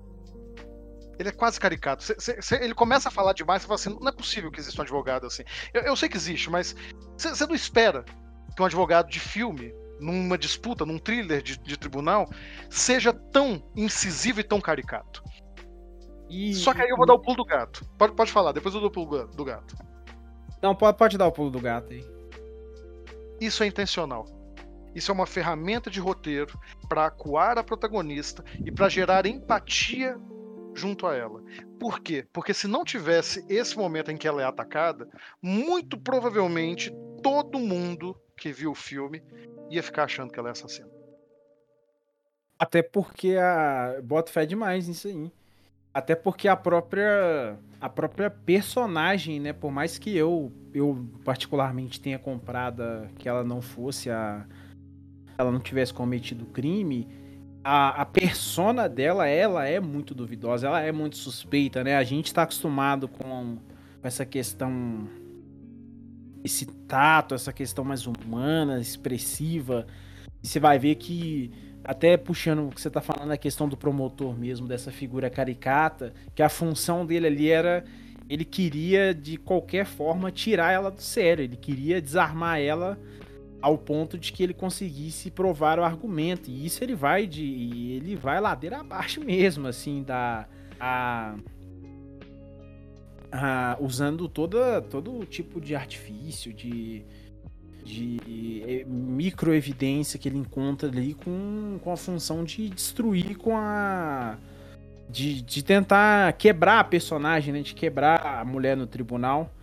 Ele 1.19 1.29
é 1.31 1.33
quase 1.33 1.59
caricato. 1.59 2.03
Cê- 2.03 2.17
cê- 2.19 2.43
cê- 2.43 2.63
ele 2.63 2.75
começa 2.75 3.09
a 3.09 3.13
falar 3.13 3.33
demais, 3.33 3.63
você 3.63 3.69
fala 3.69 3.75
assim, 3.77 3.99
não 4.01 4.09
é 4.09 4.13
possível 4.13 4.51
que 4.51 4.61
exista 4.61 4.81
um 4.81 4.85
advogado 4.85 5.27
assim. 5.27 5.43
Eu, 5.73 5.83
eu 5.83 5.97
sei 5.97 6.09
que 6.09 6.17
existe, 6.17 6.51
mas 6.51 6.75
você 7.17 7.47
não 7.47 7.55
espera 7.55 8.05
que 8.55 8.63
um 8.63 8.67
advogado 8.67 9.09
de 9.09 9.21
filme, 9.21 9.75
numa 10.01 10.37
disputa, 10.37 10.85
num 10.85 10.99
thriller 10.99 11.43
de, 11.43 11.59
de 11.59 11.77
tribunal, 11.79 12.29
seja 12.69 13.13
tão 13.13 13.63
incisivo 13.75 14.41
e 14.41 14.45
tão 14.45 14.61
caricato. 14.61 15.23
E, 16.29 16.55
Só 16.55 16.75
que 16.75 16.83
aí 16.83 16.89
eu 16.89 16.97
vou 16.97 17.07
dar 17.07 17.15
o 17.15 17.21
pulo 17.21 17.37
do 17.37 17.45
gato. 17.45 17.85
Pode, 17.97 18.15
pode 18.15 18.33
falar, 18.33 18.53
depois 18.53 18.75
eu 18.75 18.81
dou 18.81 18.91
o 18.91 18.93
pulo 18.93 19.27
do 19.29 19.45
gato. 19.45 19.77
Não, 20.63 20.75
pode, 20.75 20.99
pode 20.99 21.17
dar 21.17 21.27
o 21.27 21.33
pulo 21.33 21.51
do 21.51 21.61
gato 21.61 21.93
aí. 21.93 22.05
Isso 23.41 23.63
é 23.63 23.67
intencional. 23.67 24.27
Isso 24.95 25.11
é 25.11 25.15
uma 25.15 25.27
ferramenta 25.27 25.91
de 25.91 26.01
roteiro 26.01 26.59
para 26.89 27.07
acuar 27.07 27.59
a 27.59 27.63
protagonista 27.63 28.43
e 28.65 28.73
para 28.73 28.89
gerar 28.89 29.27
empatia 29.27 30.19
junto 30.77 31.07
a 31.07 31.15
ela. 31.15 31.43
Por 31.81 32.01
quê? 32.01 32.27
Porque 32.33 32.55
se 32.55 32.69
não 32.69 32.85
tivesse 32.85 33.45
esse 33.49 33.77
momento 33.77 34.11
em 34.11 34.17
que 34.17 34.29
ela 34.29 34.43
é 34.43 34.45
atacada, 34.45 35.09
muito 35.43 35.99
provavelmente 35.99 36.93
todo 37.23 37.59
mundo 37.59 38.17
que 38.37 38.53
viu 38.53 38.73
o 38.73 38.75
filme 38.75 39.23
ia 39.71 39.83
ficar 39.83 40.05
achando 40.05 40.31
que 40.31 40.39
ela 40.39 40.49
é 40.49 40.53
assassina. 40.53 40.89
Até 42.59 42.83
porque 42.83 43.37
a. 43.37 44.01
Bota 44.03 44.33
fé 44.33 44.47
demais 44.47 44.89
nisso 44.89 45.09
aí. 45.09 45.33
Até 45.93 46.15
porque 46.15 46.49
a 46.49 46.57
própria. 46.57 47.59
A 47.81 47.89
própria 47.89 48.31
personagem, 48.31 49.39
né? 49.39 49.53
Por 49.53 49.71
mais 49.71 49.99
que 49.99 50.17
eu, 50.17 50.51
eu 50.73 51.07
particularmente 51.25 52.01
tenha 52.01 52.19
comprado 52.19 52.83
que 53.19 53.29
ela 53.29 53.45
não 53.45 53.61
fosse 53.61 54.11
a. 54.11 54.47
Ela 55.37 55.53
não 55.53 55.61
tivesse 55.61 55.93
cometido 55.93 56.47
crime. 56.47 57.07
A, 57.69 58.03
a 58.03 58.07
persona 58.07 58.89
dela, 58.89 59.27
ela 59.27 59.67
é 59.67 59.81
muito 59.81 60.15
duvidosa, 60.15 60.69
ela 60.69 60.81
é 60.81 60.93
muito 60.93 61.17
suspeita, 61.17 61.83
né? 61.83 61.97
A 61.97 62.05
gente 62.05 62.33
tá 62.33 62.43
acostumado 62.43 63.09
com, 63.09 63.59
essa 64.07 64.25
questão. 64.25 65.09
Esse 66.45 66.67
tato, 66.87 67.35
essa 67.35 67.53
questão 67.53 67.85
mais 67.85 68.07
humana, 68.07 68.79
expressiva. 68.79 69.85
E 70.43 70.47
você 70.47 70.61
vai 70.61 70.79
ver 70.79 70.95
que 70.95 71.51
até 71.83 72.17
puxando 72.17 72.69
o 72.69 72.71
que 72.71 72.81
você 72.81 72.91
tá 72.91 73.01
falando, 73.01 73.33
a 73.33 73.37
questão 73.37 73.69
do 73.69 73.77
promotor 73.77 74.39
mesmo, 74.39 74.69
dessa 74.69 74.93
figura 74.93 75.29
caricata, 75.29 76.13
que 76.35 76.43
a 76.43 76.49
função 76.49 77.05
dele 77.05 77.27
ali 77.27 77.51
era. 77.51 77.85
Ele 78.29 78.45
queria, 78.45 79.15
de 79.15 79.37
qualquer 79.37 79.87
forma, 79.87 80.33
tirar 80.33 80.73
ela 80.73 80.91
do 80.91 81.01
sério. 81.01 81.45
Ele 81.45 81.57
queria 81.57 82.01
desarmar 82.03 82.61
ela 82.61 82.99
ao 83.61 83.77
ponto 83.79 84.19
de 84.19 84.33
que 84.33 84.43
ele 84.43 84.55
conseguisse 84.55 85.31
provar 85.31 85.79
o 85.79 85.85
argumento. 85.85 86.51
E 86.51 86.67
isso 86.67 86.83
ele 86.85 86.95
vai 86.95 87.27
de. 87.27 87.45
ele 87.97 88.17
vai 88.17 88.41
ladeira 88.41 88.81
abaixo 88.81 89.21
mesmo, 89.21 89.67
assim, 89.67 90.03
da. 90.03 90.47
A, 90.79 91.35
a- 93.33 93.77
usando 93.81 94.29
toda, 94.29 94.81
todo 94.83 95.25
tipo 95.27 95.61
de 95.61 95.75
artifício, 95.75 96.53
de 96.53 97.05
de 97.85 98.65
eh, 98.67 98.85
microevidência 98.85 100.19
que 100.19 100.29
ele 100.29 100.39
encontra 100.39 100.89
ali 100.89 101.15
com, 101.15 101.79
com 101.85 101.93
a 101.93 101.97
função 101.97 102.43
de 102.45 102.69
destruir 102.69 103.37
com 103.37 103.57
a. 103.57 104.37
De, 105.09 105.41
de 105.41 105.63
tentar 105.63 106.33
quebrar 106.33 106.81
a 106.81 106.85
personagem, 106.85 107.55
né? 107.55 107.63
De 107.63 107.75
quebrar 107.75 108.27
a 108.27 108.45
mulher 108.45 108.77
no 108.77 108.89
tribunal. 108.89 109.55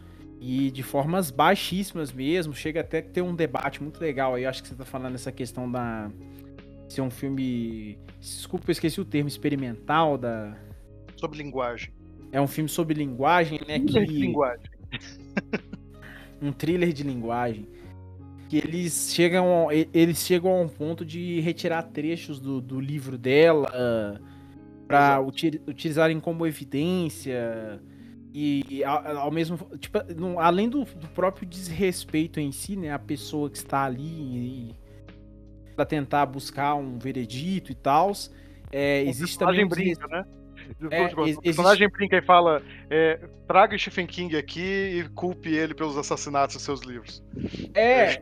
E 0.46 0.70
de 0.70 0.84
formas 0.84 1.32
baixíssimas 1.32 2.12
mesmo. 2.12 2.54
Chega 2.54 2.82
até 2.82 3.02
ter 3.02 3.22
um 3.22 3.34
debate 3.34 3.82
muito 3.82 4.02
legal 4.02 4.36
aí. 4.36 4.46
Acho 4.46 4.62
que 4.62 4.68
você 4.68 4.76
tá 4.76 4.84
falando 4.84 5.16
essa 5.16 5.32
questão 5.32 5.72
da. 5.72 6.12
Ser 6.90 7.00
um 7.00 7.10
filme. 7.10 7.98
Desculpa, 8.20 8.66
eu 8.68 8.74
esqueci 8.74 9.00
o 9.00 9.06
termo 9.06 9.30
experimental 9.30 10.18
da. 10.18 10.54
Sobre 11.16 11.38
linguagem. 11.38 11.94
É 12.30 12.42
um 12.42 12.48
filme 12.48 12.70
sobre 12.70 12.94
linguagem, 12.94 13.62
né? 13.66 13.80
Que 13.80 14.00
Linguagem. 14.00 14.66
um 16.42 16.52
thriller 16.52 16.92
de 16.92 17.04
linguagem 17.04 17.66
que 18.50 18.58
eles 18.58 19.14
chegam 19.14 19.70
eles 19.72 20.20
chegam 20.20 20.52
a 20.52 20.62
um 20.62 20.68
ponto 20.68 21.06
de 21.06 21.40
retirar 21.40 21.82
trechos 21.84 22.40
do, 22.40 22.60
do 22.60 22.80
livro 22.80 23.18
dela 23.18 24.20
para 24.88 25.22
utilizarem 25.66 26.20
como 26.20 26.46
evidência 26.46 27.82
e 28.34 28.84
ao, 28.84 29.18
ao 29.18 29.32
mesmo 29.32 29.58
tipo 29.78 30.00
não- 30.16 30.40
além 30.40 30.68
do, 30.68 30.84
do 30.86 31.08
próprio 31.10 31.48
desrespeito 31.48 32.40
em 32.40 32.52
si 32.52 32.76
né 32.76 32.92
a 32.92 33.00
pessoa 33.00 33.50
que 33.50 33.58
está 33.58 33.84
ali 33.86 34.74
para 35.76 35.86
tentar 35.86 36.26
buscar 36.26 36.76
um 36.76 36.98
veredito 36.98 37.72
e 37.72 37.76
tal 37.76 38.12
é, 38.72 39.04
existe 39.04 39.38
também 39.38 39.68
brinca, 39.68 40.08
né? 40.08 40.26
É, 40.90 41.14
o 41.16 41.28
ex- 41.28 41.40
personagem 41.40 41.88
brinca 41.90 42.18
e 42.18 42.22
fala: 42.22 42.62
é, 42.90 43.20
traga 43.48 43.78
Stephen 43.78 44.08
King 44.08 44.36
aqui 44.36 44.62
e 44.62 45.10
culpe 45.10 45.54
ele 45.54 45.76
pelos 45.76 45.98
assassinatos 45.98 46.56
dos 46.56 46.64
seus 46.64 46.82
livros. 46.82 47.24
É. 47.74 48.22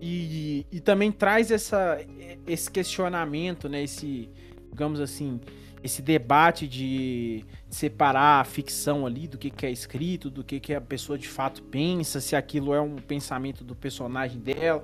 E, 0.00 0.66
e 0.72 0.80
também 0.80 1.12
traz 1.12 1.52
essa, 1.52 2.04
esse 2.46 2.68
questionamento, 2.70 3.68
né? 3.68 3.84
Esse, 3.84 4.28
digamos 4.70 4.98
assim, 4.98 5.40
esse 5.82 6.00
debate 6.00 6.68
de 6.68 7.44
separar 7.68 8.40
a 8.40 8.44
ficção 8.44 9.04
ali 9.04 9.26
do 9.26 9.36
que, 9.36 9.50
que 9.50 9.66
é 9.66 9.70
escrito, 9.70 10.30
do 10.30 10.44
que, 10.44 10.60
que 10.60 10.72
a 10.72 10.80
pessoa 10.80 11.18
de 11.18 11.28
fato 11.28 11.62
pensa, 11.62 12.20
se 12.20 12.36
aquilo 12.36 12.72
é 12.72 12.80
um 12.80 12.96
pensamento 12.96 13.64
do 13.64 13.74
personagem 13.74 14.40
dela. 14.40 14.82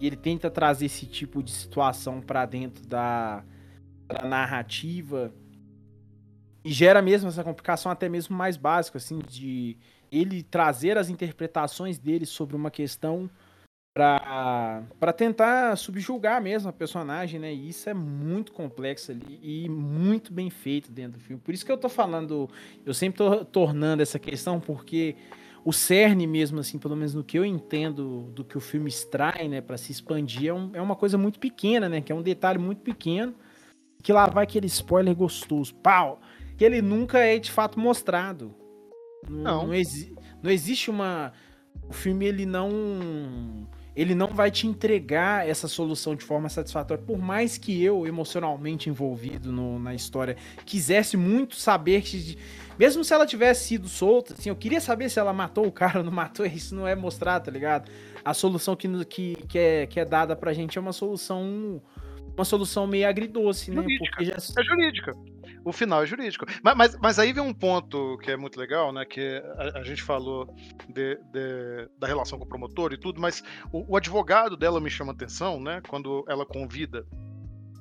E 0.00 0.06
ele 0.06 0.16
tenta 0.16 0.50
trazer 0.50 0.86
esse 0.86 1.06
tipo 1.06 1.42
de 1.42 1.50
situação 1.50 2.20
para 2.20 2.44
dentro 2.46 2.84
da, 2.86 3.44
da 4.08 4.26
narrativa. 4.26 5.32
E 6.64 6.72
gera 6.72 7.00
mesmo 7.00 7.28
essa 7.28 7.44
complicação 7.44 7.92
até 7.92 8.08
mesmo 8.08 8.36
mais 8.36 8.56
básica, 8.56 8.98
assim, 8.98 9.18
de 9.18 9.76
ele 10.10 10.42
trazer 10.42 10.98
as 10.98 11.08
interpretações 11.08 11.98
dele 11.98 12.26
sobre 12.26 12.56
uma 12.56 12.70
questão 12.70 13.30
pra 14.00 14.82
pra 14.98 15.12
tentar 15.12 15.76
subjugar 15.76 16.40
mesmo 16.42 16.68
a 16.70 16.72
personagem, 16.72 17.38
né? 17.38 17.52
E 17.52 17.68
isso 17.68 17.88
é 17.90 17.94
muito 17.94 18.50
complexo 18.52 19.12
ali 19.12 19.38
e 19.42 19.68
muito 19.68 20.32
bem 20.32 20.48
feito 20.48 20.90
dentro 20.90 21.18
do 21.18 21.24
filme. 21.24 21.40
Por 21.44 21.52
isso 21.52 21.64
que 21.66 21.70
eu 21.72 21.76
tô 21.76 21.88
falando, 21.88 22.48
eu 22.84 22.94
sempre 22.94 23.18
tô 23.18 23.44
tornando 23.44 24.02
essa 24.02 24.18
questão, 24.18 24.58
porque 24.58 25.16
o 25.64 25.72
cerne 25.72 26.26
mesmo, 26.26 26.60
assim, 26.60 26.78
pelo 26.78 26.96
menos 26.96 27.14
no 27.14 27.22
que 27.22 27.38
eu 27.38 27.44
entendo 27.44 28.22
do 28.34 28.42
que 28.42 28.56
o 28.56 28.60
filme 28.60 28.88
extrai, 28.88 29.46
né, 29.48 29.60
pra 29.60 29.76
se 29.76 29.92
expandir, 29.92 30.48
é, 30.48 30.54
um- 30.54 30.70
é 30.72 30.80
uma 30.80 30.96
coisa 30.96 31.18
muito 31.18 31.38
pequena, 31.38 31.86
né? 31.88 32.00
Que 32.00 32.10
é 32.10 32.14
um 32.14 32.22
detalhe 32.22 32.58
muito 32.58 32.80
pequeno, 32.80 33.34
que 34.02 34.12
lá 34.14 34.26
vai 34.26 34.44
aquele 34.44 34.66
spoiler 34.66 35.14
gostoso, 35.14 35.74
pau! 35.74 36.20
Que 36.56 36.64
ele 36.64 36.80
nunca 36.80 37.18
é 37.18 37.38
de 37.38 37.50
fato 37.50 37.78
mostrado. 37.78 38.54
Não. 39.28 39.66
Não, 39.66 39.74
exi- 39.74 40.14
não 40.42 40.50
existe 40.50 40.90
uma. 40.90 41.32
O 41.88 41.92
filme 41.92 42.24
ele 42.26 42.46
não. 42.46 43.66
Ele 43.96 44.14
não 44.14 44.28
vai 44.28 44.50
te 44.50 44.66
entregar 44.66 45.46
essa 45.48 45.66
solução 45.66 46.14
de 46.14 46.24
forma 46.24 46.48
satisfatória. 46.48 47.02
Por 47.04 47.18
mais 47.18 47.58
que 47.58 47.82
eu, 47.82 48.06
emocionalmente 48.06 48.88
envolvido 48.88 49.50
no- 49.50 49.78
na 49.78 49.94
história, 49.94 50.36
quisesse 50.64 51.16
muito 51.16 51.56
saber 51.56 52.02
que. 52.02 52.38
Mesmo 52.78 53.04
se 53.04 53.12
ela 53.12 53.26
tivesse 53.26 53.64
sido 53.66 53.88
solta, 53.88 54.32
assim, 54.32 54.48
eu 54.48 54.56
queria 54.56 54.80
saber 54.80 55.10
se 55.10 55.18
ela 55.18 55.32
matou 55.32 55.66
o 55.66 55.72
cara 55.72 55.98
ou 55.98 56.04
não 56.04 56.12
matou, 56.12 56.46
isso 56.46 56.74
não 56.74 56.86
é 56.86 56.94
mostrado, 56.94 57.44
tá 57.46 57.50
ligado? 57.50 57.90
A 58.24 58.32
solução 58.32 58.74
que, 58.76 58.88
que, 59.06 59.34
que, 59.48 59.58
é, 59.58 59.86
que 59.86 60.00
é 60.00 60.04
dada 60.04 60.34
pra 60.36 60.52
gente 60.52 60.78
é 60.78 60.80
uma 60.80 60.92
solução. 60.92 61.82
Uma 62.36 62.44
solução 62.44 62.86
meio 62.86 63.06
agridoce, 63.08 63.70
né? 63.70 63.82
Jurídica. 63.82 64.04
Porque 64.10 64.24
já, 64.24 64.34
É 64.34 64.64
jurídica. 64.64 65.14
O 65.64 65.72
final 65.72 66.02
é 66.02 66.06
jurídico. 66.06 66.46
Mas, 66.62 66.76
mas, 66.76 66.98
mas, 67.00 67.18
aí 67.18 67.32
vem 67.32 67.42
um 67.42 67.52
ponto 67.52 68.18
que 68.18 68.30
é 68.30 68.36
muito 68.36 68.58
legal, 68.58 68.92
né? 68.92 69.04
Que 69.04 69.42
a, 69.56 69.80
a 69.80 69.84
gente 69.84 70.02
falou 70.02 70.54
de, 70.88 71.16
de, 71.16 71.88
da 71.98 72.06
relação 72.06 72.38
com 72.38 72.44
o 72.44 72.48
promotor 72.48 72.92
e 72.92 72.96
tudo, 72.96 73.20
mas 73.20 73.42
o, 73.72 73.92
o, 73.92 73.96
advogado 73.96 74.56
dela 74.56 74.80
me 74.80 74.90
chama 74.90 75.12
atenção, 75.12 75.60
né? 75.60 75.82
Quando 75.88 76.24
ela 76.28 76.46
convida 76.46 77.06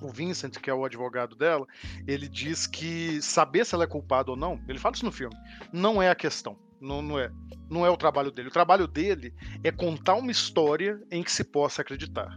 o 0.02 0.10
Vincent, 0.10 0.58
que 0.58 0.70
é 0.70 0.74
o 0.74 0.86
advogado 0.86 1.36
dela, 1.36 1.68
ele 2.08 2.28
diz 2.28 2.66
que 2.66 3.22
saber 3.22 3.66
se 3.66 3.76
ela 3.76 3.84
é 3.84 3.88
culpada 3.88 4.32
ou 4.32 4.38
não, 4.38 4.60
ele 4.68 4.80
fala 4.80 4.96
isso 4.96 5.06
no 5.06 5.12
filme, 5.12 5.36
não 5.72 6.02
é 6.02 6.10
a 6.10 6.16
questão. 6.16 6.58
Não, 6.82 7.02
não 7.02 7.20
é. 7.20 7.30
Não 7.70 7.86
é 7.86 7.90
o 7.90 7.98
trabalho 7.98 8.32
dele. 8.32 8.48
O 8.48 8.54
trabalho 8.54 8.88
dele 8.88 9.34
é 9.64 9.72
contar 9.72 10.16
uma 10.16 10.32
história 10.32 10.98
em 11.12 11.22
que 11.22 11.32
se 11.32 11.44
possa 11.44 11.82
acreditar. 11.82 12.30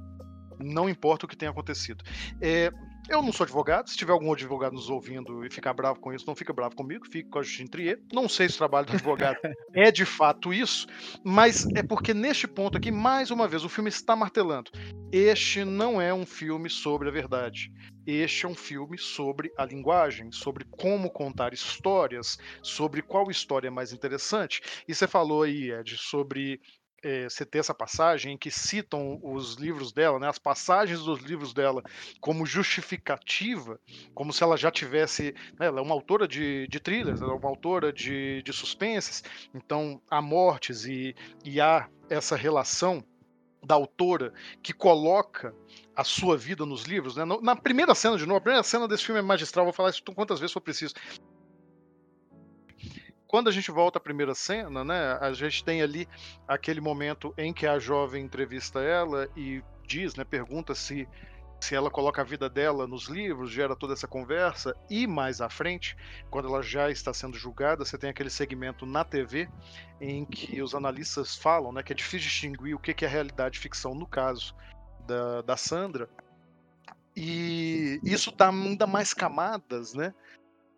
Não 0.58 0.88
importa 0.88 1.26
o 1.26 1.28
que 1.28 1.36
tenha 1.36 1.50
acontecido. 1.50 2.02
É, 2.40 2.72
eu 3.08 3.22
não 3.22 3.32
sou 3.32 3.44
advogado. 3.44 3.88
Se 3.88 3.96
tiver 3.96 4.12
algum 4.12 4.32
advogado 4.32 4.72
nos 4.72 4.88
ouvindo 4.88 5.44
e 5.44 5.50
ficar 5.50 5.72
bravo 5.74 6.00
com 6.00 6.12
isso, 6.12 6.26
não 6.26 6.34
fica 6.34 6.52
bravo 6.52 6.76
comigo, 6.76 7.06
fica 7.06 7.28
com 7.28 7.38
a 7.38 7.42
Justine 7.42 7.68
Trier. 7.68 8.00
Não 8.12 8.28
sei 8.28 8.48
se 8.48 8.54
o 8.54 8.58
trabalho 8.58 8.86
do 8.86 8.94
advogado 8.94 9.38
é 9.74 9.90
de 9.90 10.04
fato 10.04 10.52
isso, 10.52 10.86
mas 11.24 11.66
é 11.74 11.82
porque 11.82 12.14
neste 12.14 12.46
ponto 12.46 12.76
aqui, 12.76 12.90
mais 12.90 13.30
uma 13.30 13.48
vez, 13.48 13.64
o 13.64 13.68
filme 13.68 13.88
está 13.88 14.14
martelando. 14.14 14.70
Este 15.12 15.64
não 15.64 16.00
é 16.00 16.12
um 16.12 16.24
filme 16.24 16.70
sobre 16.70 17.08
a 17.08 17.12
verdade. 17.12 17.70
Este 18.06 18.46
é 18.46 18.48
um 18.48 18.54
filme 18.54 18.98
sobre 18.98 19.52
a 19.56 19.64
linguagem, 19.64 20.32
sobre 20.32 20.64
como 20.64 21.10
contar 21.10 21.52
histórias, 21.52 22.38
sobre 22.62 23.02
qual 23.02 23.30
história 23.30 23.68
é 23.68 23.70
mais 23.70 23.92
interessante. 23.92 24.60
E 24.88 24.94
você 24.94 25.06
falou 25.06 25.42
aí, 25.42 25.70
Ed, 25.70 25.96
sobre 25.96 26.60
é, 27.02 27.28
você 27.28 27.44
ter 27.44 27.58
essa 27.58 27.74
passagem 27.74 28.34
em 28.34 28.38
que 28.38 28.50
citam 28.50 29.18
os 29.22 29.54
livros 29.54 29.92
dela, 29.92 30.18
né, 30.18 30.28
as 30.28 30.38
passagens 30.38 31.00
dos 31.00 31.20
livros 31.20 31.52
dela, 31.52 31.82
como 32.20 32.46
justificativa, 32.46 33.78
como 34.14 34.32
se 34.32 34.42
ela 34.42 34.56
já 34.56 34.70
tivesse. 34.70 35.34
Né, 35.58 35.66
ela 35.66 35.80
é 35.80 35.82
uma 35.82 35.94
autora 35.94 36.28
de, 36.28 36.66
de 36.68 36.80
thrillers, 36.80 37.20
ela 37.20 37.32
é 37.32 37.36
uma 37.36 37.48
autora 37.48 37.92
de, 37.92 38.42
de 38.42 38.52
suspenses, 38.52 39.22
então 39.54 40.00
há 40.10 40.22
mortes 40.22 40.84
e, 40.84 41.14
e 41.44 41.60
há 41.60 41.88
essa 42.08 42.36
relação 42.36 43.04
da 43.64 43.74
autora 43.74 44.32
que 44.62 44.72
coloca 44.72 45.54
a 45.94 46.02
sua 46.02 46.36
vida 46.36 46.66
nos 46.66 46.84
livros, 46.84 47.16
né? 47.16 47.24
Na 47.42 47.54
primeira 47.54 47.94
cena, 47.94 48.16
de 48.16 48.26
novo, 48.26 48.38
a 48.38 48.40
primeira 48.40 48.62
cena 48.62 48.88
desse 48.88 49.04
filme 49.04 49.20
é 49.20 49.22
magistral, 49.22 49.64
vou 49.64 49.72
falar 49.72 49.90
isso 49.90 50.02
quantas 50.14 50.40
vezes 50.40 50.52
for 50.52 50.60
preciso 50.60 50.94
quando 53.32 53.48
a 53.48 53.50
gente 53.50 53.70
volta 53.70 53.96
à 53.96 54.00
primeira 54.00 54.34
cena, 54.34 54.84
né, 54.84 55.16
a 55.18 55.32
gente 55.32 55.64
tem 55.64 55.80
ali 55.80 56.06
aquele 56.46 56.82
momento 56.82 57.32
em 57.38 57.50
que 57.50 57.66
a 57.66 57.78
jovem 57.78 58.22
entrevista 58.22 58.80
ela 58.80 59.26
e 59.34 59.64
diz, 59.88 60.14
né, 60.14 60.22
pergunta 60.22 60.74
se 60.74 61.08
se 61.58 61.76
ela 61.76 61.88
coloca 61.88 62.20
a 62.20 62.24
vida 62.24 62.50
dela 62.50 62.88
nos 62.88 63.06
livros, 63.06 63.52
gera 63.52 63.76
toda 63.76 63.92
essa 63.92 64.08
conversa, 64.08 64.74
e 64.90 65.06
mais 65.06 65.40
à 65.40 65.48
frente, 65.48 65.96
quando 66.28 66.48
ela 66.48 66.60
já 66.60 66.90
está 66.90 67.14
sendo 67.14 67.38
julgada, 67.38 67.84
você 67.84 67.96
tem 67.96 68.10
aquele 68.10 68.30
segmento 68.30 68.84
na 68.84 69.04
TV 69.04 69.48
em 70.00 70.24
que 70.24 70.60
os 70.60 70.74
analistas 70.74 71.36
falam 71.36 71.72
né, 71.72 71.80
que 71.80 71.92
é 71.92 71.94
difícil 71.94 72.28
distinguir 72.28 72.74
o 72.74 72.80
que 72.80 73.04
é 73.04 73.08
realidade 73.08 73.58
e 73.58 73.60
ficção 73.60 73.94
no 73.94 74.08
caso 74.08 74.56
da, 75.06 75.40
da 75.42 75.56
Sandra. 75.56 76.10
E 77.16 78.00
isso 78.02 78.34
dá 78.36 78.48
ainda 78.48 78.86
mais 78.86 79.14
camadas, 79.14 79.94
né? 79.94 80.12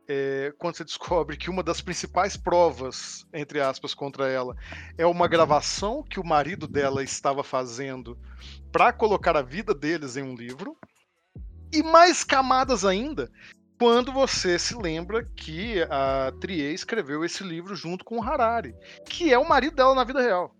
É, 0.08 0.52
quando 0.58 0.76
você 0.76 0.84
descobre 0.84 1.36
que 1.36 1.50
uma 1.50 1.62
das 1.62 1.80
principais 1.80 2.36
provas, 2.36 3.26
entre 3.32 3.60
aspas, 3.60 3.94
contra 3.94 4.28
ela 4.28 4.54
é 4.98 5.06
uma 5.06 5.28
gravação 5.28 6.02
que 6.02 6.20
o 6.20 6.26
marido 6.26 6.66
dela 6.66 7.02
estava 7.02 7.42
fazendo 7.42 8.18
para 8.70 8.92
colocar 8.92 9.36
a 9.36 9.42
vida 9.42 9.74
deles 9.74 10.16
em 10.16 10.22
um 10.22 10.34
livro. 10.34 10.76
E 11.72 11.82
mais 11.82 12.22
camadas 12.22 12.84
ainda, 12.84 13.30
quando 13.78 14.12
você 14.12 14.58
se 14.58 14.76
lembra 14.76 15.24
que 15.36 15.82
a 15.90 16.32
Trier 16.40 16.72
escreveu 16.72 17.24
esse 17.24 17.42
livro 17.42 17.74
junto 17.74 18.04
com 18.04 18.18
o 18.18 18.22
Harari, 18.22 18.74
que 19.08 19.32
é 19.32 19.38
o 19.38 19.48
marido 19.48 19.76
dela 19.76 19.94
na 19.94 20.04
vida 20.04 20.20
real. 20.20 20.54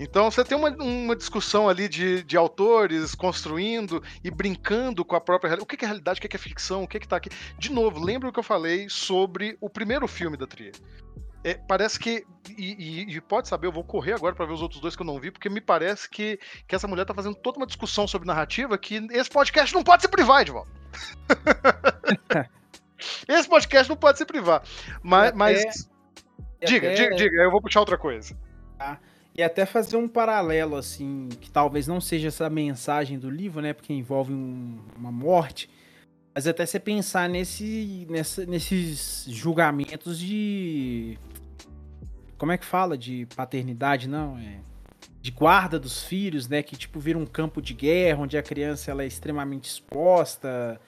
Então 0.00 0.30
você 0.30 0.42
tem 0.42 0.56
uma, 0.56 0.70
uma 0.70 1.14
discussão 1.14 1.68
ali 1.68 1.86
de, 1.86 2.22
de 2.22 2.34
autores 2.34 3.14
construindo 3.14 4.02
e 4.24 4.30
brincando 4.30 5.04
com 5.04 5.14
a 5.14 5.20
própria 5.20 5.50
realidade. 5.50 5.62
O 5.62 5.66
que 5.66 5.84
é 5.84 5.86
realidade, 5.86 6.18
o 6.18 6.22
que 6.26 6.34
é 6.34 6.40
ficção, 6.40 6.82
o 6.82 6.88
que 6.88 6.96
está 6.96 7.16
aqui. 7.16 7.28
De 7.58 7.70
novo, 7.70 8.02
lembra 8.02 8.30
o 8.30 8.32
que 8.32 8.38
eu 8.38 8.42
falei 8.42 8.88
sobre 8.88 9.58
o 9.60 9.68
primeiro 9.68 10.08
filme 10.08 10.38
da 10.38 10.46
Trier. 10.46 10.72
É, 11.44 11.54
parece 11.54 11.98
que. 11.98 12.24
E, 12.56 13.02
e, 13.08 13.14
e, 13.14 13.20
pode 13.20 13.48
saber, 13.48 13.66
eu 13.66 13.72
vou 13.72 13.84
correr 13.84 14.14
agora 14.14 14.34
para 14.34 14.46
ver 14.46 14.54
os 14.54 14.62
outros 14.62 14.80
dois 14.80 14.96
que 14.96 15.02
eu 15.02 15.06
não 15.06 15.20
vi, 15.20 15.30
porque 15.30 15.50
me 15.50 15.60
parece 15.60 16.08
que, 16.08 16.38
que 16.66 16.74
essa 16.74 16.88
mulher 16.88 17.04
tá 17.04 17.14
fazendo 17.14 17.34
toda 17.34 17.58
uma 17.58 17.66
discussão 17.66 18.06
sobre 18.08 18.26
narrativa 18.26 18.78
que 18.78 19.06
esse 19.10 19.28
podcast 19.28 19.74
não 19.74 19.82
pode 19.82 20.02
se 20.02 20.08
privar, 20.08 20.40
Edvaldo. 20.40 20.70
esse 23.28 23.48
podcast 23.48 23.88
não 23.88 23.96
pode 23.96 24.16
se 24.16 24.24
privar. 24.24 24.62
Mas. 25.02 25.32
mas... 25.34 25.90
Diga, 26.62 26.88
até... 26.88 26.94
diga, 26.94 27.16
diga, 27.16 27.42
eu 27.42 27.50
vou 27.50 27.60
puxar 27.60 27.80
outra 27.80 27.96
coisa. 27.96 28.36
Tá. 28.78 28.98
E 29.34 29.42
até 29.42 29.64
fazer 29.64 29.96
um 29.96 30.08
paralelo, 30.08 30.76
assim, 30.76 31.28
que 31.40 31.50
talvez 31.50 31.86
não 31.86 32.00
seja 32.00 32.28
essa 32.28 32.50
mensagem 32.50 33.18
do 33.18 33.30
livro, 33.30 33.60
né? 33.60 33.72
Porque 33.72 33.92
envolve 33.92 34.32
um, 34.32 34.78
uma 34.96 35.12
morte. 35.12 35.70
Mas 36.34 36.46
até 36.46 36.66
você 36.66 36.78
pensar 36.78 37.28
nesse, 37.28 38.06
nessa, 38.08 38.44
nesses 38.46 39.24
julgamentos 39.28 40.18
de. 40.18 41.18
Como 42.36 42.52
é 42.52 42.58
que 42.58 42.64
fala? 42.64 42.96
De 42.96 43.26
paternidade, 43.36 44.08
não? 44.08 44.38
É, 44.38 44.58
de 45.22 45.30
guarda 45.30 45.78
dos 45.78 46.02
filhos, 46.02 46.48
né? 46.48 46.62
Que 46.62 46.76
tipo 46.76 46.98
vira 46.98 47.18
um 47.18 47.26
campo 47.26 47.60
de 47.60 47.74
guerra, 47.74 48.22
onde 48.22 48.36
a 48.38 48.42
criança 48.42 48.90
ela 48.90 49.02
é 49.02 49.06
extremamente 49.06 49.68
exposta. 49.68 50.80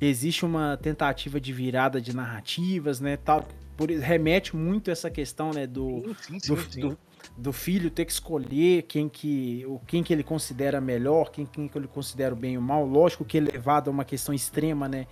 Existe 0.00 0.44
uma 0.44 0.76
tentativa 0.76 1.40
de 1.40 1.52
virada 1.52 2.00
de 2.00 2.14
narrativas, 2.14 3.00
né? 3.00 3.16
Tal, 3.16 3.46
por, 3.76 3.90
remete 3.90 4.56
muito 4.56 4.90
a 4.90 4.92
essa 4.92 5.10
questão, 5.10 5.52
né? 5.52 5.66
Do, 5.66 6.14
sim, 6.20 6.40
sim, 6.40 6.54
do, 6.54 6.60
sim, 6.62 6.80
do, 6.80 6.98
do 7.36 7.52
filho 7.52 7.90
ter 7.90 8.04
que 8.04 8.12
escolher 8.12 8.82
quem 8.82 9.08
que, 9.08 9.64
o 9.66 9.78
quem 9.86 10.02
que 10.02 10.12
ele 10.12 10.22
considera 10.22 10.80
melhor, 10.80 11.30
quem, 11.30 11.46
quem 11.46 11.68
que 11.68 11.78
ele 11.78 11.88
considera 11.88 12.34
o 12.34 12.36
bem 12.36 12.56
ou 12.56 12.62
mal. 12.62 12.84
Lógico 12.84 13.24
que 13.24 13.38
é 13.38 13.40
levado 13.40 13.88
a 13.88 13.90
uma 13.90 14.04
questão 14.04 14.34
extrema, 14.34 14.88
né? 14.88 15.06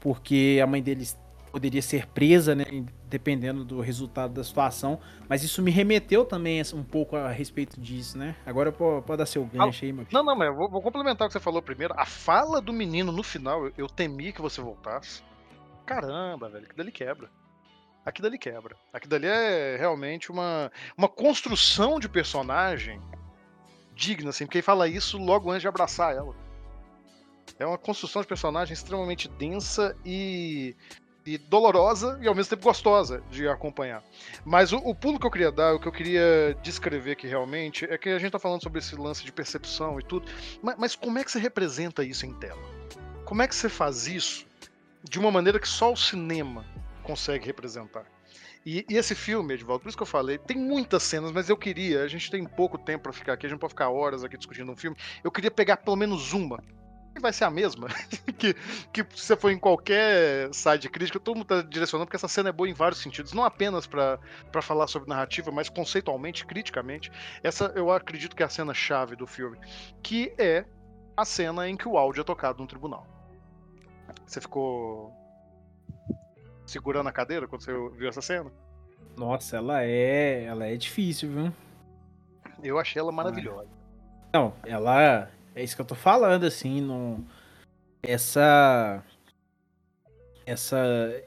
Porque 0.00 0.60
a 0.62 0.66
mãe 0.66 0.82
dele 0.82 1.06
poderia 1.50 1.80
ser 1.80 2.06
presa, 2.08 2.54
né? 2.54 2.64
Dependendo 3.08 3.64
do 3.64 3.80
resultado 3.80 4.34
da 4.34 4.44
situação. 4.44 5.00
Mas 5.28 5.42
isso 5.42 5.62
me 5.62 5.70
remeteu 5.70 6.24
também 6.24 6.60
um 6.74 6.82
pouco 6.82 7.16
a 7.16 7.30
respeito 7.30 7.80
disso, 7.80 8.18
né? 8.18 8.34
Agora 8.44 8.70
pode, 8.70 9.06
pode 9.06 9.18
dar 9.18 9.26
seu 9.26 9.44
gancho 9.44 9.84
aí, 9.84 9.92
meu 9.92 10.06
Não, 10.12 10.24
não, 10.24 10.36
mas 10.36 10.48
eu 10.48 10.54
vou, 10.54 10.68
vou, 10.68 10.82
complementar 10.82 11.26
o 11.26 11.28
que 11.28 11.32
você 11.32 11.40
falou 11.40 11.62
primeiro. 11.62 11.94
A 11.96 12.04
fala 12.04 12.60
do 12.60 12.72
menino 12.72 13.12
no 13.12 13.22
final, 13.22 13.66
eu, 13.66 13.72
eu 13.78 13.88
temi 13.88 14.32
que 14.32 14.42
você 14.42 14.60
voltasse. 14.60 15.22
Caramba, 15.86 16.48
velho, 16.48 16.66
que 16.66 16.74
dele 16.74 16.90
quebra 16.90 17.30
aqui 18.04 18.20
dali 18.20 18.38
quebra. 18.38 18.76
Aqui 18.92 19.08
dali 19.08 19.26
é 19.26 19.76
realmente 19.76 20.30
uma, 20.30 20.70
uma 20.96 21.08
construção 21.08 21.98
de 21.98 22.08
personagem 22.08 23.00
digna, 23.94 24.30
assim, 24.30 24.44
porque 24.44 24.58
ele 24.58 24.62
fala 24.62 24.88
isso 24.88 25.16
logo 25.18 25.50
antes 25.50 25.62
de 25.62 25.68
abraçar 25.68 26.14
ela. 26.14 26.34
É 27.58 27.64
uma 27.64 27.78
construção 27.78 28.22
de 28.22 28.28
personagem 28.28 28.74
extremamente 28.74 29.28
densa 29.28 29.96
e, 30.04 30.74
e 31.24 31.38
dolorosa 31.38 32.18
e 32.20 32.26
ao 32.26 32.34
mesmo 32.34 32.50
tempo 32.50 32.64
gostosa 32.64 33.22
de 33.30 33.46
acompanhar. 33.46 34.02
Mas 34.44 34.72
o, 34.72 34.78
o, 34.78 34.94
pulo 34.94 35.20
que 35.20 35.26
eu 35.26 35.30
queria 35.30 35.52
dar, 35.52 35.74
o 35.74 35.80
que 35.80 35.86
eu 35.86 35.92
queria 35.92 36.56
descrever 36.62 37.12
aqui 37.12 37.28
realmente, 37.28 37.84
é 37.84 37.96
que 37.96 38.08
a 38.08 38.18
gente 38.18 38.32
tá 38.32 38.38
falando 38.38 38.62
sobre 38.62 38.80
esse 38.80 38.96
lance 38.96 39.24
de 39.24 39.30
percepção 39.30 40.00
e 40.00 40.02
tudo, 40.02 40.26
mas, 40.62 40.76
mas 40.76 40.96
como 40.96 41.18
é 41.18 41.24
que 41.24 41.30
você 41.30 41.38
representa 41.38 42.02
isso 42.02 42.26
em 42.26 42.34
tela? 42.34 42.62
Como 43.24 43.40
é 43.40 43.48
que 43.48 43.54
você 43.54 43.68
faz 43.68 44.06
isso 44.06 44.46
de 45.02 45.18
uma 45.18 45.30
maneira 45.30 45.60
que 45.60 45.68
só 45.68 45.92
o 45.92 45.96
cinema 45.96 46.64
consegue 47.04 47.46
representar. 47.46 48.04
E, 48.66 48.84
e, 48.88 48.96
esse 48.96 49.14
filme, 49.14 49.54
Edvaldo, 49.54 49.82
por 49.82 49.88
isso 49.88 49.96
que 49.96 50.02
eu 50.02 50.06
falei, 50.06 50.38
tem 50.38 50.56
muitas 50.56 51.02
cenas, 51.02 51.30
mas 51.30 51.50
eu 51.50 51.56
queria, 51.56 52.02
a 52.02 52.08
gente 52.08 52.30
tem 52.30 52.44
pouco 52.44 52.78
tempo 52.78 53.04
para 53.04 53.12
ficar 53.12 53.34
aqui, 53.34 53.44
a 53.44 53.48
gente 53.48 53.56
não 53.56 53.60
pode 53.60 53.74
ficar 53.74 53.90
horas 53.90 54.24
aqui 54.24 54.38
discutindo 54.38 54.72
um 54.72 54.76
filme. 54.76 54.96
Eu 55.22 55.30
queria 55.30 55.50
pegar 55.50 55.76
pelo 55.76 55.96
menos 55.96 56.32
uma. 56.32 56.58
Que 57.14 57.20
vai 57.20 57.32
ser 57.32 57.44
a 57.44 57.50
mesma. 57.50 57.88
que, 58.38 58.54
que 58.92 59.06
se 59.14 59.26
você 59.26 59.36
for 59.36 59.50
em 59.50 59.58
qualquer 59.58 60.52
site 60.52 60.82
de 60.82 60.88
crítica, 60.88 61.20
todo 61.20 61.36
mundo 61.36 61.46
tá 61.46 61.62
direcionando, 61.62 62.06
porque 62.06 62.16
essa 62.16 62.26
cena 62.26 62.48
é 62.48 62.52
boa 62.52 62.68
em 62.68 62.72
vários 62.72 63.00
sentidos. 63.00 63.32
Não 63.32 63.44
apenas 63.44 63.86
para 63.86 64.18
falar 64.60 64.88
sobre 64.88 65.08
narrativa, 65.08 65.52
mas 65.52 65.68
conceitualmente, 65.68 66.44
criticamente. 66.44 67.12
Essa 67.42 67.72
eu 67.76 67.92
acredito 67.92 68.34
que 68.34 68.42
é 68.42 68.46
a 68.46 68.48
cena 68.48 68.74
chave 68.74 69.14
do 69.14 69.28
filme. 69.28 69.58
Que 70.02 70.34
é 70.38 70.64
a 71.16 71.24
cena 71.24 71.68
em 71.68 71.76
que 71.76 71.86
o 71.86 71.96
áudio 71.96 72.22
é 72.22 72.24
tocado 72.24 72.60
no 72.60 72.66
tribunal. 72.66 73.06
Você 74.26 74.40
ficou 74.40 75.12
segurando 76.66 77.08
a 77.08 77.12
cadeira 77.12 77.46
quando 77.46 77.62
você 77.62 77.72
viu 77.96 78.08
essa 78.08 78.22
cena? 78.22 78.50
Nossa, 79.16 79.56
ela 79.56 79.82
é. 79.82 80.44
Ela 80.44 80.66
é 80.66 80.76
difícil, 80.76 81.30
viu? 81.30 81.52
Eu 82.62 82.78
achei 82.78 83.00
ela 83.00 83.12
maravilhosa. 83.12 83.68
Não, 84.32 84.52
ela. 84.64 85.30
É 85.54 85.62
isso 85.62 85.76
que 85.76 85.82
eu 85.82 85.86
tô 85.86 85.94
falando, 85.94 86.44
assim, 86.44 86.80
não. 86.80 87.24
Essa. 88.02 89.02
Essa. 90.44 90.78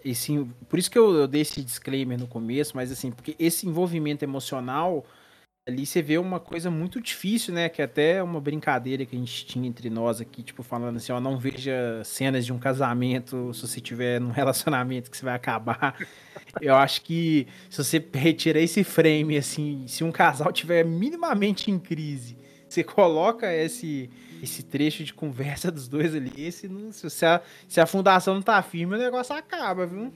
Esse, 0.03 0.45
por 0.67 0.77
isso 0.77 0.91
que 0.91 0.97
eu, 0.97 1.13
eu 1.15 1.27
dei 1.27 1.41
esse 1.41 1.63
disclaimer 1.63 2.19
no 2.19 2.27
começo, 2.27 2.75
mas 2.75 2.91
assim, 2.91 3.11
porque 3.11 3.35
esse 3.39 3.67
envolvimento 3.67 4.23
emocional 4.23 5.05
ali 5.68 5.86
você 5.86 6.01
vê 6.01 6.18
uma 6.18 6.39
coisa 6.39 6.72
muito 6.72 7.01
difícil, 7.01 7.53
né? 7.53 7.68
Que 7.68 7.82
é 7.82 7.86
até 7.86 8.24
uma 8.24 8.39
brincadeira 8.39 9.05
que 9.05 9.15
a 9.15 9.20
gente 9.20 9.45
tinha 9.45 9.68
entre 9.68 9.89
nós 9.89 10.22
aqui, 10.22 10.41
tipo, 10.41 10.63
falando 10.63 10.95
assim, 10.95 11.11
ó, 11.11 11.20
não 11.20 11.38
veja 11.38 12.01
cenas 12.05 12.45
de 12.45 12.53
um 12.53 12.57
casamento 12.57 13.53
se 13.53 13.61
você 13.61 13.82
tiver 13.82 14.22
num 14.22 14.32
relacionamento 14.32 15.11
que 15.11 15.18
você 15.18 15.26
vai 15.26 15.36
acabar. 15.36 15.95
Eu 16.61 16.76
acho 16.76 17.01
que 17.01 17.47
se 17.70 17.84
você 17.84 18.03
retirar 18.13 18.61
esse 18.61 18.82
frame, 18.84 19.38
assim, 19.38 19.86
se 19.88 20.05
um 20.05 20.11
casal 20.11 20.53
tiver 20.53 20.86
minimamente 20.86 21.70
em 21.70 21.78
crise, 21.78 22.38
você 22.70 22.82
coloca 22.82 23.53
esse, 23.53 24.09
esse 24.41 24.63
trecho 24.63 25.03
de 25.03 25.13
conversa 25.13 25.70
dos 25.72 25.89
dois 25.89 26.15
ali, 26.15 26.32
esse 26.38 26.70
se, 26.93 27.26
a, 27.26 27.41
se 27.68 27.82
a 27.82 27.86
fundação 27.86 28.36
não 28.36 28.41
tá 28.41 28.61
firme, 28.61 28.95
o 28.95 28.97
negócio 28.97 29.36
acaba, 29.36 29.86
viu? 29.86 30.13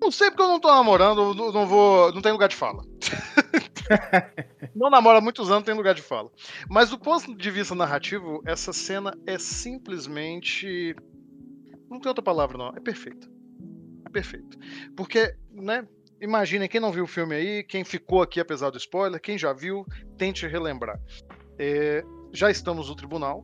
Não 0.00 0.10
sei 0.10 0.30
porque 0.30 0.42
eu 0.42 0.48
não 0.48 0.58
tô 0.58 0.68
namorando, 0.68 1.34
não, 1.34 1.52
não 1.52 1.66
vou. 1.66 2.12
Não 2.12 2.22
tem 2.22 2.32
lugar 2.32 2.48
de 2.48 2.56
fala. 2.56 2.82
não 4.74 4.88
namora 4.88 5.18
há 5.18 5.20
muitos 5.20 5.50
anos, 5.50 5.64
tem 5.64 5.74
lugar 5.74 5.94
de 5.94 6.02
fala. 6.02 6.30
Mas 6.68 6.90
do 6.90 6.98
ponto 6.98 7.34
de 7.34 7.50
vista 7.50 7.74
narrativo, 7.74 8.42
essa 8.46 8.72
cena 8.72 9.12
é 9.26 9.38
simplesmente. 9.38 10.96
Não 11.90 12.00
tem 12.00 12.08
outra 12.08 12.22
palavra, 12.22 12.56
não. 12.56 12.68
É 12.68 12.80
perfeita. 12.80 13.28
É 14.06 14.10
perfeito. 14.10 14.58
Porque, 14.96 15.34
né? 15.52 15.86
Imaginem, 16.20 16.68
quem 16.68 16.80
não 16.80 16.92
viu 16.92 17.04
o 17.04 17.08
filme 17.08 17.34
aí, 17.34 17.64
quem 17.64 17.82
ficou 17.82 18.20
aqui 18.20 18.40
apesar 18.40 18.68
do 18.68 18.76
spoiler, 18.76 19.18
quem 19.18 19.38
já 19.38 19.54
viu, 19.54 19.86
tente 20.18 20.46
relembrar. 20.46 21.00
É, 21.58 22.04
já 22.30 22.50
estamos 22.50 22.90
no 22.90 22.94
tribunal, 22.94 23.42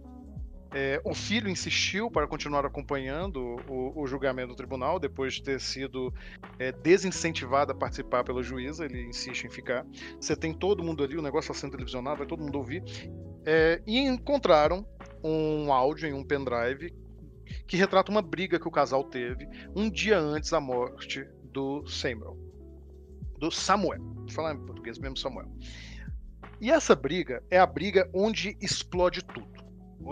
é, 0.73 1.01
o 1.05 1.15
filho 1.15 1.49
insistiu 1.49 2.11
para 2.11 2.27
continuar 2.27 2.65
acompanhando 2.67 3.57
o, 3.69 4.03
o, 4.03 4.07
julgamento 4.07 4.49
do 4.49 4.57
tribunal, 4.57 4.99
depois 4.99 5.35
de 5.35 5.43
ter 5.43 5.61
sido 5.61 6.13
é, 6.59 6.73
desincentivado 6.73 7.73
a 7.73 7.75
participar 7.75 8.25
pela 8.25 8.43
juíza, 8.43 8.85
ele 8.85 9.07
insiste 9.07 9.45
em 9.45 9.51
ficar. 9.51 9.87
Você 10.21 10.35
tem 10.35 10.53
todo 10.53 10.83
mundo 10.83 11.05
ali, 11.05 11.17
o 11.17 11.23
negócio 11.23 11.51
está 11.51 11.61
sendo 11.61 11.73
televisionado, 11.73 12.19
vai 12.19 12.27
todo 12.27 12.43
mundo 12.43 12.57
ouvir. 12.57 12.83
É, 13.45 13.81
e 13.87 13.99
encontraram 13.99 14.87
um 15.23 15.73
áudio 15.73 16.09
em 16.09 16.13
um 16.13 16.25
pendrive 16.25 16.93
que 17.67 17.77
retrata 17.77 18.11
uma 18.11 18.23
briga 18.23 18.59
que 18.59 18.67
o 18.67 18.73
casal 18.73 19.05
teve 19.05 19.49
um 19.75 19.89
dia 19.89 20.19
antes 20.19 20.51
da 20.51 20.61
morte 20.61 21.25
do 21.45 21.87
Samuel. 21.87 22.37
Do 23.39 23.51
Samuel. 23.51 24.01
Vou 24.01 24.31
falar 24.31 24.55
em 24.55 24.67
português 24.67 24.99
mesmo, 24.99 25.17
Samuel. 25.17 25.49
E 26.61 26.71
essa 26.71 26.95
briga 26.95 27.43
é 27.51 27.59
a 27.59 27.67
briga 27.67 28.11
onde 28.13 28.57
explode 28.61 29.23
tudo 29.23 29.66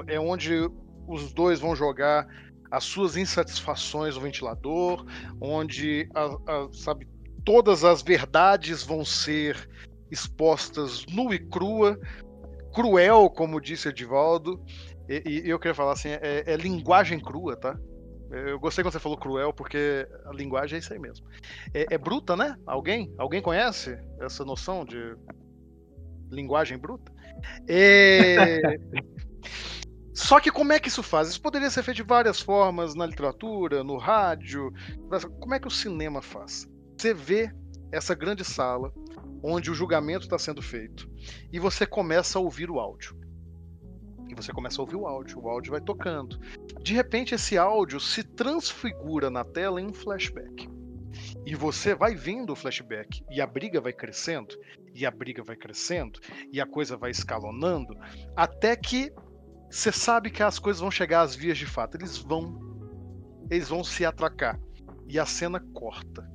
é 0.06 0.18
onde 0.18 0.70
os 1.06 1.32
dois 1.32 1.60
vão 1.60 1.74
jogar 1.76 2.26
as 2.70 2.84
suas 2.84 3.16
insatisfações 3.16 4.16
no 4.16 4.22
ventilador, 4.22 5.06
onde 5.40 6.08
a, 6.14 6.24
a, 6.24 6.68
sabe, 6.72 7.06
todas 7.44 7.84
as 7.84 8.02
verdades 8.02 8.82
vão 8.82 9.04
ser 9.04 9.68
expostas 10.10 11.04
nua 11.06 11.34
e 11.34 11.38
crua, 11.38 11.98
cruel, 12.74 13.30
como 13.30 13.60
disse 13.60 13.88
Edivaldo. 13.88 14.60
E, 15.08 15.42
e 15.44 15.50
eu 15.50 15.58
queria 15.58 15.74
falar 15.74 15.92
assim, 15.92 16.08
é, 16.08 16.44
é, 16.46 16.56
linguagem 16.56 17.20
crua, 17.20 17.56
tá? 17.56 17.78
Eu 18.30 18.58
gostei 18.58 18.82
quando 18.82 18.92
você 18.92 18.98
falou 18.98 19.18
cruel, 19.18 19.52
porque 19.52 20.08
a 20.24 20.32
linguagem 20.32 20.76
é 20.76 20.80
isso 20.80 20.92
aí 20.92 20.98
mesmo. 20.98 21.26
É, 21.72 21.94
é 21.94 21.98
bruta, 21.98 22.34
né? 22.36 22.56
Alguém? 22.66 23.14
Alguém 23.16 23.40
conhece 23.40 23.96
essa 24.18 24.44
noção 24.44 24.84
de 24.84 25.16
linguagem 26.30 26.76
bruta? 26.78 27.12
É... 27.68 28.60
Só 30.14 30.38
que 30.38 30.50
como 30.50 30.72
é 30.72 30.78
que 30.78 30.88
isso 30.88 31.02
faz? 31.02 31.28
Isso 31.28 31.42
poderia 31.42 31.68
ser 31.68 31.82
feito 31.82 31.96
de 31.96 32.02
várias 32.04 32.40
formas 32.40 32.94
na 32.94 33.04
literatura, 33.04 33.82
no 33.82 33.98
rádio. 33.98 34.72
Como 35.40 35.54
é 35.54 35.58
que 35.58 35.66
o 35.66 35.70
cinema 35.70 36.22
faz? 36.22 36.68
Você 36.96 37.12
vê 37.12 37.52
essa 37.90 38.14
grande 38.14 38.44
sala 38.44 38.92
onde 39.42 39.70
o 39.70 39.74
julgamento 39.74 40.24
está 40.24 40.38
sendo 40.38 40.62
feito 40.62 41.10
e 41.52 41.58
você 41.58 41.84
começa 41.84 42.38
a 42.38 42.42
ouvir 42.42 42.70
o 42.70 42.78
áudio. 42.78 43.18
E 44.28 44.34
você 44.34 44.52
começa 44.52 44.80
a 44.80 44.82
ouvir 44.82 44.96
o 44.96 45.06
áudio, 45.06 45.38
o 45.38 45.48
áudio 45.48 45.72
vai 45.72 45.80
tocando. 45.80 46.40
De 46.80 46.94
repente, 46.94 47.34
esse 47.34 47.58
áudio 47.58 47.98
se 47.98 48.22
transfigura 48.22 49.28
na 49.28 49.44
tela 49.44 49.80
em 49.80 49.86
um 49.86 49.92
flashback. 49.92 50.68
E 51.44 51.54
você 51.54 51.94
vai 51.94 52.14
vendo 52.14 52.52
o 52.52 52.56
flashback, 52.56 53.24
e 53.30 53.40
a 53.40 53.46
briga 53.46 53.80
vai 53.80 53.92
crescendo, 53.92 54.58
e 54.94 55.04
a 55.04 55.10
briga 55.10 55.42
vai 55.42 55.56
crescendo, 55.56 56.18
e 56.50 56.60
a 56.60 56.66
coisa 56.66 56.96
vai 56.96 57.10
escalonando, 57.10 57.94
até 58.34 58.74
que 58.74 59.12
você 59.74 59.90
sabe 59.90 60.30
que 60.30 60.40
as 60.40 60.60
coisas 60.60 60.80
vão 60.80 60.90
chegar 60.90 61.22
às 61.22 61.34
vias 61.34 61.58
de 61.58 61.66
fato. 61.66 61.96
Eles 61.96 62.16
vão. 62.16 62.60
Eles 63.50 63.68
vão 63.68 63.82
se 63.82 64.04
atracar. 64.04 64.58
E 65.08 65.18
a 65.18 65.26
cena 65.26 65.58
corta. 65.74 66.30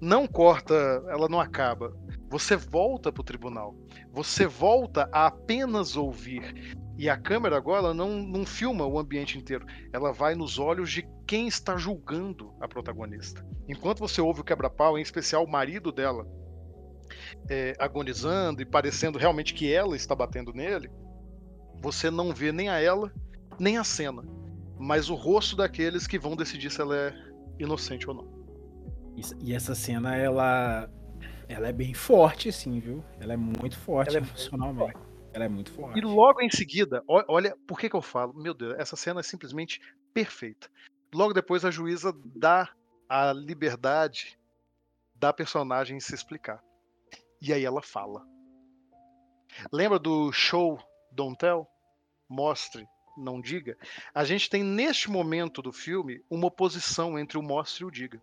Não 0.00 0.26
corta, 0.26 0.74
ela 1.08 1.28
não 1.28 1.40
acaba. 1.40 1.96
Você 2.28 2.56
volta 2.56 3.12
pro 3.12 3.22
tribunal. 3.22 3.76
Você 4.12 4.48
volta 4.48 5.08
a 5.12 5.26
apenas 5.26 5.96
ouvir. 5.96 6.76
E 6.98 7.08
a 7.08 7.16
câmera 7.16 7.56
agora 7.56 7.94
não, 7.94 8.18
não 8.20 8.44
filma 8.44 8.84
o 8.84 8.98
ambiente 8.98 9.38
inteiro. 9.38 9.64
Ela 9.92 10.12
vai 10.12 10.34
nos 10.34 10.58
olhos 10.58 10.90
de 10.90 11.08
quem 11.24 11.46
está 11.46 11.76
julgando 11.76 12.52
a 12.60 12.66
protagonista. 12.66 13.46
Enquanto 13.68 14.00
você 14.00 14.20
ouve 14.20 14.40
o 14.40 14.44
quebra-pau, 14.44 14.98
em 14.98 15.02
especial 15.02 15.44
o 15.44 15.50
marido 15.50 15.92
dela, 15.92 16.26
é, 17.48 17.74
agonizando 17.78 18.60
e 18.60 18.66
parecendo 18.66 19.18
realmente 19.18 19.54
que 19.54 19.72
ela 19.72 19.94
está 19.94 20.16
batendo 20.16 20.52
nele, 20.52 20.90
você 21.86 22.10
não 22.10 22.34
vê 22.34 22.50
nem 22.50 22.68
a 22.68 22.80
ela, 22.80 23.12
nem 23.60 23.78
a 23.78 23.84
cena, 23.84 24.24
mas 24.76 25.08
o 25.08 25.14
rosto 25.14 25.54
daqueles 25.54 26.04
que 26.04 26.18
vão 26.18 26.34
decidir 26.34 26.68
se 26.68 26.80
ela 26.80 26.96
é 26.96 27.14
inocente 27.60 28.08
ou 28.08 28.14
não. 28.14 28.36
E 29.40 29.54
essa 29.54 29.72
cena, 29.72 30.16
ela, 30.16 30.90
ela 31.48 31.68
é 31.68 31.72
bem 31.72 31.94
forte, 31.94 32.48
assim, 32.48 32.80
viu? 32.80 33.04
Ela 33.20 33.34
é 33.34 33.36
muito 33.36 33.78
forte 33.78 34.08
ela 34.16 34.18
é 34.18 34.28
emocionalmente. 34.28 34.78
Muito 34.78 34.92
forte. 34.92 35.16
Ela 35.32 35.44
é 35.44 35.48
muito 35.48 35.70
forte. 35.70 35.98
E 35.98 36.02
logo 36.02 36.40
em 36.42 36.50
seguida, 36.50 37.04
olha, 37.06 37.56
por 37.68 37.78
que, 37.78 37.88
que 37.88 37.94
eu 37.94 38.02
falo? 38.02 38.34
Meu 38.34 38.52
Deus, 38.52 38.74
essa 38.78 38.96
cena 38.96 39.20
é 39.20 39.22
simplesmente 39.22 39.80
perfeita. 40.12 40.68
Logo 41.14 41.32
depois 41.32 41.64
a 41.64 41.70
juíza 41.70 42.12
dá 42.34 42.68
a 43.08 43.32
liberdade 43.32 44.36
da 45.14 45.32
personagem 45.32 46.00
se 46.00 46.14
explicar. 46.14 46.60
E 47.40 47.52
aí 47.52 47.64
ela 47.64 47.80
fala. 47.80 48.26
Lembra 49.72 50.00
do 50.00 50.32
show 50.32 50.78
Don't 51.12 51.38
Tell, 51.38 51.66
mostre, 52.28 52.88
não 53.16 53.40
diga, 53.40 53.78
a 54.14 54.24
gente 54.24 54.50
tem 54.50 54.62
neste 54.62 55.10
momento 55.10 55.62
do 55.62 55.72
filme 55.72 56.22
uma 56.30 56.48
oposição 56.48 57.18
entre 57.18 57.38
o 57.38 57.42
mostre 57.42 57.82
e 57.82 57.86
o 57.86 57.90
diga. 57.90 58.20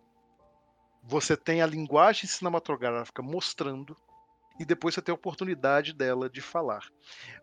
Você 1.02 1.36
tem 1.36 1.60
a 1.60 1.66
linguagem 1.66 2.26
cinematográfica 2.26 3.22
mostrando 3.22 3.96
e 4.58 4.64
depois 4.64 4.94
você 4.94 5.02
tem 5.02 5.12
a 5.12 5.16
oportunidade 5.16 5.92
dela 5.92 6.30
de 6.30 6.40
falar. 6.40 6.82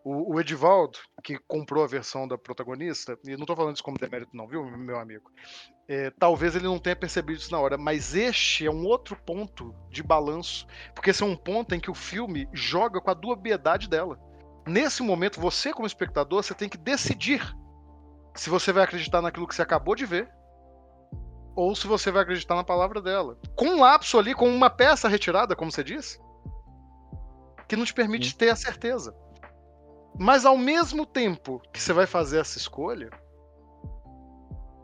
O, 0.02 0.34
o 0.34 0.40
Edivaldo, 0.40 0.98
que 1.22 1.38
comprou 1.46 1.84
a 1.84 1.86
versão 1.86 2.26
da 2.26 2.38
protagonista, 2.38 3.18
e 3.24 3.32
não 3.32 3.42
estou 3.42 3.54
falando 3.54 3.74
isso 3.74 3.84
como 3.84 3.98
demérito, 3.98 4.34
não, 4.34 4.48
viu, 4.48 4.64
meu 4.64 4.98
amigo? 4.98 5.30
É, 5.86 6.10
talvez 6.10 6.56
ele 6.56 6.64
não 6.64 6.78
tenha 6.78 6.96
percebido 6.96 7.38
isso 7.38 7.52
na 7.52 7.60
hora, 7.60 7.76
mas 7.76 8.14
este 8.14 8.66
é 8.66 8.70
um 8.70 8.86
outro 8.86 9.14
ponto 9.14 9.74
de 9.90 10.02
balanço, 10.02 10.66
porque 10.94 11.10
esse 11.10 11.22
é 11.22 11.26
um 11.26 11.36
ponto 11.36 11.74
em 11.74 11.80
que 11.80 11.90
o 11.90 11.94
filme 11.94 12.48
joga 12.52 13.00
com 13.00 13.10
a 13.10 13.14
dubiedade 13.14 13.88
dela. 13.88 14.18
Nesse 14.66 15.02
momento, 15.02 15.40
você, 15.40 15.72
como 15.72 15.86
espectador, 15.86 16.42
você 16.42 16.54
tem 16.54 16.68
que 16.68 16.78
decidir 16.78 17.54
se 18.34 18.48
você 18.48 18.72
vai 18.72 18.84
acreditar 18.84 19.20
naquilo 19.20 19.46
que 19.46 19.54
você 19.54 19.62
acabou 19.62 19.94
de 19.94 20.06
ver 20.06 20.32
ou 21.54 21.74
se 21.74 21.86
você 21.86 22.10
vai 22.10 22.22
acreditar 22.22 22.54
na 22.54 22.64
palavra 22.64 23.00
dela. 23.00 23.38
Com 23.56 23.66
um 23.66 23.80
lapso 23.80 24.18
ali, 24.18 24.34
com 24.34 24.48
uma 24.48 24.70
peça 24.70 25.08
retirada, 25.08 25.54
como 25.54 25.70
você 25.70 25.84
disse, 25.84 26.18
que 27.68 27.76
não 27.76 27.84
te 27.84 27.92
permite 27.92 28.30
Sim. 28.30 28.36
ter 28.36 28.50
a 28.50 28.56
certeza. 28.56 29.14
Mas 30.18 30.44
ao 30.44 30.56
mesmo 30.56 31.04
tempo 31.04 31.60
que 31.72 31.80
você 31.80 31.92
vai 31.92 32.06
fazer 32.06 32.40
essa 32.40 32.58
escolha, 32.58 33.10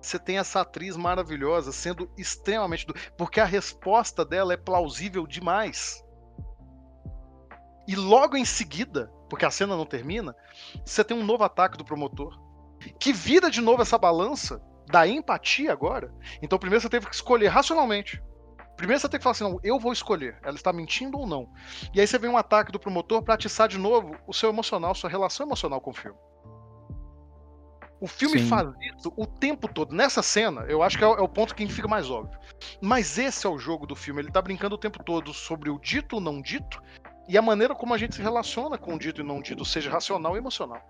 você 0.01 0.19
tem 0.19 0.39
essa 0.39 0.61
atriz 0.61 0.97
maravilhosa 0.97 1.73
sendo 1.73 2.11
extremamente. 2.17 2.87
Porque 3.17 3.41
a 3.41 3.45
resposta 3.45 4.25
dela 4.25 4.53
é 4.53 4.57
plausível 4.57 5.27
demais. 5.27 6.03
E 7.87 7.95
logo 7.97 8.37
em 8.37 8.45
seguida, 8.45 9.11
porque 9.29 9.45
a 9.45 9.51
cena 9.51 9.77
não 9.77 9.87
termina, 9.87 10.35
você 10.85 11.05
tem 11.05 11.17
um 11.17 11.25
novo 11.25 11.45
ataque 11.45 11.77
do 11.77 11.85
promotor, 11.85 12.39
que 12.99 13.13
vira 13.13 13.51
de 13.51 13.61
novo 13.61 13.83
essa 13.83 13.99
balança 13.99 14.63
da 14.87 15.07
empatia 15.07 15.73
agora. 15.73 16.13
Então 16.43 16.59
primeiro 16.59 16.81
você 16.81 16.89
teve 16.89 17.07
que 17.07 17.15
escolher 17.15 17.49
racionalmente. 17.49 18.23
Primeiro 18.77 19.01
você 19.01 19.09
tem 19.09 19.19
que 19.19 19.25
falar 19.25 19.33
assim, 19.33 19.45
não, 19.45 19.59
eu 19.63 19.79
vou 19.79 19.93
escolher, 19.93 20.39
ela 20.43 20.55
está 20.55 20.73
mentindo 20.73 21.19
ou 21.19 21.27
não. 21.27 21.51
E 21.93 22.01
aí 22.01 22.07
você 22.07 22.19
vem 22.19 22.31
um 22.31 22.37
ataque 22.37 22.71
do 22.71 22.79
promotor 22.79 23.23
para 23.23 23.35
atiçar 23.35 23.69
de 23.69 23.77
novo 23.77 24.17
o 24.27 24.33
seu 24.33 24.49
emocional, 24.49 24.95
sua 24.95 25.11
relação 25.11 25.45
emocional 25.45 25.81
com 25.81 25.91
o 25.91 25.95
filme. 25.95 26.17
O 28.01 28.07
filme 28.07 28.39
Sim. 28.39 28.47
faz 28.47 28.69
isso 28.97 29.13
o 29.17 29.27
tempo 29.27 29.67
todo. 29.67 29.95
Nessa 29.95 30.23
cena, 30.23 30.63
eu 30.69 30.83
acho 30.83 30.97
que 30.97 31.03
é 31.03 31.07
o, 31.07 31.15
é 31.15 31.21
o 31.21 31.29
ponto 31.29 31.55
que 31.55 31.67
fica 31.67 31.89
mais 31.89 32.09
óbvio. 32.09 32.39
Mas 32.81 33.19
esse 33.19 33.45
é 33.47 33.51
o 33.51 33.59
jogo 33.59 33.87
do 33.87 33.97
filme. 33.97 34.21
Ele 34.21 34.31
tá 34.31 34.41
brincando 34.41 34.77
o 34.77 34.79
tempo 34.79 35.03
todo 35.03 35.35
sobre 35.35 35.69
o 35.69 35.79
dito 35.81 36.15
ou 36.15 36.21
não 36.21 36.41
dito 36.41 36.81
e 37.29 37.37
a 37.37 37.43
maneira 37.43 37.75
como 37.75 37.93
a 37.93 37.99
gente 37.99 38.15
se 38.15 38.23
relaciona 38.23 38.79
com 38.79 38.95
o 38.95 38.99
dito 38.99 39.21
e 39.21 39.25
não 39.25 39.43
dito, 39.43 39.65
seja 39.65 39.91
racional 39.91 40.35
e 40.35 40.39
emocional. 40.39 40.81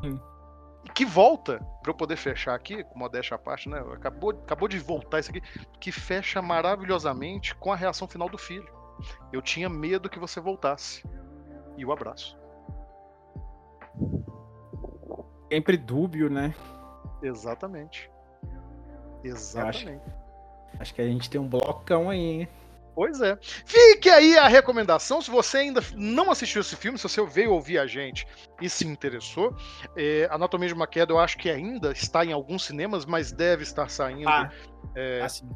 Sim. 0.00 0.20
Que 0.94 1.04
volta, 1.04 1.58
para 1.82 1.90
eu 1.90 1.94
poder 1.94 2.16
fechar 2.16 2.54
aqui, 2.54 2.84
com 2.84 2.98
modéstia 2.98 3.34
à 3.34 3.38
parte, 3.38 3.68
né? 3.68 3.78
Acabou, 3.92 4.30
acabou 4.30 4.68
de 4.68 4.78
voltar 4.78 5.18
isso 5.18 5.30
aqui, 5.30 5.42
que 5.80 5.92
fecha 5.92 6.40
maravilhosamente 6.40 7.54
com 7.56 7.72
a 7.72 7.76
reação 7.76 8.06
final 8.06 8.28
do 8.28 8.38
filho. 8.38 8.68
Eu 9.32 9.42
tinha 9.42 9.68
medo 9.68 10.08
que 10.08 10.18
você 10.18 10.40
voltasse. 10.40 11.04
E 11.76 11.84
o 11.84 11.92
abraço. 11.92 12.38
Sempre 15.52 15.76
dúbio, 15.76 16.30
né? 16.30 16.54
Exatamente. 17.22 18.10
Exatamente. 19.22 20.02
Acho 20.78 20.94
que 20.94 21.00
a 21.00 21.06
gente 21.06 21.28
tem 21.28 21.40
um 21.40 21.48
blocão 21.48 22.10
aí, 22.10 22.18
hein? 22.18 22.48
Pois 22.98 23.20
é. 23.20 23.38
Fique 23.64 24.10
aí 24.10 24.36
a 24.36 24.48
recomendação. 24.48 25.22
Se 25.22 25.30
você 25.30 25.58
ainda 25.58 25.80
não 25.94 26.32
assistiu 26.32 26.60
esse 26.60 26.74
filme, 26.74 26.98
se 26.98 27.08
você 27.08 27.24
veio 27.24 27.52
ouvir 27.52 27.78
a 27.78 27.86
gente 27.86 28.26
e 28.60 28.68
se 28.68 28.84
interessou, 28.84 29.54
é, 29.96 30.26
Anatomia 30.32 30.66
de 30.66 30.74
uma 30.74 30.84
Queda 30.84 31.12
eu 31.12 31.18
acho 31.20 31.38
que 31.38 31.48
ainda 31.48 31.92
está 31.92 32.24
em 32.24 32.32
alguns 32.32 32.64
cinemas, 32.64 33.06
mas 33.06 33.30
deve 33.30 33.62
estar 33.62 33.88
saindo. 33.88 34.28
Ah, 34.28 34.50
é, 34.96 35.22
assim. 35.22 35.48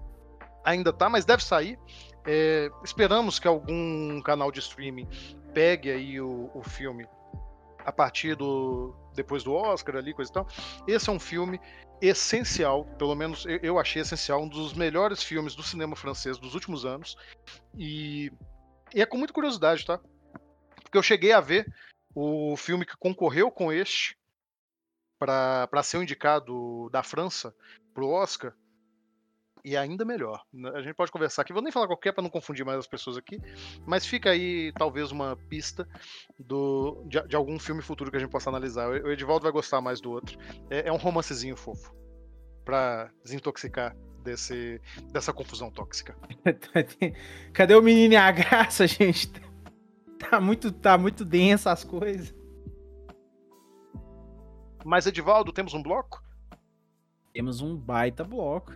ainda 0.65 0.93
tá, 0.93 1.11
mas 1.11 1.25
deve 1.25 1.43
sair. 1.43 1.77
É, 2.25 2.71
esperamos 2.85 3.41
que 3.41 3.49
algum 3.49 4.23
canal 4.23 4.53
de 4.53 4.61
streaming 4.61 5.09
pegue 5.53 5.91
aí 5.91 6.21
o, 6.21 6.49
o 6.55 6.63
filme 6.63 7.09
a 7.85 7.93
partir 7.93 8.37
do 8.37 8.95
depois 9.15 9.45
do 9.45 9.53
Oscar 9.53 9.97
ali, 9.97 10.15
coisa 10.15 10.31
e 10.31 10.35
tal. 10.35 10.47
Esse 10.87 11.09
é 11.11 11.13
um 11.13 11.21
filme 11.21 11.61
essencial, 12.01 12.85
pelo 12.99 13.15
menos 13.15 13.45
eu, 13.63 13.79
achei 13.79 14.03
essencial, 14.03 14.43
um 14.43 14.49
dos 14.49 14.73
melhores 14.73 15.23
filmes 15.23 15.55
do 15.55 15.63
cinema 15.63 15.95
francês 15.95 16.39
dos 16.39 16.55
últimos 16.55 16.85
anos. 16.85 17.17
E, 17.77 18.33
e 18.95 19.01
é 19.01 19.07
com 19.07 19.17
muita 19.17 19.33
curiosidade, 19.33 19.87
tá? 19.87 20.01
Porque 20.83 20.99
eu 20.99 21.03
cheguei 21.03 21.33
a 21.33 21.41
ver 21.41 21.73
o 22.15 22.57
filme 22.57 22.85
que 22.85 22.97
concorreu 22.97 23.51
com 23.51 23.73
este 23.73 24.19
para 25.19 25.83
ser 25.83 25.99
o 25.99 26.03
indicado 26.03 26.91
da 26.91 27.03
França 27.03 27.55
pro 27.95 28.09
Oscar. 28.09 28.53
E 29.65 29.77
ainda 29.77 30.05
melhor. 30.05 30.43
A 30.75 30.83
gente 30.83 30.95
pode 30.95 31.13
conversar 31.13 31.43
aqui. 31.43 31.53
Vou 31.53 31.63
nem 31.63 31.71
falar 31.71 31.87
qualquer 31.87 32.13
para 32.13 32.23
não 32.23 32.31
confundir 32.31 32.65
mais 32.65 32.79
as 32.79 32.87
pessoas 32.87 33.17
aqui. 33.17 33.41
Mas 33.87 34.05
fica 34.05 34.31
aí, 34.31 34.73
talvez, 34.73 35.13
uma 35.13 35.37
pista 35.49 35.89
do, 36.37 37.05
de, 37.07 37.21
de 37.29 37.37
algum 37.37 37.59
filme 37.61 37.81
futuro 37.81 38.11
que 38.11 38.17
a 38.17 38.21
gente 38.21 38.31
possa 38.31 38.51
analisar. 38.51 38.89
O 38.91 39.13
Edivaldo 39.13 39.45
vai 39.45 39.53
gostar 39.53 39.81
mais 39.81 40.01
do 40.01 40.11
outro. 40.11 40.37
É, 40.69 40.89
é 40.89 40.93
um 40.93 40.97
romancezinho 40.97 41.57
fofo. 41.57 41.95
Pra 42.65 43.11
desintoxicar 43.23 43.97
desse, 44.23 44.81
dessa 45.13 45.33
confusão 45.33 45.71
tóxica. 45.71 46.17
Cadê 47.53 47.75
o 47.75 47.83
menino 47.83 48.15
e 48.15 48.17
a 48.17 48.31
graça, 48.33 48.87
gente? 48.87 49.31
Tá 50.19 50.41
muito, 50.41 50.73
tá 50.73 50.99
muito 50.99 51.25
densa 51.25 51.71
as 51.71 51.85
coisas. 51.85 52.35
Mas, 54.85 55.07
Edivaldo, 55.07 55.53
temos 55.53 55.73
um 55.75 55.83
bloco? 55.83 56.21
Temos 57.33 57.61
um 57.61 57.77
baita 57.77 58.25
bloco. 58.25 58.73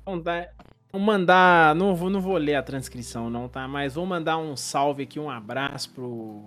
Então, 0.01 0.17
dá, 0.21 0.49
vou 0.94 1.02
mandar. 1.02 1.74
Não 1.76 1.96
vou, 1.96 2.10
não 2.10 2.22
vou 2.22 2.38
ler 2.38 2.56
a 2.56 2.64
transcrição, 2.64 3.30
não, 3.30 3.50
tá? 3.50 3.68
Mas 3.68 3.96
vou 3.96 4.06
mandar 4.06 4.38
um 4.38 4.56
salve 4.56 5.04
aqui, 5.04 5.20
um 5.20 5.30
abraço 5.30 5.89
pro 5.89 6.46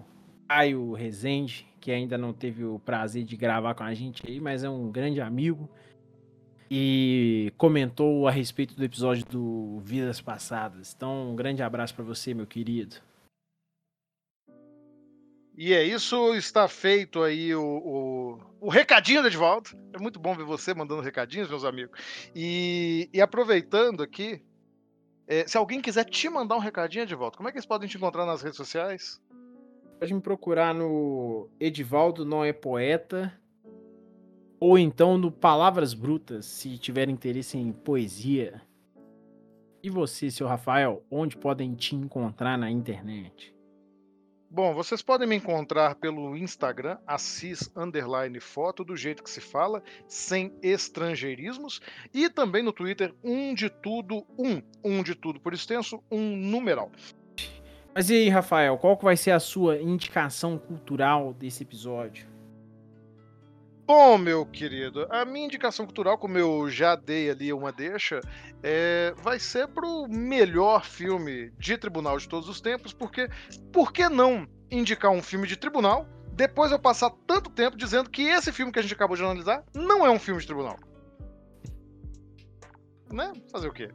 Caio 0.49 0.93
Rezende, 0.93 1.67
que 1.81 1.91
ainda 1.91 2.17
não 2.17 2.33
teve 2.33 2.65
o 2.65 2.79
prazer 2.79 3.25
de 3.25 3.37
gravar 3.37 3.75
com 3.75 3.83
a 3.83 3.93
gente 3.93 4.23
aí, 4.27 4.41
mas 4.41 4.63
é 4.63 4.71
um 4.71 4.91
grande 4.91 5.21
amigo. 5.21 5.69
E 6.71 7.53
comentou 7.57 8.27
a 8.27 8.31
respeito 8.31 8.75
do 8.75 8.85
episódio 8.85 9.25
do 9.27 9.81
Vidas 9.85 10.21
Passadas. 10.21 10.95
Então, 10.97 11.31
um 11.31 11.37
grande 11.37 11.63
abraço 11.63 11.95
pra 11.95 12.05
você, 12.05 12.35
meu 12.35 12.47
querido. 12.47 12.97
E 15.57 15.73
é 15.73 15.83
isso, 15.83 16.35
está 16.35 16.69
feito 16.69 17.23
aí 17.23 17.55
o, 17.55 17.63
o, 17.63 18.41
o 18.61 18.69
recadinho 18.69 19.23
do 19.23 19.29
Edvaldo. 19.29 19.71
É 19.95 19.99
muito 19.99 20.21
bom 20.21 20.35
ver 20.35 20.45
você 20.45 20.75
mandando 20.75 21.01
recadinhos, 21.01 21.49
meus 21.49 21.65
amigos. 21.65 21.99
E, 22.35 23.09
e 23.11 23.23
aproveitando 23.23 24.03
aqui, 24.03 24.43
é, 25.27 25.47
se 25.47 25.57
alguém 25.57 25.81
quiser 25.81 26.05
te 26.05 26.29
mandar 26.29 26.57
um 26.57 26.61
recadinho, 26.61 27.05
Edvaldo, 27.05 27.39
como 27.39 27.49
é 27.49 27.53
que 27.53 27.57
eles 27.57 27.65
podem 27.65 27.89
te 27.89 27.97
encontrar 27.97 28.27
nas 28.27 28.43
redes 28.43 28.59
sociais? 28.59 29.19
Pode 29.99 30.13
me 30.13 30.21
procurar 30.21 30.75
no 30.75 31.49
Edivaldo 31.59 32.23
Não 32.23 32.45
é 32.45 32.53
Poeta. 32.53 33.33
Ou 34.61 34.79
então 34.79 35.17
no 35.17 35.33
Palavras 35.33 35.95
Brutas, 35.95 36.45
se 36.45 36.77
tiver 36.77 37.09
interesse 37.09 37.57
em 37.57 37.73
poesia. 37.73 38.61
E 39.83 39.89
você, 39.89 40.31
seu 40.31 40.47
Rafael, 40.47 41.03
onde 41.11 41.35
podem 41.35 41.75
te 41.75 41.97
encontrar 41.97 42.59
na 42.59 42.71
internet? 42.71 43.56
Bom, 44.49 44.75
vocês 44.75 45.03
podem 45.03 45.27
me 45.27 45.35
encontrar 45.37 45.97
pelo 45.97 46.37
Instagram, 46.37 46.99
assis 47.07 47.71
underline 47.77 48.39
foto, 48.39 48.85
do 48.85 48.97
jeito 48.97 49.23
que 49.23 49.31
se 49.31 49.41
fala, 49.41 49.83
sem 50.07 50.57
estrangeirismos, 50.63 51.81
e 52.15 52.31
também 52.31 52.63
no 52.63 52.73
Twitter, 52.73 53.13
um 53.25 53.53
de 53.55 53.69
tudo, 53.69 54.25
um, 54.39 54.63
um 54.85 55.03
de 55.03 55.15
tudo 55.15 55.41
por 55.41 55.53
extenso, 55.53 56.03
um 56.11 56.37
numeral. 56.37 56.93
Mas 57.93 58.09
e 58.09 58.15
aí, 58.15 58.29
Rafael, 58.29 58.79
qual 58.79 58.97
que 58.97 59.05
vai 59.05 59.17
ser 59.17 59.33
a 59.33 59.41
sua 59.41 59.79
indicação 59.79 60.59
cultural 60.59 61.35
desse 61.35 61.63
episódio? 61.63 62.36
Bom, 63.87 64.19
meu 64.19 64.45
querido, 64.45 65.07
a 65.11 65.25
minha 65.25 65.47
indicação 65.47 65.87
cultural, 65.87 66.19
como 66.19 66.37
eu 66.37 66.69
já 66.69 66.97
dei 66.97 67.31
ali 67.31 67.53
uma 67.53 67.71
deixa, 67.71 68.21
é, 68.61 69.15
vai 69.19 69.39
ser 69.39 69.69
pro 69.69 70.09
melhor 70.09 70.85
filme 70.85 71.53
de 71.57 71.79
tribunal 71.79 72.19
de 72.19 72.29
todos 72.29 72.49
os 72.49 72.61
tempos, 72.61 72.93
porque 72.93 73.29
por 73.73 73.93
que 73.93 74.09
não 74.09 74.45
indicar 74.69 75.13
um 75.13 75.23
filme 75.23 75.47
de 75.47 75.57
tribunal 75.57 76.05
depois 76.33 76.73
eu 76.73 76.81
passar 76.81 77.11
tanto 77.29 77.49
tempo 77.49 77.77
dizendo 77.77 78.11
que 78.11 78.23
esse 78.23 78.53
filme 78.53 78.73
que 78.73 78.81
a 78.81 78.83
gente 78.83 78.93
acabou 78.93 79.17
de 79.17 79.23
analisar 79.23 79.65
não 79.73 80.05
é 80.05 80.11
um 80.11 80.19
filme 80.19 80.41
de 80.41 80.47
tribunal? 80.49 80.77
Né? 83.13 83.33
Fazer 83.53 83.69
o 83.69 83.73
quê? 83.73 83.89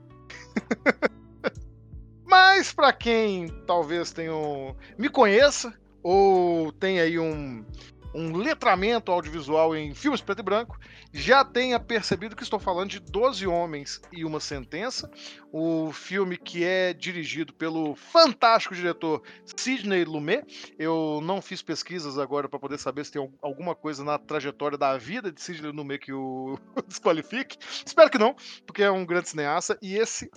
Mas 2.26 2.72
pra 2.72 2.94
quem 2.94 3.50
talvez 3.68 4.14
tenha 4.14 4.34
um, 4.34 4.74
me 4.98 5.10
conheça 5.10 5.78
ou 6.02 6.72
tenha 6.72 7.04
aí 7.04 7.20
um 7.20 7.66
um 8.14 8.36
letramento 8.36 9.12
audiovisual 9.12 9.76
em 9.76 9.94
filmes 9.94 10.22
preto 10.22 10.40
e 10.40 10.44
branco, 10.44 10.80
já 11.14 11.44
tenha 11.44 11.80
percebido 11.80 12.36
que 12.36 12.44
estou 12.44 12.60
falando 12.60 12.90
de 12.90 13.00
Doze 13.00 13.48
Homens 13.48 14.02
e 14.12 14.26
Uma 14.26 14.40
Sentença, 14.40 15.10
o 15.52 15.92
filme 15.92 16.38
que 16.38 16.64
é 16.64 16.94
dirigido 16.94 17.54
pelo 17.54 17.96
fantástico 17.96 18.76
diretor 18.76 19.22
Sidney 19.56 20.04
Lumet. 20.04 20.74
Eu 20.78 21.20
não 21.24 21.42
fiz 21.42 21.62
pesquisas 21.62 22.18
agora 22.18 22.50
para 22.50 22.60
poder 22.60 22.78
saber 22.78 23.06
se 23.06 23.12
tem 23.12 23.32
alguma 23.42 23.76
coisa 23.76 24.04
na 24.04 24.18
trajetória 24.18 24.78
da 24.78 24.98
vida 24.98 25.32
de 25.32 25.42
Sidney 25.42 25.72
Lumet 25.72 26.00
que 26.00 26.14
o 26.14 26.58
desqualifique. 26.88 27.58
Espero 27.86 28.10
que 28.10 28.18
não, 28.18 28.36
porque 28.66 28.84
é 28.84 28.92
um 28.92 29.06
grande 29.06 29.30
cineasta 29.30 29.78
e 29.82 29.96
esse 29.96 30.30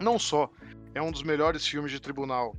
não 0.00 0.18
só 0.18 0.50
é 0.94 1.00
um 1.00 1.10
dos 1.10 1.22
melhores 1.22 1.66
filmes 1.66 1.90
de 1.90 2.00
tribunal 2.00 2.54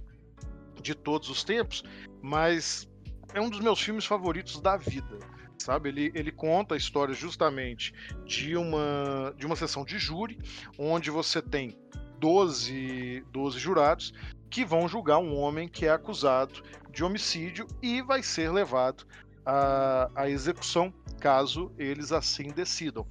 de 0.81 0.95
todos 0.95 1.29
os 1.29 1.43
tempos, 1.43 1.83
mas 2.21 2.89
é 3.33 3.41
um 3.41 3.49
dos 3.49 3.59
meus 3.59 3.81
filmes 3.81 4.05
favoritos 4.05 4.59
da 4.61 4.77
vida. 4.77 5.19
Sabe, 5.57 5.89
ele, 5.89 6.11
ele 6.13 6.31
conta 6.31 6.75
a 6.75 6.77
história 6.77 7.13
justamente 7.13 7.93
de 8.25 8.57
uma, 8.57 9.33
de 9.37 9.45
uma 9.45 9.55
sessão 9.55 9.85
de 9.85 9.97
júri, 9.97 10.37
onde 10.77 11.09
você 11.09 11.41
tem 11.41 11.77
12, 12.19 13.25
12 13.31 13.59
jurados 13.59 14.13
que 14.49 14.65
vão 14.65 14.87
julgar 14.87 15.19
um 15.19 15.35
homem 15.35 15.67
que 15.67 15.85
é 15.85 15.89
acusado 15.89 16.61
de 16.91 17.03
homicídio 17.03 17.65
e 17.81 18.01
vai 18.01 18.21
ser 18.21 18.51
levado 18.51 19.05
à, 19.45 20.09
à 20.15 20.29
execução, 20.29 20.93
caso 21.19 21.71
eles 21.77 22.11
assim 22.11 22.49
decidam. 22.49 23.05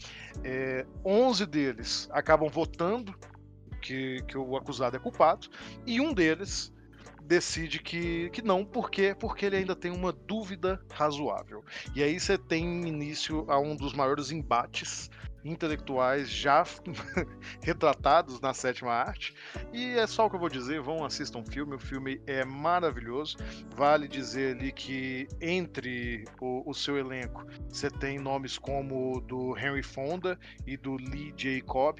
É, 0.44 0.86
11 1.04 1.46
deles 1.46 2.08
acabam 2.12 2.48
votando 2.48 3.14
que, 3.80 4.22
que 4.28 4.38
o 4.38 4.56
acusado 4.56 4.96
é 4.96 5.00
culpado, 5.00 5.48
e 5.84 6.00
um 6.00 6.14
deles 6.14 6.71
decide 7.26 7.78
que, 7.78 8.30
que 8.30 8.42
não, 8.42 8.64
por 8.64 8.90
quê? 8.90 9.14
Porque 9.18 9.46
ele 9.46 9.56
ainda 9.56 9.74
tem 9.76 9.90
uma 9.90 10.12
dúvida 10.12 10.80
razoável. 10.90 11.64
E 11.94 12.02
aí 12.02 12.18
você 12.18 12.36
tem 12.36 12.86
início 12.86 13.44
a 13.48 13.58
um 13.58 13.76
dos 13.76 13.92
maiores 13.92 14.30
embates 14.30 15.10
intelectuais 15.44 16.28
já 16.28 16.64
retratados 17.60 18.40
na 18.40 18.54
sétima 18.54 18.92
arte. 18.92 19.34
E 19.72 19.98
é 19.98 20.06
só 20.06 20.26
o 20.26 20.30
que 20.30 20.36
eu 20.36 20.40
vou 20.40 20.48
dizer, 20.48 20.80
vão 20.80 21.04
assistam 21.04 21.40
o 21.40 21.44
filme, 21.44 21.74
o 21.74 21.78
filme 21.78 22.20
é 22.26 22.44
maravilhoso. 22.44 23.36
Vale 23.74 24.08
dizer 24.08 24.56
ali 24.56 24.72
que 24.72 25.28
entre 25.40 26.24
o, 26.40 26.68
o 26.68 26.74
seu 26.74 26.96
elenco 26.96 27.44
você 27.68 27.90
tem 27.90 28.18
nomes 28.18 28.58
como 28.58 29.20
do 29.20 29.56
Henry 29.56 29.82
Fonda 29.82 30.38
e 30.66 30.76
do 30.76 30.96
Lee 30.96 31.34
Jacob. 31.36 31.98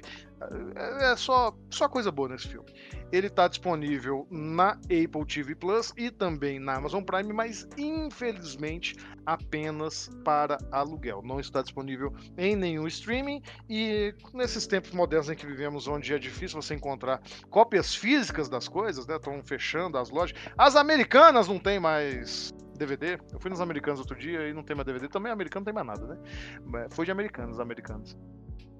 É, 0.75 1.11
é 1.11 1.15
só, 1.15 1.55
só 1.69 1.87
coisa 1.87 2.11
boa 2.11 2.29
nesse 2.29 2.47
filme. 2.47 2.67
Ele 3.11 3.27
está 3.27 3.47
disponível 3.47 4.27
na 4.29 4.71
Apple 4.71 5.25
TV 5.27 5.55
Plus 5.55 5.93
e 5.95 6.09
também 6.09 6.59
na 6.59 6.75
Amazon 6.75 7.03
Prime, 7.03 7.31
mas 7.31 7.67
infelizmente 7.77 8.95
apenas 9.25 10.09
para 10.23 10.57
aluguel. 10.71 11.21
Não 11.23 11.39
está 11.39 11.61
disponível 11.61 12.13
em 12.37 12.55
nenhum 12.55 12.87
streaming 12.87 13.41
e 13.69 14.13
nesses 14.33 14.67
tempos 14.67 14.91
modernos 14.91 15.29
em 15.29 15.35
que 15.35 15.45
vivemos, 15.45 15.87
onde 15.87 16.13
é 16.13 16.19
difícil 16.19 16.61
você 16.61 16.73
encontrar 16.75 17.21
cópias 17.49 17.93
físicas 17.93 18.49
das 18.49 18.67
coisas, 18.67 19.07
né? 19.07 19.15
Estão 19.15 19.41
fechando 19.43 19.97
as 19.97 20.09
lojas. 20.09 20.37
As 20.57 20.75
americanas 20.75 21.47
não 21.47 21.59
tem 21.59 21.79
mais 21.79 22.53
DVD. 22.77 23.19
Eu 23.31 23.39
fui 23.39 23.49
nos 23.49 23.61
americanos 23.61 23.99
outro 23.99 24.17
dia 24.17 24.47
e 24.47 24.53
não 24.53 24.63
tem 24.63 24.75
mais 24.75 24.85
DVD. 24.85 25.07
Também 25.07 25.31
americano 25.31 25.65
não 25.65 25.73
tem 25.73 25.83
mais 25.83 25.87
nada, 25.87 26.15
né? 26.15 26.87
Foi 26.91 27.05
de 27.05 27.11
americanos, 27.11 27.59
americanos. 27.59 28.17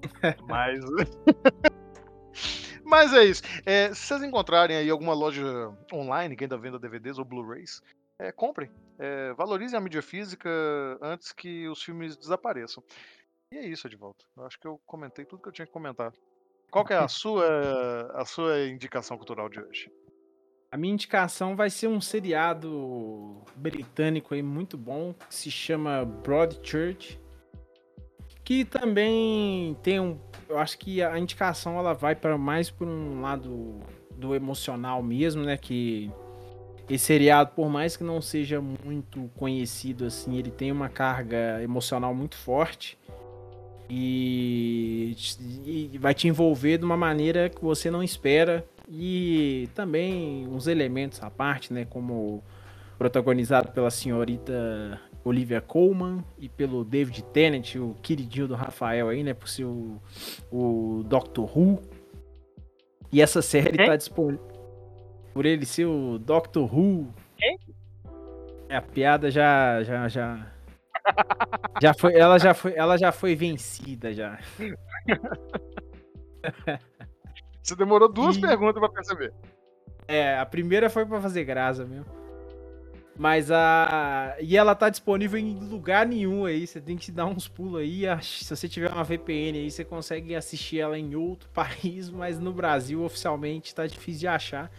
Mas. 0.47 0.79
Mas 2.85 3.13
é 3.13 3.23
isso. 3.23 3.41
É, 3.65 3.93
se 3.93 4.01
vocês 4.01 4.23
encontrarem 4.23 4.75
aí 4.75 4.89
alguma 4.89 5.13
loja 5.13 5.71
online 5.91 6.35
que 6.35 6.43
ainda 6.43 6.57
venda 6.57 6.77
DVDs 6.77 7.17
ou 7.17 7.25
Blu-rays, 7.25 7.81
é, 8.23 8.31
comprem. 8.31 8.69
É, 8.97 9.33
valorizem 9.33 9.77
a 9.77 9.81
mídia 9.81 10.01
física 10.01 10.49
antes 11.01 11.31
que 11.31 11.67
os 11.67 11.81
filmes 11.83 12.15
desapareçam. 12.15 12.83
E 13.51 13.57
é 13.57 13.65
isso, 13.65 13.87
Edvaldo. 13.87 14.23
Eu 14.37 14.45
acho 14.45 14.59
que 14.59 14.67
eu 14.67 14.79
comentei 14.85 15.25
tudo 15.25 15.41
que 15.41 15.49
eu 15.49 15.53
tinha 15.53 15.65
que 15.65 15.73
comentar. 15.73 16.13
Qual 16.71 16.85
é 16.89 16.95
a 16.95 17.07
sua, 17.09 18.11
a 18.15 18.25
sua 18.25 18.65
indicação 18.65 19.17
cultural 19.17 19.49
de 19.49 19.59
hoje? 19.59 19.91
A 20.71 20.77
minha 20.77 20.93
indicação 20.93 21.55
vai 21.55 21.69
ser 21.69 21.87
um 21.87 22.01
seriado 22.01 23.43
britânico 23.55 24.33
aí 24.33 24.41
muito 24.41 24.75
bom, 24.77 25.13
que 25.13 25.35
se 25.35 25.51
chama 25.51 26.03
Broadchurch 26.03 27.21
que 28.43 28.65
também 28.65 29.75
tem 29.81 29.99
um. 29.99 30.19
Eu 30.49 30.57
acho 30.59 30.77
que 30.77 31.01
a 31.01 31.17
indicação 31.17 31.77
ela 31.77 31.93
vai 31.93 32.15
para 32.15 32.37
mais 32.37 32.69
por 32.69 32.87
um 32.87 33.21
lado 33.21 33.79
do 34.11 34.35
emocional 34.35 35.01
mesmo, 35.01 35.43
né? 35.43 35.57
Que 35.57 36.11
esse 36.89 37.05
seriado, 37.05 37.51
por 37.55 37.69
mais 37.69 37.95
que 37.95 38.03
não 38.03 38.21
seja 38.21 38.61
muito 38.61 39.29
conhecido 39.35 40.05
assim, 40.05 40.37
ele 40.37 40.51
tem 40.51 40.71
uma 40.71 40.89
carga 40.89 41.61
emocional 41.63 42.13
muito 42.13 42.35
forte 42.35 42.97
e, 43.89 45.15
e 45.65 45.97
vai 45.97 46.13
te 46.13 46.27
envolver 46.27 46.77
de 46.77 46.85
uma 46.85 46.97
maneira 46.97 47.49
que 47.49 47.63
você 47.63 47.89
não 47.89 48.03
espera 48.03 48.65
e 48.89 49.69
também 49.73 50.47
uns 50.47 50.67
elementos 50.67 51.21
à 51.21 51.29
parte, 51.29 51.73
né? 51.73 51.85
Como 51.85 52.43
protagonizado 52.97 53.71
pela 53.71 53.89
senhorita 53.89 54.99
Olivia 55.23 55.61
Colman 55.61 56.23
e 56.37 56.49
pelo 56.49 56.83
David 56.83 57.23
Tennant, 57.25 57.75
o 57.75 57.95
queridinho 58.01 58.47
do 58.47 58.55
Rafael 58.55 59.09
aí, 59.09 59.23
né? 59.23 59.33
Por 59.33 59.47
ser 59.47 59.65
o, 59.65 60.01
o 60.51 61.03
Doctor 61.05 61.57
Who. 61.57 61.79
E 63.11 63.21
essa 63.21 63.41
série 63.41 63.77
Quem? 63.77 63.87
tá 63.87 63.95
disponível. 63.95 64.52
Por 65.33 65.45
ele 65.45 65.65
ser 65.65 65.85
o 65.85 66.19
Doctor 66.19 66.73
Who. 66.73 67.13
Quem? 67.37 67.57
É, 68.69 68.77
a 68.77 68.81
piada 68.81 69.31
já. 69.31 69.83
já, 69.83 70.07
já... 70.07 70.47
já 71.81 71.93
foi, 71.93 72.13
ela 72.13 72.37
já 72.37 72.53
foi, 72.53 72.73
ela 72.75 72.97
já 72.97 73.11
foi 73.11 73.35
vencida 73.35 74.13
já. 74.13 74.39
Você 77.61 77.75
demorou 77.75 78.11
duas 78.11 78.35
e... 78.37 78.41
perguntas 78.41 78.79
para 78.79 78.89
perceber. 78.89 79.33
É, 80.07 80.37
a 80.37 80.45
primeira 80.45 80.89
foi 80.89 81.05
para 81.05 81.21
fazer 81.21 81.43
graça 81.45 81.85
mesmo. 81.85 82.05
Mas 83.15 83.51
a. 83.51 84.35
E 84.39 84.57
ela 84.57 84.73
tá 84.73 84.89
disponível 84.89 85.39
em 85.39 85.59
lugar 85.59 86.05
nenhum 86.05 86.45
aí. 86.45 86.65
Você 86.65 86.81
tem 86.81 86.97
que 86.97 87.11
dar 87.11 87.25
uns 87.25 87.47
pulos 87.47 87.79
aí. 87.79 88.03
Se 88.21 88.55
você 88.55 88.67
tiver 88.67 88.91
uma 88.91 89.03
VPN 89.03 89.59
aí, 89.59 89.69
você 89.69 89.85
consegue 89.85 90.35
assistir 90.35 90.79
ela 90.79 90.97
em 90.97 91.15
outro 91.15 91.47
país, 91.53 92.09
mas 92.09 92.39
no 92.39 92.51
Brasil 92.51 93.03
oficialmente 93.03 93.73
tá 93.73 93.85
difícil 93.85 94.21
de 94.21 94.27
achar. 94.27 94.71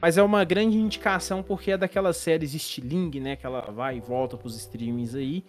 Mas 0.00 0.16
é 0.16 0.22
uma 0.22 0.44
grande 0.44 0.78
indicação 0.78 1.42
porque 1.42 1.72
é 1.72 1.76
daquelas 1.76 2.16
séries 2.16 2.54
estiling, 2.54 3.20
né? 3.20 3.36
Que 3.36 3.44
ela 3.44 3.60
vai 3.60 3.98
e 3.98 4.00
volta 4.00 4.36
pros 4.36 4.56
streamings 4.56 5.14
aí. 5.14 5.44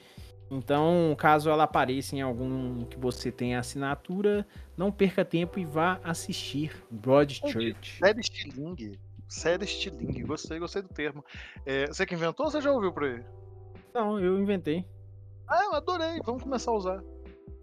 Então, 0.50 1.16
caso 1.18 1.50
ela 1.50 1.64
apareça 1.64 2.14
em 2.14 2.22
algum 2.22 2.84
que 2.84 3.00
você 3.00 3.32
tenha 3.32 3.60
assinatura, 3.60 4.46
não 4.76 4.92
perca 4.92 5.24
tempo 5.24 5.58
e 5.58 5.64
vá 5.64 5.98
assistir 6.04 6.76
Broadchurch. 6.92 8.00
Série 8.00 8.20
estiling? 8.20 9.00
Série 9.30 9.64
estilingue. 9.64 10.24
Gostei, 10.24 10.60
gostei 10.60 10.82
do 10.82 10.90
termo. 10.90 11.24
É, 11.66 11.88
você 11.88 12.06
que 12.06 12.16
inventou 12.16 12.48
ou 12.48 12.52
você 12.52 12.60
já 12.60 12.70
ouviu 12.70 12.92
por 12.92 13.06
aí? 13.06 13.24
Não, 13.94 14.20
eu 14.20 14.38
inventei. 14.38 14.86
Ah, 15.48 15.64
eu 15.64 15.74
adorei. 15.74 16.20
Vamos 16.26 16.44
começar 16.44 16.72
a 16.72 16.76
usar. 16.76 17.04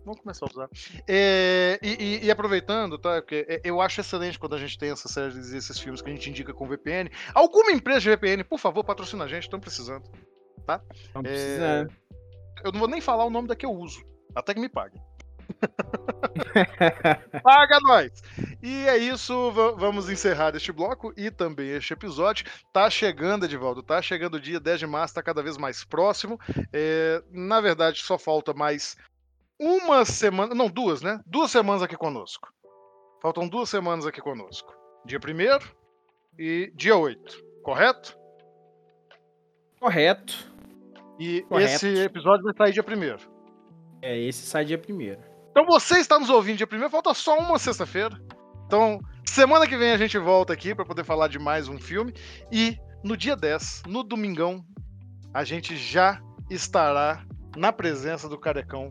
Vamos 0.08 0.22
começar 0.22 0.46
a 0.46 0.48
usar. 0.48 0.70
É, 1.06 1.78
e, 1.82 2.24
e, 2.24 2.30
aproveitando, 2.30 2.96
tá? 2.96 3.20
Porque 3.20 3.44
é, 3.46 3.60
eu 3.62 3.78
acho 3.78 4.00
excelente 4.00 4.38
quando 4.38 4.54
a 4.54 4.58
gente 4.58 4.78
tem 4.78 4.90
essas 4.90 5.12
séries 5.12 5.52
e 5.52 5.56
esses 5.58 5.78
filmes 5.78 6.00
que 6.00 6.08
a 6.08 6.12
gente 6.14 6.30
indica 6.30 6.54
com 6.54 6.66
VPN. 6.66 7.10
Alguma 7.34 7.72
empresa 7.72 8.00
de 8.00 8.08
VPN, 8.08 8.42
por 8.42 8.58
favor, 8.58 8.82
patrocina 8.82 9.24
a 9.24 9.28
gente, 9.28 9.42
estamos 9.42 9.64
precisando. 9.64 10.08
Tá? 10.64 10.80
Estamos 10.94 11.30
precisando. 11.30 11.92
Eu 12.64 12.72
não 12.72 12.80
vou 12.80 12.88
nem 12.88 13.02
falar 13.02 13.26
o 13.26 13.30
nome 13.30 13.48
da 13.48 13.54
que 13.54 13.66
eu 13.66 13.70
uso. 13.70 14.02
Até 14.34 14.54
que 14.54 14.60
me 14.60 14.68
pague. 14.70 14.98
Paga 17.42 17.78
nós! 17.80 18.22
E 18.62 18.88
é 18.88 18.96
isso, 18.96 19.52
vamos 19.52 20.08
encerrar 20.08 20.56
este 20.56 20.72
bloco 20.72 21.12
e 21.18 21.30
também 21.30 21.68
este 21.68 21.92
episódio. 21.92 22.46
Tá 22.72 22.88
chegando, 22.88 23.44
Edivaldo, 23.44 23.82
tá 23.82 24.00
chegando 24.00 24.36
o 24.36 24.40
dia 24.40 24.58
10 24.58 24.80
de 24.80 24.86
março, 24.86 25.14
tá 25.14 25.22
cada 25.22 25.42
vez 25.42 25.58
mais 25.58 25.84
próximo. 25.84 26.40
É, 26.72 27.22
na 27.30 27.60
verdade, 27.60 28.00
só 28.02 28.18
falta 28.18 28.54
mais 28.54 28.96
uma 29.58 30.04
semana, 30.04 30.54
não, 30.54 30.68
duas, 30.68 31.02
né? 31.02 31.20
Duas 31.26 31.50
semanas 31.50 31.82
aqui 31.82 31.96
conosco. 31.96 32.48
Faltam 33.20 33.48
duas 33.48 33.68
semanas 33.68 34.06
aqui 34.06 34.20
conosco. 34.20 34.72
Dia 35.04 35.18
1 35.18 35.66
e 36.38 36.72
dia 36.74 36.96
8, 36.96 37.44
correto? 37.62 38.16
Correto. 39.80 40.52
E 41.18 41.42
correto. 41.42 41.72
esse 41.72 42.02
episódio 42.02 42.44
vai 42.44 42.54
sair 42.54 42.72
dia 42.72 42.84
1 42.84 43.30
É, 44.02 44.18
esse 44.18 44.46
sai 44.46 44.64
dia 44.64 44.78
1 44.78 45.38
então 45.50 45.66
você 45.66 45.98
está 45.98 46.20
nos 46.20 46.30
ouvindo 46.30 46.58
dia 46.58 46.68
primeiro, 46.68 46.88
falta 46.88 47.12
só 47.12 47.36
uma 47.36 47.58
sexta-feira. 47.58 48.16
Então, 48.64 49.00
semana 49.24 49.66
que 49.66 49.76
vem 49.76 49.90
a 49.90 49.96
gente 49.96 50.16
volta 50.16 50.52
aqui 50.52 50.72
para 50.72 50.84
poder 50.84 51.02
falar 51.02 51.26
de 51.26 51.36
mais 51.36 51.66
um 51.66 51.80
filme. 51.80 52.14
E 52.52 52.78
no 53.02 53.16
dia 53.16 53.34
10, 53.34 53.82
no 53.88 54.04
domingão, 54.04 54.64
a 55.34 55.42
gente 55.42 55.76
já 55.76 56.22
estará 56.48 57.24
na 57.56 57.72
presença 57.72 58.28
do 58.28 58.38
carecão 58.38 58.88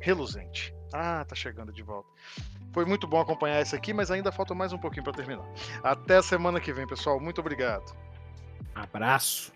reluzente. 0.00 0.74
Ah, 0.92 1.24
tá 1.24 1.34
chegando 1.34 1.72
de 1.72 1.82
volta. 1.82 2.08
Foi 2.72 2.84
muito 2.84 3.06
bom 3.06 3.20
acompanhar 3.20 3.62
isso 3.62 3.76
aqui, 3.76 3.92
mas 3.92 4.10
ainda 4.10 4.32
falta 4.32 4.54
mais 4.54 4.72
um 4.72 4.78
pouquinho 4.78 5.04
para 5.04 5.12
terminar. 5.12 5.44
Até 5.82 6.16
a 6.16 6.22
semana 6.22 6.60
que 6.60 6.72
vem, 6.72 6.86
pessoal. 6.86 7.20
Muito 7.20 7.40
obrigado. 7.40 7.96
Abraço. 8.74 9.52